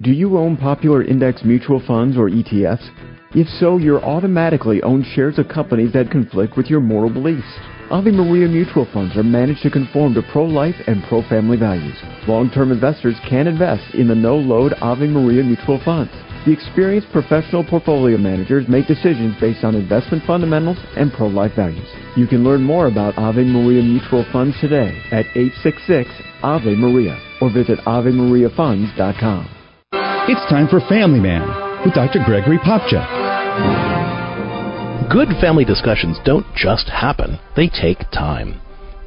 Do 0.00 0.12
you 0.12 0.38
own 0.38 0.56
popular 0.56 1.02
index 1.02 1.42
mutual 1.44 1.82
funds 1.84 2.16
or 2.16 2.30
ETFs? 2.30 2.88
If 3.34 3.48
so, 3.60 3.76
you're 3.76 4.02
automatically 4.02 4.80
own 4.82 5.04
shares 5.14 5.38
of 5.38 5.48
companies 5.48 5.92
that 5.92 6.10
conflict 6.10 6.56
with 6.56 6.66
your 6.66 6.80
moral 6.80 7.10
beliefs. 7.10 7.42
Ave 7.90 8.12
Maria 8.12 8.46
mutual 8.48 8.86
funds 8.92 9.16
are 9.16 9.22
managed 9.22 9.62
to 9.62 9.70
conform 9.70 10.14
to 10.14 10.22
pro-life 10.32 10.76
and 10.86 11.02
pro-family 11.08 11.56
values. 11.56 11.96
Long-term 12.28 12.70
investors 12.70 13.16
can 13.28 13.46
invest 13.48 13.94
in 13.94 14.08
the 14.08 14.14
no-load 14.14 14.74
Ave 14.80 15.06
Maria 15.08 15.42
mutual 15.42 15.80
funds. 15.84 16.12
The 16.48 16.54
experienced 16.54 17.12
professional 17.12 17.62
portfolio 17.62 18.16
managers 18.16 18.66
make 18.68 18.86
decisions 18.86 19.38
based 19.38 19.64
on 19.64 19.74
investment 19.74 20.24
fundamentals 20.26 20.78
and 20.96 21.12
pro-life 21.12 21.52
values. 21.54 21.86
You 22.16 22.26
can 22.26 22.42
learn 22.42 22.62
more 22.62 22.86
about 22.86 23.18
Ave 23.18 23.44
Maria 23.44 23.82
Mutual 23.82 24.24
Funds 24.32 24.56
today 24.58 24.98
at 25.12 25.26
866 25.36 26.08
Ave 26.42 26.74
Maria 26.74 27.20
or 27.42 27.52
visit 27.52 27.78
AveMariaFunds.com. 27.80 29.46
It's 29.92 30.40
time 30.48 30.68
for 30.68 30.80
Family 30.88 31.20
Man 31.20 31.44
with 31.84 31.92
Dr. 31.92 32.20
Gregory 32.24 32.56
Popcak. 32.56 33.04
Good 35.12 35.28
family 35.42 35.66
discussions 35.66 36.16
don't 36.24 36.46
just 36.56 36.88
happen, 36.88 37.38
they 37.56 37.68
take 37.68 38.10
time. 38.10 38.58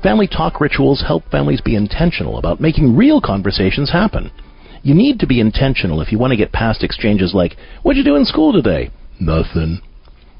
Family 0.03 0.27
talk 0.27 0.61
rituals 0.61 1.03
help 1.07 1.23
families 1.31 1.61
be 1.61 1.75
intentional 1.75 2.37
about 2.37 2.61
making 2.61 2.95
real 2.95 3.19
conversations 3.19 3.89
happen. 3.89 4.29
You 4.83 4.95
need 4.95 5.19
to 5.19 5.27
be 5.27 5.39
intentional 5.39 6.01
if 6.01 6.11
you 6.11 6.17
want 6.17 6.31
to 6.31 6.37
get 6.37 6.51
past 6.51 6.83
exchanges 6.83 7.33
like, 7.33 7.55
What'd 7.83 7.97
you 7.97 8.03
do 8.03 8.15
in 8.15 8.25
school 8.25 8.51
today? 8.51 8.89
Nothing. 9.19 9.81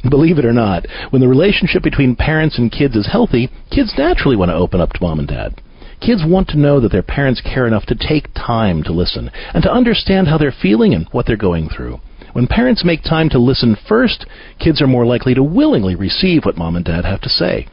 Believe 0.10 0.40
it 0.40 0.46
or 0.46 0.54
not, 0.54 0.88
when 1.12 1.22
the 1.22 1.28
relationship 1.28 1.84
between 1.84 2.16
parents 2.16 2.58
and 2.58 2.72
kids 2.72 2.96
is 2.96 3.12
healthy, 3.12 3.52
kids 3.70 3.94
naturally 3.96 4.36
want 4.36 4.50
to 4.50 4.56
open 4.56 4.82
up 4.82 4.94
to 4.94 5.02
mom 5.02 5.20
and 5.20 5.28
dad. 5.28 5.62
Kids 6.00 6.24
want 6.26 6.48
to 6.50 6.58
know 6.58 6.80
that 6.80 6.92
their 6.92 7.04
parents 7.04 7.42
care 7.42 7.68
enough 7.68 7.86
to 7.86 7.96
take 7.96 8.34
time 8.34 8.82
to 8.84 8.92
listen 8.92 9.30
and 9.54 9.62
to 9.62 9.72
understand 9.72 10.28
how 10.28 10.40
they're 10.40 10.52
feeling 10.52 10.96
and 10.96 11.08
what 11.12 11.28
they're 11.28 11.38
going 11.38 11.70
through. 11.70 12.00
When 12.34 12.48
parents 12.48 12.84
make 12.84 13.04
time 13.04 13.30
to 13.30 13.38
listen 13.38 13.78
first, 13.88 14.26
kids 14.58 14.82
are 14.82 14.88
more 14.88 15.06
likely 15.06 15.36
to 15.36 15.44
willingly 15.44 15.94
receive 15.94 16.46
what 16.46 16.58
mom 16.58 16.76
and 16.76 16.84
dad 16.84 17.06
have 17.06 17.22
to 17.22 17.30
say. 17.30 17.68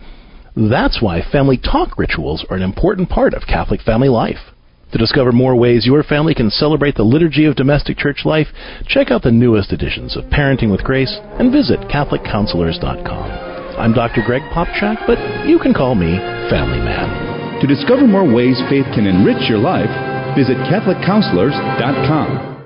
That's 0.55 1.01
why 1.01 1.23
family 1.23 1.57
talk 1.57 1.97
rituals 1.97 2.45
are 2.51 2.57
an 2.57 2.63
important 2.63 3.09
part 3.09 3.33
of 3.33 3.47
Catholic 3.47 3.81
family 3.81 4.09
life. 4.09 4.53
To 4.93 4.99
discover 4.99 5.33
more 5.33 5.55
ways 5.55 5.85
your 5.85 6.03
family 6.03 6.35
can 6.35 6.49
celebrate 6.49 6.95
the 6.95 7.03
liturgy 7.05 7.45
of 7.45 7.57
domestic 7.57 7.99
church 7.99 8.25
life, 8.25 8.49
check 8.87 9.11
out 9.11 9.21
the 9.23 9.31
newest 9.31 9.71
editions 9.71 10.17
of 10.17 10.25
Parenting 10.33 10.71
with 10.71 10.83
Grace 10.83 11.15
and 11.39 11.53
visit 11.53 11.81
CatholicCounselors.com. 11.93 13.77
I'm 13.77 13.93
Dr. 13.93 14.23
Greg 14.25 14.41
Popcak, 14.51 15.07
but 15.07 15.19
you 15.47 15.59
can 15.59 15.75
call 15.75 15.95
me 15.95 16.17
Family 16.49 16.81
Man. 16.81 17.61
To 17.61 17.67
discover 17.67 18.07
more 18.07 18.25
ways 18.25 18.57
faith 18.71 18.87
can 18.97 19.05
enrich 19.07 19.45
your 19.49 19.59
life, 19.59 19.91
visit 20.35 20.57
CatholicCounselors.com. 20.73 22.65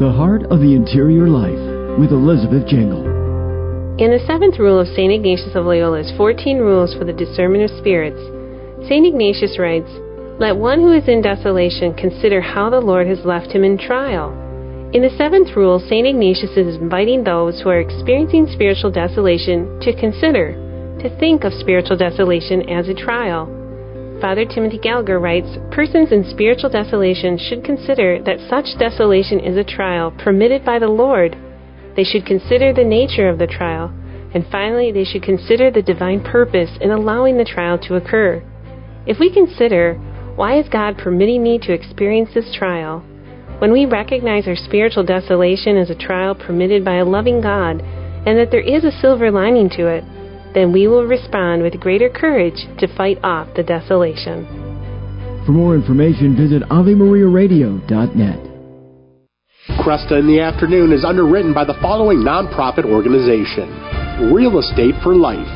The 0.00 0.10
Heart 0.10 0.50
of 0.50 0.58
the 0.58 0.74
Interior 0.74 1.28
Life 1.28 1.98
with 1.98 2.10
Elizabeth 2.10 2.66
Jangle. 2.66 3.06
In 4.02 4.10
the 4.10 4.18
seventh 4.26 4.58
rule 4.58 4.80
of 4.80 4.88
St. 4.88 5.12
Ignatius 5.12 5.54
of 5.54 5.64
Loyola's 5.64 6.12
14 6.18 6.58
Rules 6.58 6.92
for 6.98 7.04
the 7.04 7.14
Discernment 7.14 7.70
of 7.70 7.78
Spirits, 7.78 8.18
St. 8.90 9.06
Ignatius 9.06 9.58
writes, 9.58 9.88
let 10.38 10.56
one 10.56 10.80
who 10.80 10.92
is 10.92 11.08
in 11.08 11.22
desolation 11.22 11.94
consider 11.94 12.42
how 12.42 12.68
the 12.68 12.80
Lord 12.80 13.06
has 13.06 13.24
left 13.24 13.52
him 13.52 13.64
in 13.64 13.78
trial. 13.78 14.32
In 14.92 15.00
the 15.00 15.16
seventh 15.16 15.56
rule, 15.56 15.80
St. 15.80 16.06
Ignatius 16.06 16.56
is 16.56 16.76
inviting 16.76 17.24
those 17.24 17.60
who 17.60 17.70
are 17.70 17.80
experiencing 17.80 18.46
spiritual 18.52 18.90
desolation 18.90 19.80
to 19.80 19.98
consider, 19.98 20.52
to 21.00 21.08
think 21.18 21.44
of 21.44 21.54
spiritual 21.54 21.96
desolation 21.96 22.68
as 22.68 22.86
a 22.88 22.94
trial. 22.94 23.48
Father 24.20 24.44
Timothy 24.44 24.78
Gallagher 24.78 25.18
writes 25.18 25.56
Persons 25.72 26.12
in 26.12 26.28
spiritual 26.28 26.68
desolation 26.68 27.38
should 27.38 27.64
consider 27.64 28.22
that 28.22 28.40
such 28.48 28.78
desolation 28.78 29.40
is 29.40 29.56
a 29.56 29.64
trial 29.64 30.12
permitted 30.22 30.64
by 30.64 30.78
the 30.78 30.88
Lord. 30.88 31.36
They 31.96 32.04
should 32.04 32.26
consider 32.26 32.72
the 32.72 32.84
nature 32.84 33.28
of 33.28 33.38
the 33.38 33.46
trial. 33.46 33.88
And 34.34 34.44
finally, 34.52 34.92
they 34.92 35.04
should 35.04 35.22
consider 35.22 35.70
the 35.70 35.82
divine 35.82 36.22
purpose 36.22 36.76
in 36.80 36.90
allowing 36.90 37.38
the 37.38 37.44
trial 37.44 37.78
to 37.88 37.96
occur. 37.96 38.44
If 39.06 39.18
we 39.18 39.32
consider 39.32 40.00
why 40.36 40.58
is 40.58 40.68
God 40.68 40.98
permitting 40.98 41.42
me 41.42 41.58
to 41.60 41.72
experience 41.72 42.28
this 42.34 42.54
trial? 42.54 43.00
When 43.58 43.72
we 43.72 43.86
recognize 43.86 44.46
our 44.46 44.54
spiritual 44.54 45.02
desolation 45.02 45.78
as 45.78 45.88
a 45.88 45.94
trial 45.94 46.34
permitted 46.34 46.84
by 46.84 46.96
a 46.96 47.06
loving 47.06 47.40
God, 47.40 47.80
and 47.80 48.36
that 48.38 48.50
there 48.50 48.60
is 48.60 48.84
a 48.84 49.00
silver 49.00 49.30
lining 49.30 49.70
to 49.70 49.86
it, 49.86 50.04
then 50.52 50.72
we 50.72 50.88
will 50.88 51.06
respond 51.06 51.62
with 51.62 51.80
greater 51.80 52.10
courage 52.10 52.66
to 52.78 52.96
fight 52.96 53.18
off 53.24 53.48
the 53.56 53.62
desolation. 53.62 54.44
For 55.46 55.52
more 55.52 55.74
information, 55.74 56.36
visit 56.36 56.62
AveMariaRadio.net. 56.68 58.40
Kresta 59.80 60.18
in 60.18 60.26
the 60.26 60.40
Afternoon 60.40 60.92
is 60.92 61.04
underwritten 61.04 61.54
by 61.54 61.64
the 61.64 61.78
following 61.80 62.18
nonprofit 62.18 62.84
organization 62.84 64.34
Real 64.34 64.58
Estate 64.58 64.94
for 65.02 65.14
Life 65.14 65.55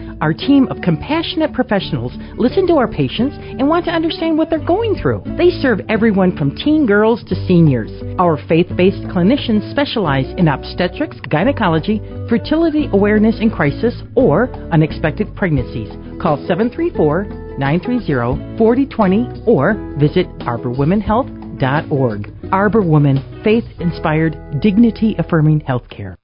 our 0.21 0.33
team 0.33 0.67
of 0.69 0.81
compassionate 0.81 1.51
professionals 1.51 2.13
listen 2.37 2.67
to 2.67 2.75
our 2.75 2.87
patients 2.87 3.35
and 3.39 3.67
want 3.67 3.85
to 3.85 3.91
understand 3.91 4.37
what 4.37 4.49
they're 4.49 4.63
going 4.63 4.95
through. 4.95 5.23
They 5.37 5.49
serve 5.49 5.81
everyone 5.89 6.37
from 6.37 6.55
teen 6.55 6.85
girls 6.85 7.23
to 7.25 7.35
seniors. 7.47 7.91
Our 8.19 8.37
faith 8.47 8.67
based 8.77 9.03
clinicians 9.09 9.69
specialize 9.71 10.31
in 10.37 10.47
obstetrics, 10.47 11.19
gynecology, 11.29 11.99
fertility 12.29 12.87
awareness 12.93 13.39
in 13.41 13.49
crisis, 13.49 14.01
or 14.15 14.49
unexpected 14.71 15.35
pregnancies. 15.35 15.89
Call 16.21 16.37
734 16.47 17.57
930 17.57 18.57
4020 18.57 19.43
or 19.47 19.73
visit 19.97 20.27
arborwomenhealth.org. 20.39 22.31
Arbor 22.51 22.81
Woman, 22.81 23.41
faith 23.43 23.65
inspired, 23.79 24.37
dignity 24.61 25.15
affirming 25.17 25.61
healthcare. 25.61 26.20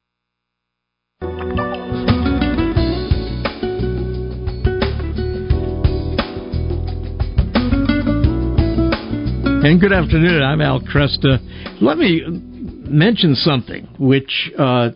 And 9.68 9.82
good 9.82 9.91
afternoon. 9.91 10.41
I'm 10.41 10.61
Al 10.61 10.80
Kresta. 10.80 11.82
Let 11.82 11.97
me 11.97 12.24
mention 12.26 13.36
something 13.36 13.89
which 13.99 14.49
uh, 14.57 14.91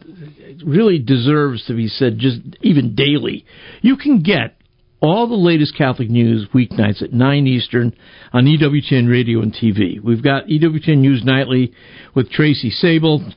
really 0.65 0.97
deserves 0.97 1.65
to 1.65 1.73
be 1.73 1.89
said 1.89 2.19
just 2.19 2.39
even 2.61 2.95
daily. 2.95 3.45
You 3.81 3.97
can 3.97 4.21
get 4.21 4.55
all 5.01 5.27
the 5.27 5.35
latest 5.35 5.75
Catholic 5.77 6.09
news 6.09 6.47
weeknights 6.55 7.01
at 7.01 7.11
9 7.11 7.47
Eastern 7.47 7.93
on 8.31 8.45
EWTN 8.45 9.11
Radio 9.11 9.41
and 9.41 9.53
TV. 9.53 10.01
We've 10.01 10.23
got 10.23 10.45
EWTN 10.45 10.99
News 10.99 11.21
Nightly 11.25 11.73
with 12.15 12.31
Tracy 12.31 12.71
Sabol, 12.71 13.29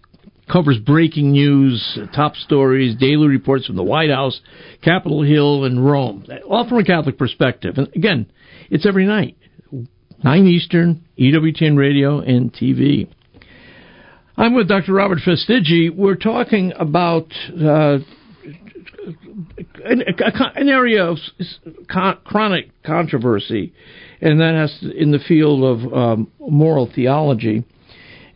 covers 0.48 0.78
breaking 0.78 1.32
news, 1.32 1.98
top 2.14 2.36
stories, 2.36 2.94
daily 2.94 3.26
reports 3.26 3.66
from 3.66 3.74
the 3.74 3.82
White 3.82 4.10
House, 4.10 4.40
Capitol 4.84 5.24
Hill, 5.24 5.64
and 5.64 5.84
Rome, 5.84 6.26
all 6.48 6.68
from 6.68 6.78
a 6.78 6.84
Catholic 6.84 7.18
perspective. 7.18 7.74
And 7.76 7.88
again, 7.96 8.30
it's 8.70 8.86
every 8.86 9.04
night, 9.04 9.36
9 10.24 10.46
Eastern, 10.46 11.04
EWTN 11.18 11.76
Radio 11.76 12.20
and 12.20 12.50
TV. 12.50 13.06
I'm 14.38 14.54
with 14.54 14.68
Dr. 14.68 14.94
Robert 14.94 15.18
Fastiggi. 15.18 15.94
We're 15.94 16.14
talking 16.16 16.72
about 16.78 17.26
uh, 17.50 17.98
an, 19.84 20.02
an, 20.02 20.68
area 20.70 21.04
of 21.04 21.18
chronic 22.24 22.70
controversy, 22.84 23.74
and 24.22 24.40
that 24.40 24.54
has 24.54 24.74
to, 24.80 24.96
in 24.96 25.10
the 25.10 25.18
field 25.18 25.62
of 25.62 25.92
um, 25.92 26.32
moral 26.40 26.90
theology. 26.92 27.62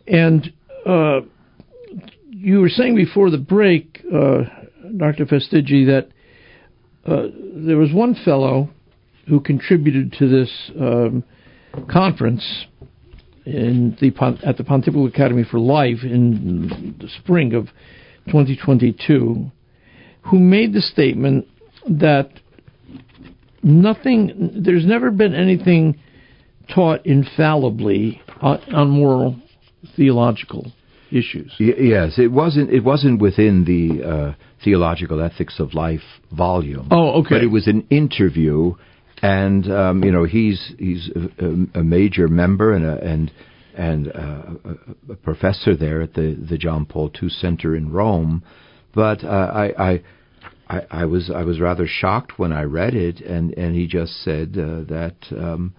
And 0.07 0.53
uh, 0.85 1.21
you 2.29 2.59
were 2.59 2.69
saying 2.69 2.97
before 2.97 3.31
the 3.31 3.39
break, 3.39 4.05
uh, 4.13 4.43
Dr. 4.95 5.25
Fastiggi, 5.25 5.87
that 5.87 6.09
uh, 7.11 7.29
there 7.55 7.77
was 7.77 7.91
one 7.91 8.15
fellow 8.23 8.69
who 9.27 9.39
contributed 9.39 10.13
to 10.19 10.29
this 10.29 10.71
um, 10.79 11.23
conference 11.89 12.65
in 13.45 13.97
the 13.99 14.11
at 14.45 14.57
the 14.57 14.63
Pontifical 14.63 15.07
Academy 15.07 15.43
for 15.49 15.59
Life 15.59 16.03
in 16.03 16.95
the 16.99 17.09
spring 17.21 17.53
of 17.53 17.67
2022, 18.27 19.51
who 20.23 20.39
made 20.39 20.73
the 20.73 20.81
statement 20.81 21.47
that 21.87 22.29
nothing, 23.63 24.51
there's 24.63 24.85
never 24.85 25.11
been 25.11 25.33
anything 25.33 25.99
taught 26.73 27.05
infallibly 27.05 28.21
on, 28.41 28.89
moral 28.89 29.35
theological 29.95 30.71
issues. 31.11 31.53
Y- 31.59 31.73
yes, 31.79 32.19
it 32.19 32.31
wasn't. 32.31 32.69
It 32.69 32.83
wasn't 32.83 33.21
within 33.21 33.65
the 33.65 34.07
uh, 34.07 34.33
theological 34.63 35.21
ethics 35.21 35.59
of 35.59 35.73
life 35.73 36.01
volume. 36.31 36.87
Oh, 36.91 37.21
okay. 37.21 37.35
But 37.35 37.43
it 37.43 37.51
was 37.51 37.67
an 37.67 37.87
interview, 37.89 38.75
and 39.21 39.71
um, 39.71 40.03
you 40.03 40.11
know 40.11 40.23
he's 40.23 40.73
he's 40.77 41.09
a, 41.39 41.79
a 41.79 41.83
major 41.83 42.27
member 42.27 42.73
and 42.73 42.85
a, 42.85 43.03
and 43.03 43.31
and 43.75 44.07
a, 44.07 44.55
a, 45.09 45.15
professor 45.15 45.75
there 45.75 46.01
at 46.01 46.13
the 46.13 46.37
the 46.49 46.57
John 46.57 46.85
Paul 46.85 47.11
II 47.21 47.29
Center 47.29 47.75
in 47.75 47.91
Rome. 47.91 48.43
But 48.93 49.23
uh, 49.23 49.27
I, 49.27 49.91
I 49.91 50.01
I, 50.69 50.81
I 50.91 51.05
was 51.05 51.31
I 51.33 51.43
was 51.43 51.59
rather 51.59 51.87
shocked 51.87 52.37
when 52.37 52.51
I 52.51 52.63
read 52.63 52.93
it, 52.93 53.21
and 53.21 53.53
and 53.57 53.75
he 53.75 53.87
just 53.87 54.23
said 54.23 54.57
uh, 54.57 54.83
that. 54.89 55.15
Um, 55.31 55.73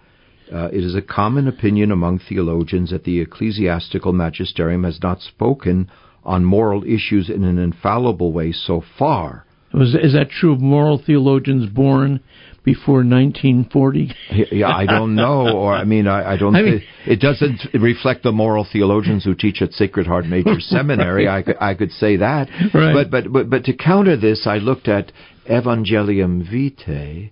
uh, 0.53 0.67
it 0.73 0.83
is 0.83 0.97
a 0.97 1.01
common 1.01 1.47
opinion 1.47 1.93
among 1.93 2.19
theologians 2.19 2.91
that 2.91 3.05
the 3.05 3.21
ecclesiastical 3.21 4.13
magisterium 4.13 4.83
has 4.83 4.99
not 5.01 5.21
spoken 5.21 5.89
on 6.25 6.45
moral 6.45 6.83
issues 6.83 7.31
in 7.31 7.45
an 7.45 7.57
infallible 7.57 8.33
way 8.33 8.51
so 8.51 8.83
far. 8.99 9.47
Was, 9.73 9.95
is 9.95 10.15
that 10.15 10.31
true 10.31 10.53
of 10.53 10.61
moral 10.61 11.01
theologians 11.05 11.71
born 11.71 12.21
before 12.65 13.05
1940? 13.05 14.13
yeah, 14.53 14.69
I 14.69 14.85
don't 14.85 15.15
know, 15.15 15.57
or 15.57 15.73
I 15.73 15.85
mean, 15.85 16.07
I, 16.07 16.33
I 16.33 16.37
don't. 16.37 16.57
I 16.57 16.63
mean, 16.63 16.83
it 17.07 17.21
doesn't 17.21 17.61
reflect 17.75 18.23
the 18.23 18.33
moral 18.33 18.67
theologians 18.71 19.25
who 19.25 19.35
teach 19.35 19.63
at 19.63 19.73
Sacred 19.73 20.07
Heart 20.07 20.27
Major 20.27 20.57
Seminary. 20.59 21.29
I 21.29 21.43
could, 21.43 21.57
I 21.61 21.75
could 21.75 21.93
say 21.93 22.17
that, 22.17 22.49
right. 22.75 22.93
but 22.93 23.11
but 23.11 23.33
but 23.33 23.51
but 23.51 23.65
to 23.65 23.73
counter 23.77 24.17
this, 24.17 24.47
I 24.47 24.57
looked 24.57 24.89
at 24.89 25.13
Evangelium 25.49 26.43
Vitae, 26.51 27.31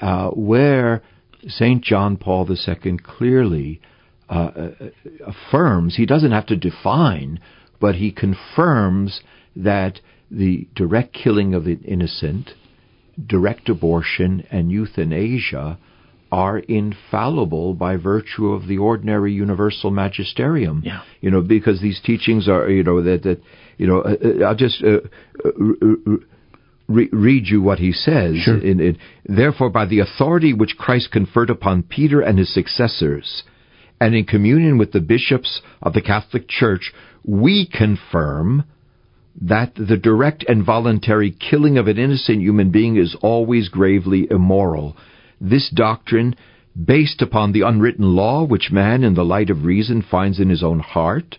uh, 0.00 0.28
where 0.30 1.02
St. 1.46 1.82
John 1.82 2.16
Paul 2.16 2.48
II 2.50 2.98
clearly 3.02 3.80
uh, 4.28 4.34
uh, 4.34 4.70
affirms, 5.26 5.96
he 5.96 6.06
doesn't 6.06 6.32
have 6.32 6.46
to 6.46 6.56
define, 6.56 7.40
but 7.80 7.96
he 7.96 8.12
confirms 8.12 9.20
that 9.56 10.00
the 10.32 10.66
direct 10.74 11.12
killing 11.12 11.54
of 11.54 11.64
the 11.64 11.74
innocent, 11.84 12.50
direct 13.26 13.68
abortion, 13.68 14.44
and 14.50 14.72
euthanasia 14.72 15.78
are 16.30 16.58
infallible 16.58 17.74
by 17.74 17.96
virtue 17.96 18.52
of 18.52 18.66
the 18.66 18.78
ordinary 18.78 19.32
universal 19.32 19.90
magisterium. 19.90 20.82
Yeah. 20.84 21.02
You 21.20 21.30
know, 21.30 21.42
because 21.42 21.82
these 21.82 22.00
teachings 22.02 22.48
are, 22.48 22.70
you 22.70 22.82
know, 22.82 23.02
that, 23.02 23.22
that 23.24 23.42
you 23.76 23.86
know, 23.86 24.00
uh, 24.00 24.16
uh 24.24 24.44
I'll 24.46 24.56
just 24.56 24.82
uh, 24.82 25.00
uh 25.44 26.16
re- 26.88 27.10
read 27.12 27.46
you 27.46 27.60
what 27.60 27.78
he 27.78 27.92
says. 27.92 28.36
Sure. 28.36 28.58
In, 28.58 28.80
in, 28.80 28.98
Therefore, 29.26 29.68
by 29.68 29.84
the 29.84 30.00
authority 30.00 30.54
which 30.54 30.76
Christ 30.78 31.10
conferred 31.12 31.50
upon 31.50 31.82
Peter 31.82 32.22
and 32.22 32.38
his 32.38 32.52
successors, 32.52 33.42
and 34.00 34.14
in 34.14 34.24
communion 34.24 34.78
with 34.78 34.92
the 34.92 35.00
bishops 35.00 35.60
of 35.82 35.92
the 35.92 36.02
Catholic 36.02 36.48
Church, 36.48 36.92
we 37.24 37.68
confirm 37.70 38.64
that 39.40 39.74
the 39.74 39.96
direct 39.96 40.44
and 40.48 40.64
voluntary 40.64 41.30
killing 41.30 41.78
of 41.78 41.88
an 41.88 41.98
innocent 41.98 42.40
human 42.40 42.70
being 42.70 42.96
is 42.96 43.16
always 43.22 43.68
gravely 43.68 44.28
immoral. 44.30 44.96
This 45.40 45.70
doctrine, 45.74 46.36
based 46.76 47.22
upon 47.22 47.52
the 47.52 47.62
unwritten 47.62 48.14
law 48.14 48.44
which 48.44 48.70
man 48.70 49.04
in 49.04 49.14
the 49.14 49.24
light 49.24 49.50
of 49.50 49.64
reason 49.64 50.02
finds 50.02 50.38
in 50.38 50.50
his 50.50 50.62
own 50.62 50.80
heart, 50.80 51.38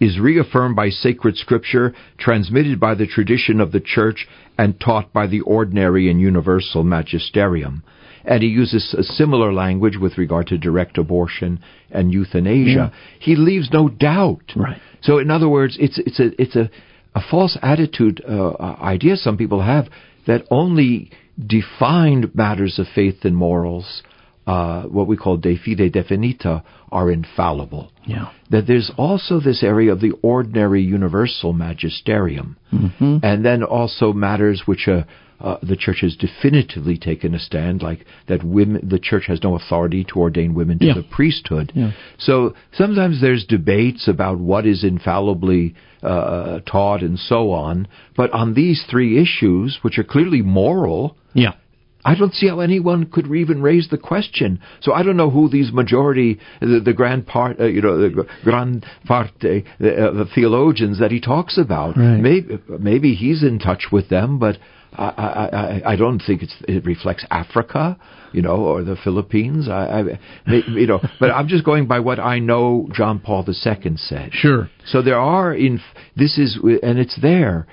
is 0.00 0.18
reaffirmed 0.18 0.74
by 0.74 0.88
sacred 0.88 1.36
scripture, 1.36 1.94
transmitted 2.18 2.80
by 2.80 2.94
the 2.94 3.06
tradition 3.06 3.60
of 3.60 3.70
the 3.70 3.80
church, 3.80 4.26
and 4.58 4.80
taught 4.80 5.12
by 5.12 5.26
the 5.26 5.40
ordinary 5.42 6.10
and 6.10 6.20
universal 6.20 6.82
magisterium. 6.82 7.82
And 8.24 8.42
he 8.42 8.48
uses 8.48 8.94
a 8.94 9.02
similar 9.02 9.52
language 9.52 9.96
with 9.96 10.18
regard 10.18 10.46
to 10.48 10.58
direct 10.58 10.98
abortion 10.98 11.60
and 11.90 12.12
euthanasia. 12.12 12.92
Yeah. 12.92 12.98
He 13.18 13.36
leaves 13.36 13.70
no 13.72 13.88
doubt. 13.88 14.52
Right. 14.56 14.80
So, 15.02 15.18
in 15.18 15.30
other 15.30 15.48
words, 15.48 15.76
it's 15.80 15.98
it's 15.98 16.20
a 16.20 16.30
it's 16.40 16.56
a, 16.56 16.70
a 17.14 17.20
false 17.30 17.58
attitude 17.62 18.22
uh, 18.26 18.52
idea 18.80 19.16
some 19.16 19.36
people 19.36 19.62
have 19.62 19.88
that 20.26 20.44
only 20.50 21.10
defined 21.44 22.34
matters 22.34 22.78
of 22.78 22.86
faith 22.94 23.24
and 23.24 23.36
morals 23.36 24.02
uh, 24.46 24.82
what 24.84 25.06
we 25.06 25.16
call 25.16 25.36
de 25.36 25.56
fide 25.56 25.92
definita 25.92 26.62
are 26.90 27.10
infallible. 27.10 27.92
Yeah. 28.04 28.32
That 28.50 28.66
there's 28.66 28.90
also 28.96 29.38
this 29.38 29.62
area 29.62 29.92
of 29.92 30.00
the 30.00 30.12
ordinary 30.22 30.82
universal 30.82 31.52
magisterium, 31.52 32.56
mm-hmm. 32.72 33.18
and 33.22 33.44
then 33.44 33.62
also 33.62 34.12
matters 34.12 34.62
which 34.66 34.88
uh, 34.88 35.02
uh, 35.40 35.56
the 35.62 35.76
church 35.76 35.98
has 36.02 36.16
definitively 36.16 36.98
taken 36.98 37.34
a 37.34 37.38
stand, 37.38 37.82
like 37.82 38.04
that 38.28 38.44
women, 38.44 38.86
the 38.88 38.98
church 38.98 39.24
has 39.26 39.42
no 39.42 39.56
authority 39.56 40.04
to 40.04 40.20
ordain 40.20 40.54
women 40.54 40.78
to 40.78 40.86
yeah. 40.86 40.94
the 40.94 41.02
priesthood. 41.02 41.72
Yeah. 41.74 41.92
So 42.18 42.54
sometimes 42.72 43.20
there's 43.20 43.44
debates 43.46 44.06
about 44.06 44.38
what 44.38 44.66
is 44.66 44.84
infallibly 44.84 45.74
uh, 46.02 46.60
taught 46.60 47.02
and 47.02 47.18
so 47.18 47.52
on, 47.52 47.88
but 48.16 48.30
on 48.32 48.54
these 48.54 48.84
three 48.90 49.20
issues, 49.20 49.78
which 49.82 49.98
are 49.98 50.04
clearly 50.04 50.42
moral, 50.42 51.16
yeah. 51.32 51.54
I 52.02 52.14
don't 52.14 52.32
see 52.32 52.48
how 52.48 52.60
anyone 52.60 53.06
could 53.06 53.26
even 53.26 53.60
raise 53.60 53.88
the 53.90 53.98
question. 53.98 54.60
So 54.80 54.92
I 54.92 55.02
don't 55.02 55.18
know 55.18 55.28
who 55.30 55.50
these 55.50 55.70
majority, 55.70 56.40
the, 56.60 56.80
the 56.82 56.94
grand 56.94 57.26
part, 57.26 57.60
uh, 57.60 57.66
you 57.66 57.82
know, 57.82 57.98
the 57.98 58.26
grand 58.42 58.86
parte, 59.04 59.64
the, 59.78 60.06
uh, 60.06 60.12
the 60.12 60.24
theologians 60.34 60.98
that 60.98 61.10
he 61.10 61.20
talks 61.20 61.58
about. 61.58 61.98
Right. 61.98 62.16
Maybe, 62.16 62.58
maybe 62.68 63.14
he's 63.14 63.42
in 63.42 63.58
touch 63.58 63.88
with 63.92 64.08
them, 64.08 64.38
but 64.38 64.56
I, 64.92 65.80
I, 65.84 65.92
I 65.92 65.96
don't 65.96 66.20
think 66.20 66.42
it 66.68 66.84
reflects 66.84 67.24
Africa, 67.30 67.98
you 68.32 68.42
know, 68.42 68.56
or 68.56 68.82
the 68.82 68.96
Philippines. 69.02 69.68
I, 69.68 70.02
I, 70.46 70.52
you 70.68 70.86
know, 70.86 71.00
but 71.20 71.30
I'm 71.30 71.48
just 71.48 71.64
going 71.64 71.86
by 71.86 72.00
what 72.00 72.18
I 72.18 72.38
know. 72.38 72.88
John 72.92 73.20
Paul 73.20 73.44
II 73.46 73.96
said. 73.96 74.30
Sure. 74.32 74.68
So 74.86 75.02
there 75.02 75.18
are 75.18 75.54
in 75.54 75.80
this 76.16 76.38
is 76.38 76.58
and 76.82 76.98
it's 76.98 77.18
there 77.20 77.66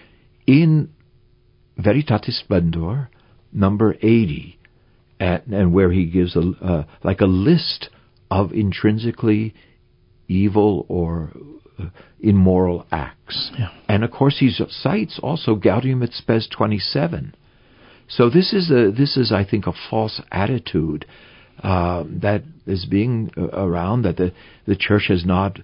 in 0.46 0.90
Veritatis 1.80 2.40
Splendor 2.40 3.10
number 3.52 3.96
80, 4.02 4.60
at, 5.20 5.48
and 5.48 5.74
where 5.74 5.92
he 5.92 6.06
gives 6.06 6.36
a, 6.36 6.52
uh, 6.62 6.84
like 7.04 7.22
a 7.22 7.26
list 7.26 7.90
of 8.30 8.52
intrinsically 8.52 9.54
evil 10.28 10.86
or 10.90 11.32
immoral 12.20 12.86
acts. 12.92 13.52
Yeah. 13.58 13.70
And 13.88 14.04
of 14.04 14.12
course, 14.12 14.38
he 14.40 14.50
cites 14.70 15.20
also 15.22 15.56
Gaudium 15.56 16.04
et 16.04 16.12
Spes 16.14 16.48
27. 16.48 17.36
So 18.10 18.30
this 18.30 18.54
is 18.54 18.72
a 18.72 18.92
this 18.92 19.18
is 19.18 19.32
I 19.32 19.44
think 19.44 19.68
a 19.68 19.74
false 19.90 20.22
attitude 20.32 21.06
uh, 21.62 22.04
that 22.22 22.44
is 22.66 22.86
being 22.86 23.32
uh, 23.38 23.48
around 23.48 24.04
that 24.04 24.18
the 24.18 24.32
the 24.66 24.76
church 24.76 25.06
has 25.10 25.26
not 25.26 25.60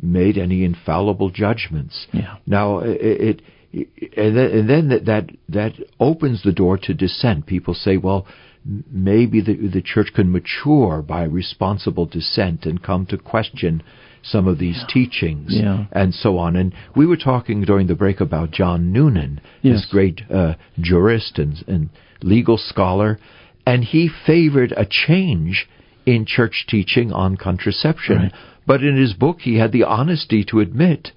made 0.00 0.36
any 0.36 0.62
infallible 0.62 1.30
judgments. 1.30 2.06
Yeah. 2.12 2.36
Now 2.46 2.80
it, 2.80 3.00
it 3.00 3.42
and 3.72 4.36
then, 4.36 4.50
and 4.50 4.70
then 4.70 4.88
that, 4.88 5.04
that 5.06 5.30
that 5.48 5.72
opens 5.98 6.42
the 6.42 6.52
door 6.52 6.78
to 6.78 6.94
dissent. 6.94 7.46
People 7.46 7.74
say, 7.74 7.96
well, 7.96 8.26
maybe 8.64 9.40
the 9.40 9.54
the 9.68 9.82
church 9.82 10.08
can 10.14 10.30
mature 10.30 11.02
by 11.02 11.24
responsible 11.24 12.06
dissent 12.06 12.66
and 12.66 12.82
come 12.82 13.06
to 13.06 13.16
question 13.16 13.82
some 14.28 14.46
of 14.48 14.58
these 14.58 14.78
yeah. 14.80 14.86
teachings 14.92 15.48
yeah. 15.54 15.84
and 15.92 16.14
so 16.14 16.38
on. 16.38 16.56
And 16.56 16.74
we 16.94 17.06
were 17.06 17.16
talking 17.16 17.62
during 17.62 17.86
the 17.86 17.94
break 17.94 18.20
about 18.20 18.50
John 18.50 18.92
Noonan, 18.92 19.40
yes. 19.62 19.76
this 19.76 19.86
great 19.90 20.20
uh, 20.30 20.54
jurist 20.80 21.38
and, 21.38 21.62
and 21.66 21.90
legal 22.22 22.58
scholar, 22.58 23.18
and 23.66 23.84
he 23.84 24.10
favored 24.26 24.72
a 24.72 24.86
change 24.88 25.68
in 26.04 26.24
church 26.26 26.66
teaching 26.68 27.12
on 27.12 27.36
contraception. 27.36 28.16
Right. 28.16 28.32
But 28.66 28.82
in 28.82 28.96
his 28.96 29.12
book, 29.14 29.38
he 29.40 29.58
had 29.58 29.72
the 29.72 29.84
honesty 29.84 30.44
to 30.50 30.60
admit 30.60 31.10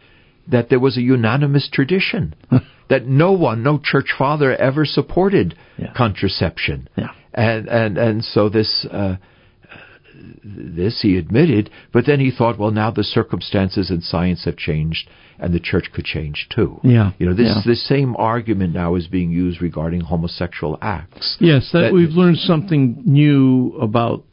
that 0.47 0.70
there 0.70 0.80
was 0.80 0.97
a 0.97 1.01
unanimous 1.01 1.70
tradition 1.72 2.36
that 2.89 3.05
no 3.05 3.32
one, 3.32 3.64
no 3.64 3.80
church 3.84 4.14
father 4.18 4.55
ever 4.55 4.86
supported 4.86 5.55
Yeah. 5.78 5.93
contraception. 5.95 6.89
Yeah. 6.95 7.10
And 7.34 7.68
and 7.68 7.97
and 7.97 8.26
so 8.26 8.49
this 8.49 8.86
uh, 8.91 9.18
this 10.43 11.01
he 11.01 11.17
admitted, 11.17 11.70
but 11.93 12.05
then 12.05 12.20
he 12.20 12.32
thought, 12.32 12.57
well, 12.59 12.72
now 12.72 12.91
the 12.91 13.03
circumstances 13.03 13.89
and 13.89 14.03
science 14.03 14.45
have 14.45 14.57
changed, 14.57 15.09
and 15.39 15.53
the 15.53 15.59
church 15.59 15.91
could 15.93 16.05
change 16.05 16.47
too. 16.53 16.80
Yeah. 16.84 17.11
You 17.20 17.28
know, 17.28 17.34
this 17.34 17.53
Yeah. 17.55 17.61
this 17.65 17.84
same 17.88 18.15
argument 18.17 18.74
now 18.74 18.95
is 18.95 19.07
being 19.07 19.32
used 19.32 19.61
regarding 19.61 20.01
homosexual 20.01 20.78
acts. 20.82 21.38
Yes, 21.39 21.72
that, 21.72 21.82
That- 21.82 21.93
we've 21.93 22.11
learned 22.11 22.38
something 22.39 23.01
new 23.05 23.76
about 23.82 24.26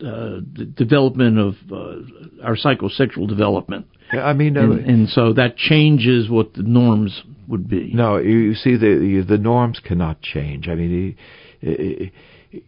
uh, 0.00 0.40
the 0.54 0.64
development 0.76 1.38
of 1.38 1.56
uh, 1.72 2.44
our 2.44 2.56
psychosexual 2.56 3.26
development. 3.26 3.86
I 4.12 4.32
mean, 4.32 4.56
uh, 4.56 4.62
and, 4.62 4.78
and 4.86 5.08
so 5.08 5.32
that 5.32 5.56
changes 5.56 6.30
what 6.30 6.54
the 6.54 6.62
norms 6.62 7.22
would 7.48 7.68
be. 7.68 7.90
No, 7.92 8.18
you, 8.18 8.54
see, 8.54 8.76
the 8.76 9.24
the 9.26 9.38
norms 9.38 9.80
cannot 9.80 10.22
change. 10.22 10.68
I 10.68 10.74
mean, 10.76 11.16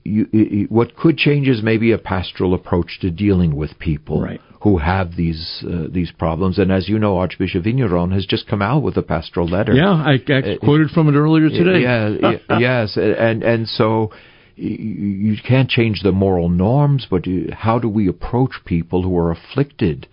you, 0.05 0.67
what 0.69 0.97
could 0.97 1.17
change 1.17 1.49
is 1.49 1.63
maybe 1.63 1.93
a 1.93 1.99
pastoral 1.99 2.55
approach 2.55 2.99
to 3.01 3.11
dealing 3.11 3.57
with 3.57 3.79
people 3.79 4.21
Right. 4.21 4.41
who 4.63 4.79
have 4.79 5.17
these 5.17 5.65
uh, 5.67 5.87
these 5.91 6.13
problems. 6.13 6.59
And 6.59 6.71
as 6.71 6.89
you 6.89 6.99
know, 6.99 7.17
Archbishop 7.19 7.65
Vigneron 7.65 8.11
has 8.13 8.27
just 8.27 8.47
come 8.47 8.61
out 8.63 8.83
with 8.83 8.97
a 8.97 9.03
pastoral 9.03 9.49
letter. 9.49 9.73
Yeah, 9.75 9.93
I, 9.93 10.15
I 10.29 10.57
quoted 10.63 10.91
from 10.91 11.09
it 11.09 11.19
earlier 11.19 11.49
today. 11.49 11.83
Yeah, 11.83 12.37
yes, 12.59 12.97
and 12.97 13.43
and 13.43 13.67
so 13.69 14.13
you 14.57 15.37
can't 15.47 15.71
change 15.71 16.03
the 16.03 16.13
moral 16.13 16.51
norms, 16.51 17.07
but 17.11 17.25
how 17.53 17.79
do 17.79 17.89
we 17.89 18.07
approach 18.09 18.53
people 18.67 19.03
who 19.03 19.17
are 19.17 19.31
afflicted 19.31 20.07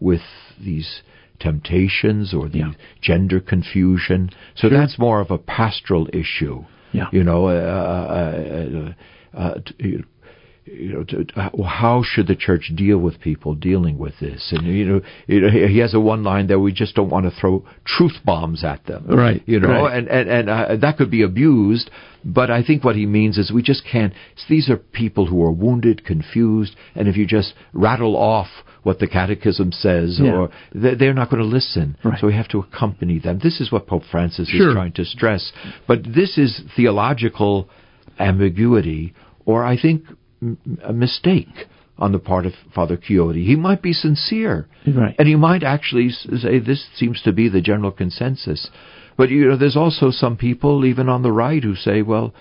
with 0.00 0.22
these 0.58 1.02
temptations 1.38 2.32
or 2.32 2.48
the 2.48 2.74
gender 3.02 3.40
confusion? 3.40 4.30
So 4.56 4.70
that's 4.70 4.98
more 4.98 5.20
of 5.20 5.30
a 5.30 5.36
pastoral 5.36 6.08
issue. 6.14 6.64
Yeah. 6.92 7.08
you 7.12 7.22
know, 7.24 7.46
uh, 7.48 7.52
uh, 7.52 8.92
uh, 9.36 9.40
uh, 9.40 9.54
you 10.66 10.92
know, 10.92 11.04
to, 11.04 11.24
to- 11.24 11.62
how 11.64 12.02
should 12.04 12.26
the 12.26 12.36
church 12.36 12.70
deal 12.76 12.98
with 12.98 13.20
people 13.20 13.54
dealing 13.54 13.98
with 13.98 14.18
this? 14.20 14.52
And 14.52 14.66
you 14.66 14.84
know, 14.84 15.00
you 15.26 15.40
know, 15.40 15.50
he 15.50 15.78
has 15.78 15.94
a 15.94 16.00
one 16.00 16.22
line 16.22 16.46
there: 16.46 16.58
we 16.60 16.72
just 16.72 16.94
don't 16.94 17.10
want 17.10 17.24
to 17.26 17.40
throw 17.40 17.64
truth 17.84 18.18
bombs 18.24 18.62
at 18.64 18.84
them, 18.86 19.06
Right, 19.08 19.42
You 19.46 19.60
know, 19.60 19.68
right. 19.68 19.96
and 19.98 20.08
and 20.08 20.28
and 20.28 20.50
uh, 20.50 20.76
that 20.76 20.96
could 20.98 21.10
be 21.10 21.22
abused. 21.22 21.90
But 22.22 22.50
I 22.50 22.62
think 22.62 22.84
what 22.84 22.96
he 22.96 23.06
means 23.06 23.38
is 23.38 23.50
we 23.50 23.62
just 23.62 23.82
can't. 23.90 24.12
These 24.48 24.68
are 24.68 24.76
people 24.76 25.24
who 25.26 25.42
are 25.42 25.50
wounded, 25.52 26.04
confused, 26.04 26.76
and 26.94 27.08
if 27.08 27.16
you 27.16 27.26
just 27.26 27.54
rattle 27.72 28.14
off 28.16 28.48
what 28.82 28.98
the 28.98 29.06
catechism 29.06 29.72
says, 29.72 30.18
Yeah. 30.22 30.32
or 30.32 30.50
they- 30.74 30.94
they're 30.94 31.14
not 31.14 31.30
going 31.30 31.42
to 31.42 31.48
listen. 31.48 31.96
So 32.18 32.26
we 32.26 32.34
have 32.34 32.48
to 32.48 32.58
accompany 32.58 33.18
them. 33.18 33.38
This 33.42 33.60
is 33.60 33.72
what 33.72 33.86
Pope 33.86 34.04
Francis 34.10 34.48
Sure. 34.48 34.68
is 34.68 34.74
trying 34.74 34.92
to 34.92 35.04
stress. 35.06 35.50
But 35.86 36.02
this 36.14 36.36
is 36.38 36.62
theological 36.76 37.68
ambiguity, 38.18 39.14
or 39.46 39.64
I 39.64 39.76
think 39.80 40.04
a 40.84 40.92
mistake 40.92 41.66
on 41.98 42.12
the 42.12 42.18
part 42.18 42.46
of 42.46 42.52
Father 42.74 42.96
Chiodi. 42.96 43.44
He 43.44 43.56
might 43.56 43.82
be 43.82 43.92
sincere, 43.92 44.66
Right. 44.86 45.14
and 45.18 45.28
he 45.28 45.36
might 45.36 45.62
actually 45.62 46.08
say 46.10 46.58
this 46.58 46.86
seems 46.94 47.20
to 47.22 47.32
be 47.32 47.48
the 47.48 47.60
general 47.60 47.90
consensus. 47.90 48.70
But 49.16 49.28
you 49.30 49.48
know, 49.48 49.56
there's 49.56 49.76
also 49.76 50.10
some 50.10 50.36
people, 50.36 50.84
even 50.86 51.08
on 51.10 51.22
the 51.22 51.32
right, 51.32 51.62
who 51.62 51.74
say, 51.74 52.02
well. 52.02 52.32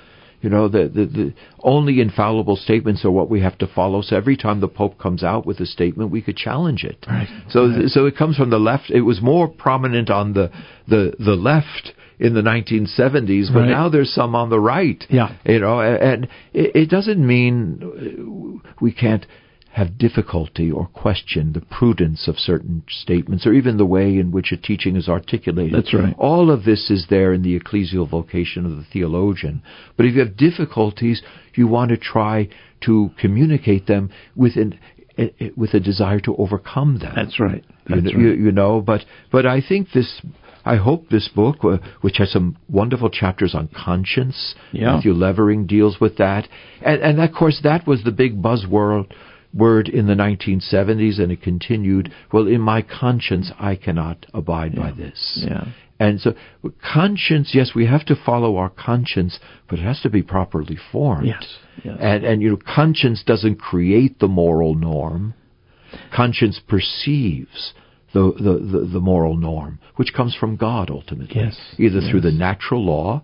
You 0.41 0.49
know, 0.49 0.69
the, 0.69 0.87
the, 0.87 1.05
the 1.05 1.33
only 1.63 1.99
infallible 1.99 2.55
statements 2.55 3.03
are 3.03 3.11
what 3.11 3.29
we 3.29 3.41
have 3.41 3.57
to 3.57 3.67
follow. 3.67 4.01
So 4.01 4.15
every 4.15 4.37
time 4.37 4.61
the 4.61 4.69
Pope 4.69 4.97
comes 4.97 5.21
out 5.23 5.45
with 5.45 5.59
a 5.59 5.65
statement, 5.65 6.11
we 6.11 6.21
could 6.21 6.37
challenge 6.37 6.83
it. 6.85 7.05
Right. 7.07 7.27
So, 7.49 7.87
so 7.87 8.05
it 8.05 8.15
comes 8.15 8.37
from 8.37 8.49
the 8.49 8.57
left. 8.59 8.89
It 8.89 9.01
was 9.01 9.21
more 9.21 9.47
prominent 9.49 10.09
on 10.09 10.33
the 10.33 10.49
the 10.87 11.13
the 11.19 11.35
left 11.35 11.93
in 12.19 12.33
the 12.33 12.41
1970s, 12.41 13.53
but 13.53 13.59
Right. 13.61 13.69
now 13.69 13.89
there's 13.89 14.13
some 14.13 14.35
on 14.35 14.49
the 14.49 14.59
right. 14.59 15.03
Yeah. 15.09 15.35
You 15.45 15.59
know, 15.59 15.81
and 15.81 16.25
it, 16.53 16.75
it 16.75 16.89
doesn't 16.89 17.25
mean 17.25 18.61
we 18.81 18.91
can't 18.93 19.25
have 19.71 19.97
difficulty 19.97 20.71
or 20.71 20.87
question 20.87 21.53
the 21.53 21.61
prudence 21.61 22.27
of 22.27 22.37
certain 22.37 22.83
statements 22.89 23.45
or 23.45 23.53
even 23.53 23.77
the 23.77 23.85
way 23.85 24.17
in 24.17 24.31
which 24.31 24.51
a 24.51 24.57
teaching 24.57 24.95
is 24.95 25.07
articulated. 25.07 25.73
That's 25.73 25.93
right. 25.93 26.15
All 26.17 26.49
of 26.49 26.63
this 26.63 26.89
is 26.89 27.05
there 27.09 27.33
in 27.33 27.43
the 27.43 27.59
ecclesial 27.59 28.09
vocation 28.09 28.65
of 28.65 28.71
the 28.71 28.83
theologian. 28.91 29.61
But 29.95 30.07
if 30.07 30.15
you 30.15 30.21
have 30.21 30.35
difficulties, 30.35 31.21
you 31.53 31.67
want 31.67 31.91
to 31.91 31.97
try 31.97 32.49
to 32.85 33.11
communicate 33.19 33.85
them 33.85 34.09
with 34.35 34.55
an 34.55 34.79
eh, 35.17 35.27
eh, 35.39 35.49
with 35.55 35.73
a 35.75 35.79
desire 35.79 36.19
to 36.21 36.35
overcome 36.37 36.99
them. 36.99 37.13
That's 37.15 37.39
right. 37.39 37.63
You 37.87 38.01
That's 38.01 38.13
you, 38.13 38.29
right. 38.29 38.39
you 38.39 38.51
know, 38.51 38.81
but 38.81 39.01
but 39.31 39.45
I 39.45 39.61
think 39.61 39.91
this. 39.93 40.21
I 40.65 40.75
hope 40.75 41.09
this 41.09 41.29
book, 41.29 41.63
uh, 41.63 41.77
which 42.01 42.17
has 42.17 42.31
some 42.33 42.57
wonderful 42.67 43.09
chapters 43.09 43.55
on 43.55 43.69
conscience, 43.69 44.55
Yeah. 44.73 44.95
Matthew 44.95 45.13
Levering 45.13 45.65
deals 45.65 46.01
with 46.01 46.17
that, 46.17 46.49
and, 46.81 47.01
and 47.01 47.21
of 47.21 47.31
course 47.33 47.61
that 47.63 47.87
was 47.87 48.03
the 48.03 48.11
big 48.11 48.41
buzzword 48.41 49.09
word 49.53 49.89
in 49.89 50.07
the 50.07 50.13
1970s, 50.13 51.19
and 51.19 51.31
it 51.31 51.41
continued. 51.41 52.11
Well, 52.31 52.47
in 52.47 52.61
my 52.61 52.81
conscience, 52.81 53.51
I 53.59 53.75
cannot 53.75 54.25
abide 54.33 54.75
by 54.75 54.91
this. 54.91 55.43
Yeah. 55.47 55.65
And 55.99 56.21
so, 56.21 56.33
conscience, 56.81 57.51
yes, 57.53 57.71
we 57.75 57.85
have 57.85 58.05
to 58.05 58.15
follow 58.15 58.55
our 58.55 58.69
conscience, 58.69 59.37
but 59.67 59.79
it 59.79 59.83
has 59.83 59.99
to 60.01 60.09
be 60.09 60.23
properly 60.23 60.77
formed. 60.91 61.27
Yes. 61.27 61.57
yes. 61.83 61.97
And, 61.99 62.23
and 62.23 62.41
you 62.41 62.51
know, 62.51 62.57
conscience 62.73 63.21
doesn't 63.25 63.57
create 63.57 64.19
the 64.19 64.29
moral 64.29 64.75
norm. 64.75 65.33
Conscience 66.15 66.61
perceives 66.67 67.73
the, 68.13 68.31
the, 68.37 68.79
the, 68.79 68.85
the 68.93 68.99
moral 68.99 69.35
norm, 69.35 69.79
which 69.97 70.13
comes 70.13 70.35
from 70.35 70.55
God 70.55 70.89
ultimately. 70.89 71.35
Yes, 71.41 71.59
Either 71.77 71.99
through 71.99 72.21
the 72.21 72.31
natural 72.31 72.85
law, 72.85 73.23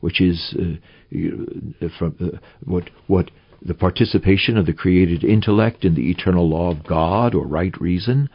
which 0.00 0.20
is 0.20 0.54
uh, 0.58 1.88
from 1.98 2.16
uh, 2.20 2.38
what 2.64 2.90
what 3.06 3.30
the 3.62 3.74
participation 3.74 4.56
of 4.56 4.66
the 4.66 4.72
created 4.72 5.22
intellect 5.22 5.84
in 5.84 5.94
the 5.94 6.10
eternal 6.10 6.48
law 6.48 6.70
of 6.70 6.86
God 6.86 7.34
or 7.34 7.46
right 7.46 7.78
reason, 7.80 8.28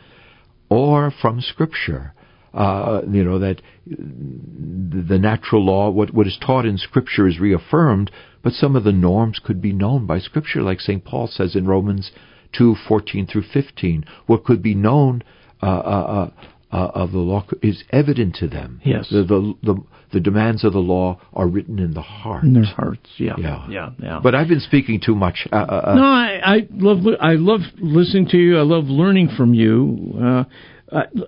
or 0.69 1.11
from 1.21 1.41
Scripture. 1.41 2.13
Uh, 2.53 3.01
you 3.11 3.23
know 3.23 3.39
that 3.39 3.61
the 3.85 5.17
natural 5.19 5.65
law, 5.65 5.89
what 5.89 6.13
what 6.13 6.27
is 6.27 6.37
taught 6.45 6.65
in 6.65 6.77
Scripture, 6.77 7.27
is 7.27 7.39
reaffirmed, 7.39 8.09
but 8.41 8.53
some 8.53 8.77
of 8.77 8.83
the 8.85 8.93
norms 8.93 9.39
could 9.43 9.61
be 9.61 9.73
known 9.73 10.05
by 10.05 10.19
Scripture, 10.19 10.61
like 10.61 10.79
Saint 10.79 11.03
Paul 11.03 11.27
says 11.27 11.55
in 11.55 11.67
Romans 11.67 12.11
two 12.57 12.75
fourteen 12.87 13.27
through 13.27 13.43
fifteen. 13.53 14.05
What 14.25 14.45
could 14.45 14.61
be 14.63 14.73
known 14.73 15.21
uh, 15.61 15.65
uh, 15.65 16.29
uh, 16.71 16.91
of 16.93 17.11
the 17.11 17.19
law 17.19 17.45
is 17.61 17.83
evident 17.91 18.35
to 18.35 18.47
them. 18.47 18.81
Yes. 18.83 19.07
the, 19.09 19.23
the 19.23 19.53
the 19.63 19.83
the 20.13 20.19
demands 20.19 20.63
of 20.63 20.73
the 20.73 20.79
law 20.79 21.19
are 21.33 21.47
written 21.47 21.79
in 21.79 21.93
the 21.93 22.01
heart. 22.01 22.43
In 22.43 22.53
their 22.53 22.63
hearts, 22.63 23.09
yeah, 23.17 23.33
Yeah. 23.37 23.67
yeah, 23.69 23.89
yeah. 24.01 24.19
But 24.23 24.33
I've 24.35 24.47
been 24.47 24.59
speaking 24.61 25.01
too 25.03 25.15
much. 25.15 25.47
Uh, 25.51 25.55
uh, 25.57 25.81
uh, 25.87 25.95
no, 25.95 26.03
I, 26.03 26.39
I 26.43 26.67
love 26.71 26.99
I 27.19 27.33
love 27.33 27.61
listening 27.79 28.27
to 28.29 28.37
you. 28.37 28.57
I 28.57 28.61
love 28.61 28.85
learning 28.85 29.29
from 29.35 29.53
you. 29.53 30.13
Uh, 30.21 30.43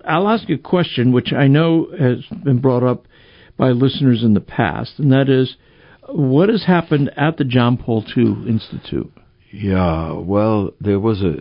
I'll 0.04 0.28
ask 0.28 0.48
you 0.48 0.54
a 0.54 0.58
question, 0.58 1.12
which 1.12 1.32
I 1.32 1.48
know 1.48 1.88
has 1.98 2.24
been 2.44 2.60
brought 2.60 2.82
up 2.84 3.06
by 3.56 3.70
listeners 3.70 4.22
in 4.22 4.34
the 4.34 4.40
past, 4.40 4.92
and 4.98 5.12
that 5.12 5.28
is, 5.28 5.56
what 6.08 6.48
has 6.48 6.64
happened 6.64 7.10
at 7.16 7.36
the 7.36 7.44
John 7.44 7.76
Paul 7.76 8.04
II 8.16 8.48
Institute? 8.48 9.12
Yeah, 9.52 10.12
well, 10.12 10.70
there 10.80 11.00
was 11.00 11.22
a 11.22 11.36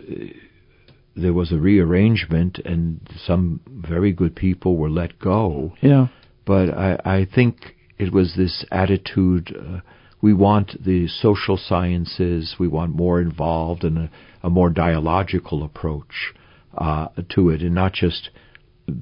there 1.18 1.34
was 1.34 1.52
a 1.52 1.58
rearrangement, 1.58 2.60
and 2.66 3.00
some 3.26 3.60
very 3.68 4.12
good 4.14 4.36
people 4.36 4.78
were 4.78 4.90
let 4.90 5.20
go. 5.20 5.74
Yeah, 5.82 6.08
But 6.46 6.70
I, 6.70 7.00
I 7.04 7.26
think 7.34 7.76
it 7.98 8.14
was 8.14 8.36
this 8.38 8.66
attitude. 8.72 9.56
Uh, 9.58 9.80
we 10.22 10.34
want 10.34 10.84
the 10.84 11.08
social 11.08 11.58
sciences. 11.58 12.56
We 12.60 12.68
want 12.68 12.96
more 12.96 13.20
involved 13.22 13.84
and 13.84 13.98
a, 13.98 14.12
a 14.44 14.50
more 14.50 14.70
dialogical 14.70 15.64
approach 15.64 16.34
uh, 16.78 17.08
to 17.30 17.50
it, 17.50 17.62
and 17.62 17.74
not 17.76 17.94
just 17.94 18.30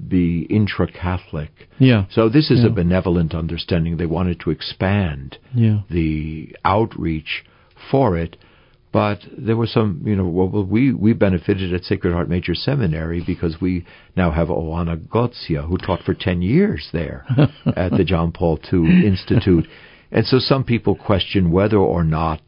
be 0.08 0.42
intra-Catholic. 0.50 1.68
yeah, 1.78 2.06
So 2.10 2.28
this 2.28 2.50
is 2.50 2.60
Yeah. 2.62 2.70
a 2.70 2.70
benevolent 2.70 3.34
understanding. 3.34 3.96
They 3.98 4.06
wanted 4.06 4.40
to 4.40 4.50
expand 4.50 5.38
yeah, 5.54 5.82
the 5.90 6.56
outreach 6.64 7.44
for 7.90 8.16
it. 8.16 8.36
But 8.96 9.18
there 9.36 9.58
were 9.58 9.66
some, 9.66 10.00
you 10.06 10.16
know, 10.16 10.24
well, 10.24 10.64
we, 10.64 10.90
we 10.90 11.12
benefited 11.12 11.74
at 11.74 11.84
Sacred 11.84 12.14
Heart 12.14 12.30
Major 12.30 12.54
Seminary 12.54 13.22
because 13.26 13.60
we 13.60 13.84
now 14.16 14.30
have 14.30 14.48
Oana 14.48 14.96
Gotia, 14.96 15.68
who 15.68 15.76
taught 15.76 16.00
for 16.02 16.14
10 16.14 16.40
years 16.40 16.88
there 16.94 17.26
at 17.76 17.90
the 17.90 18.04
John 18.04 18.32
Paul 18.32 18.58
II 18.72 19.06
Institute. 19.06 19.68
And 20.10 20.24
so 20.24 20.38
some 20.38 20.64
people 20.64 20.94
question 20.94 21.50
whether 21.50 21.76
or 21.76 22.04
not 22.04 22.40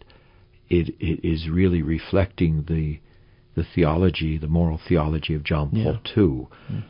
it, 0.71 0.95
it 0.99 1.23
is 1.23 1.51
really 1.51 1.83
reflecting 1.83 2.65
the 2.67 3.01
the 3.55 3.67
theology, 3.75 4.39
the 4.39 4.47
moral 4.47 4.81
theology 4.89 5.35
of 5.35 5.45
John 5.45 5.71
Paul 5.71 5.99
II. 6.17 6.47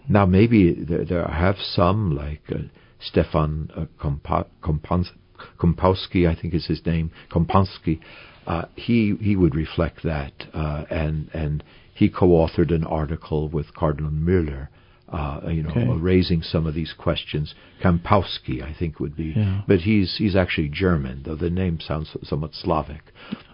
Now, 0.08 0.26
maybe 0.26 0.72
there, 0.72 1.04
there 1.04 1.26
have 1.26 1.56
some, 1.58 2.14
like 2.14 2.42
uh, 2.50 2.58
Stefan 3.00 3.70
uh, 3.74 3.86
Kompa- 4.00 4.46
Kompans- 4.62 5.10
Kompowski, 5.58 6.28
I 6.28 6.40
think 6.40 6.54
is 6.54 6.66
his 6.66 6.84
name, 6.84 7.10
Kompanski. 7.32 8.00
Uh, 8.48 8.64
he 8.74 9.14
he 9.20 9.36
would 9.36 9.54
reflect 9.54 10.02
that, 10.02 10.32
uh, 10.54 10.84
and 10.90 11.28
and 11.34 11.62
he 11.94 12.08
co-authored 12.08 12.72
an 12.74 12.84
article 12.84 13.48
with 13.48 13.74
Cardinal 13.74 14.10
Müller 14.10 14.68
uh, 15.12 15.40
you 15.48 15.62
know, 15.62 15.70
Okay. 15.70 15.86
raising 15.86 16.42
some 16.42 16.66
of 16.66 16.74
these 16.74 16.92
questions. 16.92 17.54
Kampowski, 17.82 18.62
I 18.62 18.72
think, 18.78 19.00
would 19.00 19.16
be, 19.16 19.32
Yeah. 19.36 19.62
but 19.66 19.80
he's 19.80 20.16
he's 20.16 20.36
actually 20.36 20.68
German, 20.68 21.22
though 21.24 21.34
the 21.34 21.50
name 21.50 21.80
sounds 21.80 22.16
somewhat 22.24 22.54
Slavic. 22.54 23.02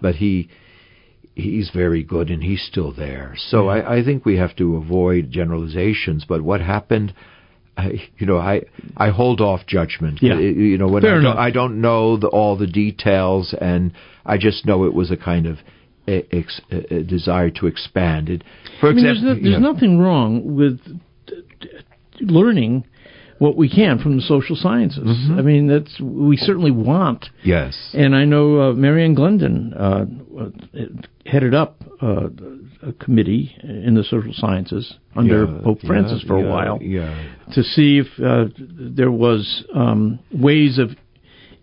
But 0.00 0.16
he 0.16 0.48
he's 1.34 1.70
very 1.70 2.02
good, 2.02 2.30
and 2.30 2.42
he's 2.42 2.62
still 2.62 2.92
there. 2.92 3.34
So 3.36 3.68
I, 3.68 3.96
I 3.98 4.04
think 4.04 4.24
we 4.24 4.36
have 4.36 4.54
to 4.56 4.76
avoid 4.76 5.30
generalizations. 5.30 6.24
But 6.24 6.42
what 6.42 6.60
happened? 6.60 7.14
I, 7.76 8.08
you 8.18 8.26
know, 8.26 8.38
I 8.38 8.62
I 8.96 9.10
hold 9.10 9.40
off 9.40 9.66
judgment. 9.66 10.20
Yeah. 10.22 10.34
Uh, 10.34 10.38
You 10.38 10.78
know, 10.78 10.88
when 10.88 11.04
I, 11.04 11.08
don't. 11.08 11.26
I 11.26 11.50
don't 11.50 11.80
know 11.80 12.16
the, 12.16 12.28
all 12.28 12.56
the 12.56 12.66
details, 12.66 13.54
and 13.60 13.92
I 14.24 14.38
just 14.38 14.64
know 14.64 14.84
it 14.84 14.94
was 14.94 15.10
a 15.10 15.16
kind 15.16 15.46
of 15.46 15.58
a, 16.06 16.24
ex, 16.34 16.60
a, 16.70 17.02
desire 17.02 17.50
to 17.50 17.66
expand 17.66 18.28
it. 18.28 18.44
For 18.80 18.90
I 18.90 18.92
mean, 18.92 19.06
example, 19.06 19.34
there's, 19.34 19.42
no, 19.42 19.50
there's 19.50 19.62
nothing 19.62 19.98
wrong 19.98 20.56
with 20.56 20.80
learning 22.20 22.84
what 23.38 23.56
we 23.56 23.68
can 23.68 23.98
from 23.98 24.16
the 24.16 24.22
social 24.22 24.56
sciences. 24.56 25.04
Mm-hmm. 25.04 25.38
I 25.38 25.42
mean, 25.42 25.66
that's 25.66 26.00
we 26.00 26.36
certainly 26.36 26.70
want. 26.70 27.26
Yes. 27.42 27.90
And 27.92 28.14
I 28.14 28.24
know 28.24 28.70
uh, 28.70 28.72
Mary 28.72 29.04
Ann 29.04 29.14
Glendon 29.14 29.74
uh, 29.74 30.06
headed 31.26 31.54
up 31.54 31.82
uh, 32.00 32.28
committee 32.92 33.56
in 33.62 33.94
the 33.94 34.04
social 34.04 34.32
sciences 34.34 34.94
under 35.16 35.44
Yeah, 35.46 35.60
Pope 35.62 35.78
yeah, 35.82 35.86
Francis 35.88 36.22
for 36.26 36.38
yeah, 36.38 36.46
a 36.46 36.50
while 36.50 36.78
yeah. 36.82 37.28
to 37.54 37.62
see 37.62 37.98
if 37.98 38.06
uh, 38.22 38.46
there 38.56 39.10
was 39.10 39.64
um, 39.74 40.18
ways 40.32 40.78
of 40.78 40.90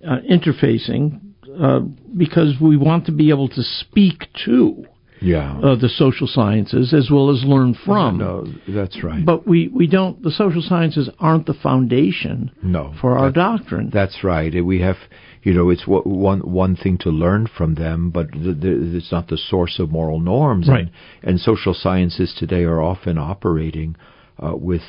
uh, 0.08 0.18
interfacing 0.30 1.20
uh, 1.62 1.80
because 2.18 2.56
we 2.62 2.78
want 2.78 3.06
to 3.06 3.12
be 3.12 3.30
able 3.30 3.50
to 3.50 3.62
speak 3.62 4.28
to 4.46 4.86
Yeah. 5.22 5.60
uh, 5.60 5.76
the 5.76 5.88
social 5.90 6.26
sciences 6.28 6.94
as 6.94 7.10
well 7.12 7.30
as 7.30 7.44
learn 7.44 7.76
from. 7.86 8.18
No, 8.18 8.48
that's 8.68 9.04
right. 9.04 9.24
But 9.24 9.48
we, 9.48 9.68
we 9.68 9.86
don't, 9.88 10.22
the 10.24 10.32
social 10.32 10.64
sciences 10.64 11.10
aren't 11.20 11.46
the 11.46 11.54
foundation 11.54 12.52
no, 12.64 12.94
for 13.00 13.18
our 13.18 13.28
that- 13.28 13.36
doctrine. 13.36 13.92
That's 13.94 14.24
right. 14.24 14.52
We 14.66 14.82
have, 14.82 14.98
you 15.44 15.54
know, 15.54 15.70
it's 15.70 15.84
one 15.88 16.40
one 16.40 16.76
thing 16.76 16.98
to 17.00 17.10
learn 17.10 17.48
from 17.48 17.76
them, 17.76 18.10
but 18.10 18.32
th- 18.32 18.62
th- 18.62 18.78
it's 18.96 19.12
not 19.12 19.28
the 19.28 19.38
source 19.38 19.78
of 19.80 19.92
moral 19.92 20.20
norms. 20.20 20.68
Right. 20.68 20.90
And, 21.22 21.30
and 21.30 21.40
social 21.40 21.74
sciences 21.76 22.34
today 22.38 22.64
are 22.64 22.82
often 22.82 23.18
operating 23.18 23.96
uh, 24.44 24.56
with. 24.56 24.82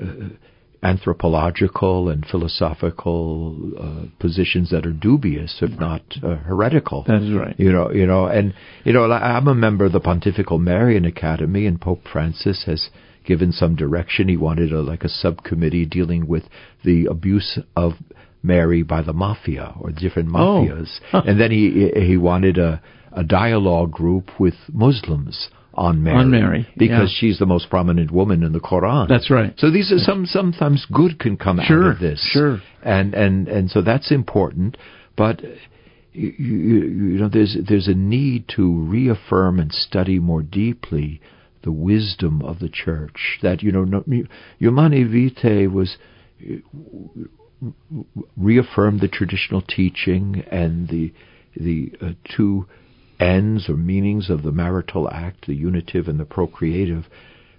Uh, 0.00 0.30
anthropological 0.82 2.08
and 2.08 2.24
philosophical 2.26 3.72
uh, 3.78 4.06
positions 4.18 4.70
that 4.70 4.86
are 4.86 4.92
dubious, 4.92 5.58
if 5.60 5.78
not 5.78 6.02
uh, 6.22 6.36
heretical. 6.36 7.04
That 7.06 7.22
is 7.22 7.34
right. 7.34 7.54
You 7.58 7.72
know, 7.72 7.90
you 7.90 8.06
know, 8.06 8.26
and 8.26 8.54
you 8.84 8.92
know, 8.92 9.10
I'm 9.10 9.48
a 9.48 9.54
member 9.54 9.84
of 9.86 9.92
the 9.92 10.00
Pontifical 10.00 10.58
Marian 10.58 11.04
Academy, 11.04 11.66
and 11.66 11.80
Pope 11.80 12.02
Francis 12.10 12.64
has 12.66 12.88
given 13.26 13.52
some 13.52 13.76
direction. 13.76 14.28
He 14.28 14.36
wanted 14.36 14.72
a 14.72 14.80
like 14.80 15.04
a 15.04 15.08
subcommittee 15.08 15.84
dealing 15.86 16.26
with 16.26 16.44
the 16.84 17.06
abuse 17.06 17.58
of 17.76 17.92
Mary 18.42 18.82
by 18.82 19.02
the 19.02 19.12
mafia 19.12 19.74
or 19.78 19.90
different 19.90 20.30
Oh. 20.34 20.66
mafias, 20.66 21.00
and 21.12 21.38
then 21.40 21.50
he 21.50 21.90
he 21.94 22.16
wanted 22.16 22.56
a 22.58 22.80
a 23.12 23.24
dialogue 23.24 23.90
group 23.90 24.38
with 24.38 24.54
Muslims 24.72 25.50
on 25.74 26.02
Mary, 26.02 26.16
On 26.16 26.30
Mary, 26.30 26.66
because 26.76 27.12
yeah. 27.12 27.18
she's 27.20 27.38
the 27.38 27.46
most 27.46 27.70
prominent 27.70 28.10
woman 28.10 28.42
in 28.42 28.52
the 28.52 28.60
Quran. 28.60 29.08
That's 29.08 29.30
right. 29.30 29.54
So 29.58 29.70
these 29.70 29.92
are 29.92 29.98
some 29.98 30.26
sometimes 30.26 30.86
good 30.92 31.18
can 31.18 31.36
come 31.36 31.60
Sure, 31.64 31.90
out 31.90 31.94
of 31.94 31.98
this. 32.00 32.20
sure. 32.32 32.60
And 32.82 33.14
and 33.14 33.46
and 33.48 33.70
so 33.70 33.80
that's 33.82 34.10
important, 34.10 34.76
but 35.16 35.40
you, 36.12 36.34
you, 36.38 36.54
you 37.12 37.18
know 37.20 37.28
there's 37.28 37.56
there's 37.68 37.86
a 37.88 37.94
need 37.94 38.48
to 38.56 38.68
reaffirm 38.80 39.60
and 39.60 39.72
study 39.72 40.18
more 40.18 40.42
deeply 40.42 41.20
the 41.62 41.70
wisdom 41.72 42.42
of 42.42 42.58
the 42.58 42.68
church 42.68 43.38
that 43.42 43.62
you 43.62 43.70
know 43.70 43.84
no, 43.84 44.02
Humanae 44.58 45.04
Vitae 45.04 45.66
was 45.68 45.96
reaffirmed 48.36 49.00
the 49.00 49.08
traditional 49.08 49.62
teaching 49.62 50.44
and 50.50 50.88
the 50.88 51.12
the 51.56 51.92
uh, 52.00 52.10
two 52.36 52.66
ends 53.20 53.68
or 53.68 53.76
meanings 53.76 54.30
of 54.30 54.42
the 54.42 54.52
marital 54.52 55.08
act, 55.10 55.46
the 55.46 55.54
unitive 55.54 56.08
and 56.08 56.18
the 56.18 56.24
procreative. 56.24 57.08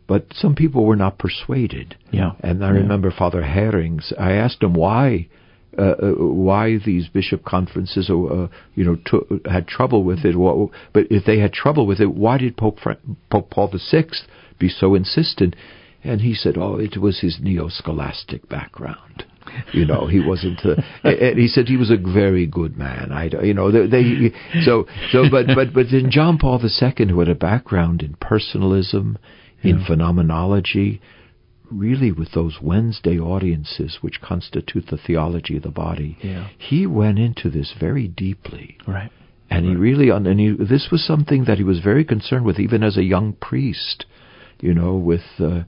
But 0.07 0.33
some 0.33 0.55
people 0.55 0.83
were 0.85 0.95
not 0.95 1.17
persuaded. 1.17 1.95
Yeah. 2.11 2.31
And 2.41 2.65
I 2.65 2.69
Yeah. 2.69 2.79
remember 2.81 3.11
Father 3.11 3.43
Härings. 3.43 4.11
I 4.19 4.33
asked 4.33 4.61
him 4.63 4.73
why, 4.73 5.27
uh, 5.77 5.81
uh, 5.81 6.11
why 6.13 6.77
these 6.77 7.07
bishop 7.07 7.45
conferences, 7.45 8.09
uh, 8.09 8.21
uh, 8.21 8.47
you 8.75 8.83
know, 8.83 8.95
t- 8.95 9.39
had 9.49 9.67
trouble 9.67 10.03
with 10.03 10.25
it. 10.25 10.35
But 10.91 11.07
if 11.09 11.23
they 11.23 11.39
had 11.39 11.53
trouble 11.53 11.85
with 11.85 12.01
it, 12.01 12.13
why 12.13 12.37
did 12.39 12.57
Pope 12.57 12.79
Fra- 12.79 12.97
Pope 13.29 13.49
Paul 13.49 13.67
VI 13.67 14.05
be 14.59 14.67
so 14.67 14.95
insistent? 14.95 15.55
And 16.03 16.21
he 16.21 16.33
said, 16.33 16.57
"Oh, 16.57 16.75
it 16.77 16.97
was 16.97 17.19
his 17.19 17.39
neo-scholastic 17.39 18.49
background." 18.49 19.23
You 19.73 19.85
know, 19.85 20.07
he 20.07 20.19
wasn't. 20.19 20.59
Uh, 20.65 20.75
and 21.03 21.37
he 21.39 21.47
said 21.47 21.67
he 21.67 21.77
was 21.77 21.91
a 21.91 21.97
very 21.97 22.45
good 22.45 22.77
man. 22.77 23.11
I, 23.11 23.29
you 23.43 23.53
know, 23.53 23.71
they, 23.71 23.87
they 23.87 24.31
so 24.63 24.85
so. 25.11 25.25
But 25.29 25.47
but 25.55 25.73
but 25.73 25.87
then 25.91 26.09
John 26.09 26.37
Paul 26.37 26.61
II, 26.63 27.07
who 27.07 27.19
had 27.19 27.29
a 27.29 27.35
background 27.35 28.01
in 28.01 28.15
personalism, 28.15 29.17
in 29.63 29.83
phenomenology, 29.85 31.01
really 31.71 32.11
with 32.11 32.31
those 32.33 32.57
Wednesday 32.61 33.17
audiences 33.19 33.99
which 34.01 34.21
constitute 34.21 34.87
the 34.87 34.97
theology 34.97 35.57
of 35.57 35.63
the 35.63 35.69
body, 35.69 36.17
Yeah. 36.21 36.47
he 36.57 36.85
went 36.85 37.19
into 37.19 37.49
this 37.49 37.73
very 37.79 38.07
deeply. 38.07 38.77
Right. 38.87 39.11
And 39.49 39.65
he 39.65 39.75
really, 39.75 40.09
and 40.09 40.39
he, 40.39 40.51
this 40.51 40.87
was 40.91 41.05
something 41.05 41.43
that 41.45 41.57
he 41.57 41.63
was 41.63 41.79
very 41.79 42.05
concerned 42.05 42.45
with, 42.45 42.57
even 42.59 42.83
as 42.83 42.95
a 42.97 43.03
young 43.03 43.33
priest. 43.33 44.05
You 44.61 44.73
know, 44.75 44.93
with 44.95 45.23
uh, 45.39 45.63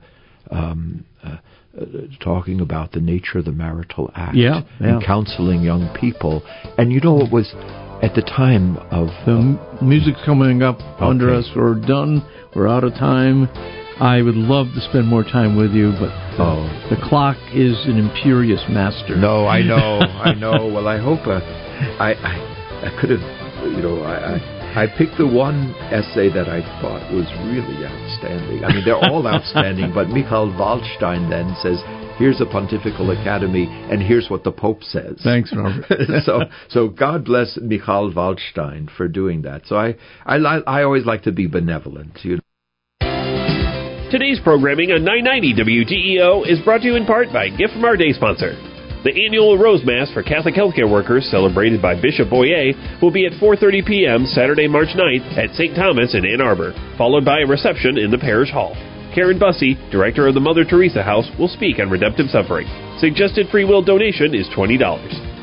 um, 0.52 1.06
uh, 1.24 1.38
uh, 1.80 1.86
talking 2.20 2.60
about 2.62 2.92
the 2.92 3.00
nature 3.00 3.40
of 3.40 3.46
the 3.46 3.52
marital 3.52 4.12
act 4.16 4.36
Yeah, 4.36 4.62
and 4.80 5.04
counseling 5.04 5.62
young 5.62 5.94
people. 6.00 6.44
And 6.78 6.92
you 6.92 7.00
know, 7.02 7.22
it 7.22 7.32
was 7.32 7.52
at 8.04 8.14
the 8.16 8.22
time 8.22 8.78
of 8.92 9.08
The 9.26 9.32
m- 9.32 9.60
music's 9.82 10.20
coming 10.26 10.62
up 10.62 10.80
under 11.02 11.34
us. 11.34 11.50
We're 11.56 11.76
done. 11.76 12.22
We're 12.56 12.68
out 12.68 12.84
of 12.84 12.94
time. 12.94 13.48
I 14.00 14.22
would 14.22 14.36
love 14.36 14.68
to 14.76 14.82
spend 14.90 15.08
more 15.08 15.24
time 15.24 15.56
with 15.56 15.72
you, 15.72 15.92
but 16.00 16.10
the, 16.38 16.44
Oh. 16.44 16.88
the 16.90 16.98
clock 17.08 17.38
is 17.54 17.78
an 17.86 17.98
imperious 17.98 18.62
master. 18.70 19.16
No, 19.16 19.48
I 19.48 19.62
know, 19.62 20.00
I 20.24 20.34
know. 20.34 20.68
Well, 20.74 20.88
I 20.88 20.98
hope 20.98 21.26
uh, 21.28 21.40
I, 22.00 22.14
I 22.14 22.50
I 22.88 23.00
could 23.00 23.12
have, 23.12 23.22
you 23.72 23.82
know, 23.82 24.02
I, 24.04 24.36
I 24.36 24.63
I 24.76 24.88
picked 24.98 25.20
the 25.20 25.28
one 25.28 25.76
essay 25.94 26.34
that 26.34 26.50
I 26.50 26.62
thought 26.82 27.14
was 27.14 27.30
really 27.46 27.86
outstanding. 27.86 28.66
I 28.66 28.74
mean, 28.74 28.84
they're 28.84 28.98
all 28.98 29.28
outstanding, 29.34 29.94
but 29.94 30.10
Michael 30.10 30.50
Waldstein 30.50 31.30
then 31.30 31.56
says, 31.62 31.78
"Here's 32.18 32.42
a 32.42 32.46
pontifical 32.48 33.12
academy, 33.12 33.68
and 33.70 34.02
here's 34.02 34.32
what 34.32 34.44
the 34.44 34.52
Pope 34.52 34.82
says." 34.82 35.22
Thanks, 35.24 35.54
Robert. 35.56 35.86
so, 36.26 36.42
so 36.70 36.88
God 36.88 37.24
bless 37.24 37.60
Michael 37.62 38.12
Waldstein 38.12 38.90
for 38.98 39.08
doing 39.08 39.44
that. 39.44 39.68
So 39.68 39.76
I, 39.76 39.96
I, 40.26 40.38
li- 40.38 40.64
I 40.66 40.82
always 40.82 41.06
like 41.06 41.22
to 41.24 41.32
be 41.32 41.46
benevolent. 41.46 42.18
You 42.24 42.38
know. 42.38 44.10
Today's 44.10 44.40
programming 44.44 44.92
on 44.92 45.06
990 45.06 45.54
WDEO 45.54 46.48
is 46.50 46.60
brought 46.66 46.82
to 46.82 46.88
you 46.88 46.96
in 46.96 47.06
part 47.06 47.28
by 47.32 47.46
a 47.46 47.56
gift 47.56 47.74
from 47.74 47.86
our 47.86 47.96
day 47.96 48.12
sponsor. 48.12 48.73
The 49.04 49.26
annual 49.26 49.58
Rose 49.58 49.84
Mass 49.84 50.12
for 50.14 50.24
Catholic 50.24 50.56
healthcare 50.56 50.90
workers, 50.90 51.28
celebrated 51.30 51.82
by 51.82 52.00
Bishop 52.00 52.30
Boyea, 52.30 53.02
will 53.02 53.12
be 53.12 53.26
at 53.26 53.34
4:30 53.34 53.86
p.m. 53.86 54.26
Saturday, 54.26 54.68
March 54.68 54.96
9th 54.96 55.38
at 55.38 55.54
St. 55.56 55.76
Thomas 55.76 56.16
in 56.16 56.26
Ann 56.26 56.40
Arbor, 56.40 56.74
followed 56.98 57.26
by 57.26 57.42
a 57.42 57.46
reception 57.46 57.98
in 57.98 58.12
the 58.12 58.18
parish 58.18 58.50
hall. 58.50 58.74
Karen 59.14 59.38
Bussey, 59.38 59.76
director 59.92 60.28
of 60.28 60.34
the 60.34 60.40
Mother 60.40 60.64
Teresa 60.64 61.04
House, 61.04 61.30
will 61.38 61.50
speak 61.50 61.80
on 61.80 61.90
redemptive 61.90 62.30
suffering. 62.30 62.66
Suggested 63.00 63.48
free 63.50 63.66
will 63.66 63.84
donation 63.84 64.34
is 64.34 64.48
$20. 64.56 64.80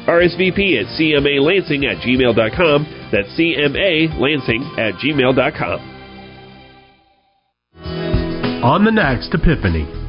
RSVP 0.09 0.81
at 0.81 0.87
cmalansing 0.99 1.85
at 1.85 2.03
gmail.com. 2.03 3.11
That's 3.13 3.29
cmalansing 3.39 4.79
at 4.79 4.95
gmail.com. 4.95 5.97
On 8.65 8.85
the 8.85 8.91
next 8.91 9.33
Epiphany. 9.35 10.00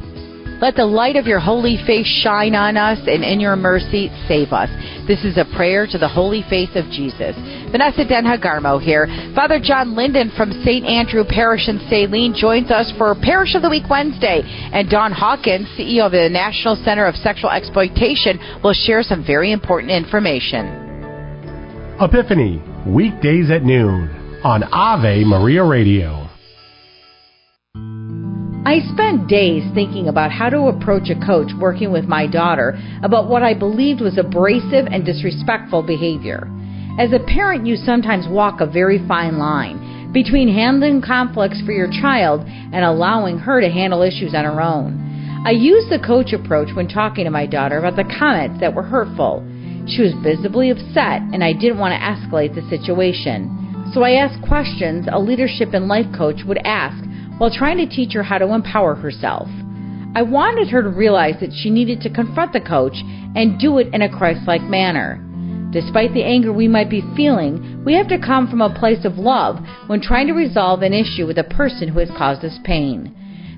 Let 0.62 0.76
the 0.76 0.86
light 0.86 1.16
of 1.16 1.26
your 1.26 1.40
holy 1.40 1.76
face 1.88 2.06
shine 2.22 2.54
on 2.54 2.76
us, 2.76 3.00
and 3.08 3.24
in 3.24 3.40
your 3.40 3.56
mercy, 3.56 4.14
save 4.28 4.52
us. 4.52 4.70
This 5.08 5.24
is 5.24 5.36
a 5.36 5.44
prayer 5.56 5.88
to 5.90 5.98
the 5.98 6.06
holy 6.06 6.46
face 6.48 6.70
of 6.76 6.86
Jesus. 6.86 7.34
Vanessa 7.74 8.06
Denha 8.06 8.38
Garmo 8.38 8.80
here. 8.80 9.10
Father 9.34 9.58
John 9.58 9.96
Linden 9.96 10.30
from 10.36 10.52
St. 10.62 10.86
Andrew 10.86 11.24
Parish 11.26 11.66
in 11.66 11.82
Saline 11.90 12.32
joins 12.38 12.70
us 12.70 12.92
for 12.96 13.16
Parish 13.16 13.56
of 13.56 13.62
the 13.62 13.70
Week 13.70 13.90
Wednesday. 13.90 14.46
And 14.46 14.88
Dawn 14.88 15.10
Hawkins, 15.10 15.66
CEO 15.74 16.06
of 16.06 16.12
the 16.12 16.30
National 16.30 16.76
Center 16.84 17.06
of 17.06 17.16
Sexual 17.16 17.50
Exploitation, 17.50 18.38
will 18.62 18.72
share 18.72 19.02
some 19.02 19.26
very 19.26 19.50
important 19.50 19.90
information. 19.90 20.70
Epiphany, 21.98 22.62
weekdays 22.86 23.50
at 23.50 23.64
noon 23.64 24.40
on 24.44 24.62
Ave 24.62 25.24
Maria 25.24 25.64
Radio. 25.64 26.21
I 28.64 28.78
spent 28.92 29.26
days 29.26 29.64
thinking 29.74 30.06
about 30.06 30.30
how 30.30 30.48
to 30.48 30.68
approach 30.68 31.10
a 31.10 31.18
coach 31.18 31.50
working 31.58 31.90
with 31.90 32.04
my 32.04 32.28
daughter 32.28 32.78
about 33.02 33.28
what 33.28 33.42
I 33.42 33.54
believed 33.54 34.00
was 34.00 34.18
abrasive 34.18 34.86
and 34.86 35.04
disrespectful 35.04 35.82
behavior. 35.82 36.48
As 36.96 37.12
a 37.12 37.18
parent, 37.18 37.66
you 37.66 37.74
sometimes 37.74 38.28
walk 38.28 38.60
a 38.60 38.70
very 38.70 39.04
fine 39.08 39.36
line 39.36 40.12
between 40.12 40.46
handling 40.46 41.02
conflicts 41.02 41.60
for 41.66 41.72
your 41.72 41.90
child 41.90 42.42
and 42.46 42.84
allowing 42.84 43.36
her 43.38 43.60
to 43.60 43.68
handle 43.68 44.00
issues 44.00 44.32
on 44.32 44.44
her 44.44 44.62
own. 44.62 45.42
I 45.44 45.50
used 45.50 45.90
the 45.90 45.98
coach 45.98 46.32
approach 46.32 46.68
when 46.72 46.86
talking 46.86 47.24
to 47.24 47.32
my 47.32 47.46
daughter 47.46 47.78
about 47.78 47.96
the 47.96 48.14
comments 48.16 48.60
that 48.60 48.74
were 48.74 48.84
hurtful. 48.84 49.42
She 49.88 50.02
was 50.02 50.14
visibly 50.22 50.70
upset, 50.70 51.22
and 51.34 51.42
I 51.42 51.52
didn't 51.52 51.80
want 51.80 51.94
to 51.94 51.98
escalate 51.98 52.54
the 52.54 52.62
situation. 52.70 53.90
So 53.92 54.04
I 54.04 54.22
asked 54.22 54.46
questions 54.46 55.08
a 55.10 55.18
leadership 55.18 55.74
and 55.74 55.88
life 55.88 56.06
coach 56.16 56.44
would 56.46 56.58
ask 56.64 57.02
while 57.42 57.50
trying 57.50 57.76
to 57.76 57.88
teach 57.88 58.12
her 58.12 58.22
how 58.22 58.38
to 58.38 58.54
empower 58.54 58.94
herself. 58.94 59.48
I 60.14 60.22
wanted 60.22 60.68
her 60.68 60.80
to 60.80 60.88
realize 60.88 61.34
that 61.40 61.50
she 61.52 61.70
needed 61.70 62.00
to 62.02 62.14
confront 62.14 62.52
the 62.52 62.60
coach 62.60 62.94
and 63.34 63.58
do 63.58 63.78
it 63.78 63.92
in 63.92 64.00
a 64.00 64.16
Christ 64.16 64.42
like 64.46 64.62
manner. 64.62 65.18
Despite 65.72 66.14
the 66.14 66.22
anger 66.22 66.52
we 66.52 66.68
might 66.68 66.88
be 66.88 67.02
feeling, 67.16 67.82
we 67.84 67.94
have 67.94 68.06
to 68.10 68.24
come 68.24 68.46
from 68.46 68.60
a 68.60 68.72
place 68.78 69.04
of 69.04 69.18
love 69.18 69.58
when 69.88 70.00
trying 70.00 70.28
to 70.28 70.34
resolve 70.34 70.82
an 70.82 70.92
issue 70.92 71.26
with 71.26 71.36
a 71.36 71.50
person 71.58 71.88
who 71.88 71.98
has 71.98 72.10
caused 72.16 72.44
us 72.44 72.60
pain. 72.62 73.10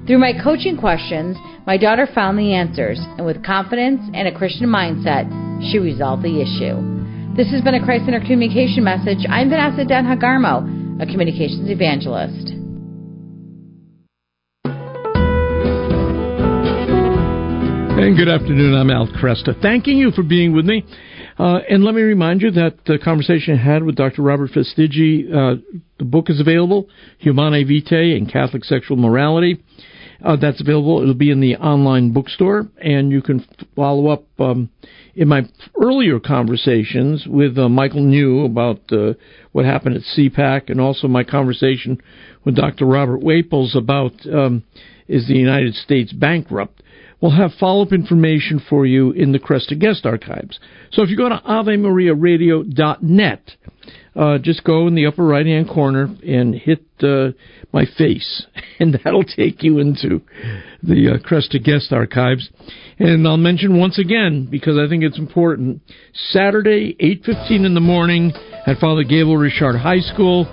Through 0.06 0.16
my 0.16 0.32
coaching 0.32 0.78
questions, 0.78 1.36
my 1.66 1.76
daughter 1.76 2.08
found 2.14 2.38
the 2.38 2.54
answers, 2.54 2.98
and 3.18 3.26
with 3.26 3.44
confidence 3.44 4.00
and 4.14 4.26
a 4.26 4.34
Christian 4.34 4.68
mindset, 4.68 5.28
she 5.70 5.78
resolved 5.78 6.22
the 6.22 6.40
issue. 6.40 6.80
This 7.36 7.50
has 7.52 7.60
been 7.60 7.74
a 7.74 7.84
Christ 7.84 8.06
Center 8.06 8.20
communication 8.20 8.82
message. 8.82 9.28
I'm 9.28 9.50
Vanessa 9.50 9.84
Denha 9.84 10.16
Garmo, 10.16 11.02
a 11.02 11.04
communications 11.04 11.68
evangelist. 11.68 12.63
And 18.04 18.18
good 18.18 18.28
afternoon. 18.28 18.74
I'm 18.74 18.90
Al 18.90 19.06
Kresta. 19.06 19.58
Thanking 19.62 19.96
you 19.96 20.10
for 20.10 20.22
being 20.22 20.54
with 20.54 20.66
me. 20.66 20.84
Uh, 21.38 21.60
and 21.70 21.82
let 21.82 21.94
me 21.94 22.02
remind 22.02 22.42
you 22.42 22.50
that 22.50 22.84
the 22.84 22.98
conversation 22.98 23.58
I 23.58 23.64
had 23.64 23.82
with 23.82 23.96
Dr. 23.96 24.20
Robert 24.20 24.50
Fastiggi, 24.50 25.26
uh, 25.26 25.56
the 25.98 26.04
book 26.04 26.28
is 26.28 26.38
available, 26.38 26.86
Humanae 27.20 27.64
Vitae 27.64 28.14
and 28.14 28.30
Catholic 28.30 28.62
Sexual 28.64 28.98
Morality. 28.98 29.64
Uh, 30.22 30.36
that's 30.36 30.60
available. 30.60 31.00
It'll 31.00 31.14
be 31.14 31.30
in 31.30 31.40
the 31.40 31.56
online 31.56 32.12
bookstore, 32.12 32.68
and 32.76 33.10
you 33.10 33.22
can 33.22 33.42
follow 33.74 34.08
up 34.08 34.24
um, 34.38 34.68
in 35.14 35.26
my 35.26 35.48
earlier 35.82 36.20
conversations 36.20 37.26
with 37.26 37.56
uh, 37.56 37.70
Michael 37.70 38.02
New 38.02 38.44
about 38.44 38.82
uh, 38.92 39.14
what 39.52 39.64
happened 39.64 39.96
at 39.96 40.02
CPAC, 40.14 40.68
and 40.68 40.78
also 40.78 41.08
my 41.08 41.24
conversation 41.24 42.02
with 42.44 42.54
Dr. 42.54 42.84
Robert 42.84 43.22
Waples 43.22 43.74
about 43.74 44.12
um, 44.30 44.62
is 45.08 45.26
the 45.26 45.36
United 45.36 45.74
States 45.74 46.12
bankrupt. 46.12 46.82
We'll 47.24 47.32
have 47.32 47.52
follow 47.58 47.82
up 47.86 47.92
information 47.94 48.60
for 48.68 48.84
you 48.84 49.12
in 49.12 49.32
the 49.32 49.38
Kresta 49.38 49.80
Guest 49.80 50.04
Archives. 50.04 50.60
So 50.92 51.02
if 51.02 51.08
you 51.08 51.16
go 51.16 51.30
to 51.30 51.40
AveMariaRadio.net, 51.48 53.50
uh, 54.14 54.36
just 54.42 54.62
go 54.62 54.86
in 54.88 54.94
the 54.94 55.06
upper 55.06 55.24
right 55.24 55.46
hand 55.46 55.70
corner 55.70 56.14
and 56.22 56.54
hit 56.54 56.84
uh, 57.02 57.28
my 57.72 57.86
face, 57.96 58.44
and 58.78 59.00
that'll 59.02 59.24
take 59.24 59.62
you 59.62 59.78
into 59.78 60.20
the 60.82 61.14
uh, 61.14 61.16
Kresta 61.26 61.64
Guest 61.64 61.94
Archives. 61.94 62.50
And 62.98 63.26
I'll 63.26 63.38
mention 63.38 63.80
once 63.80 63.98
again 63.98 64.46
because 64.50 64.76
I 64.76 64.86
think 64.86 65.02
it's 65.02 65.18
important. 65.18 65.80
Saturday, 66.12 66.94
eight 67.00 67.22
fifteen 67.24 67.64
in 67.64 67.72
the 67.72 67.80
morning 67.80 68.34
at 68.66 68.76
Father 68.76 69.02
Gabriel 69.02 69.38
Richard 69.38 69.78
High 69.78 70.00
School. 70.00 70.44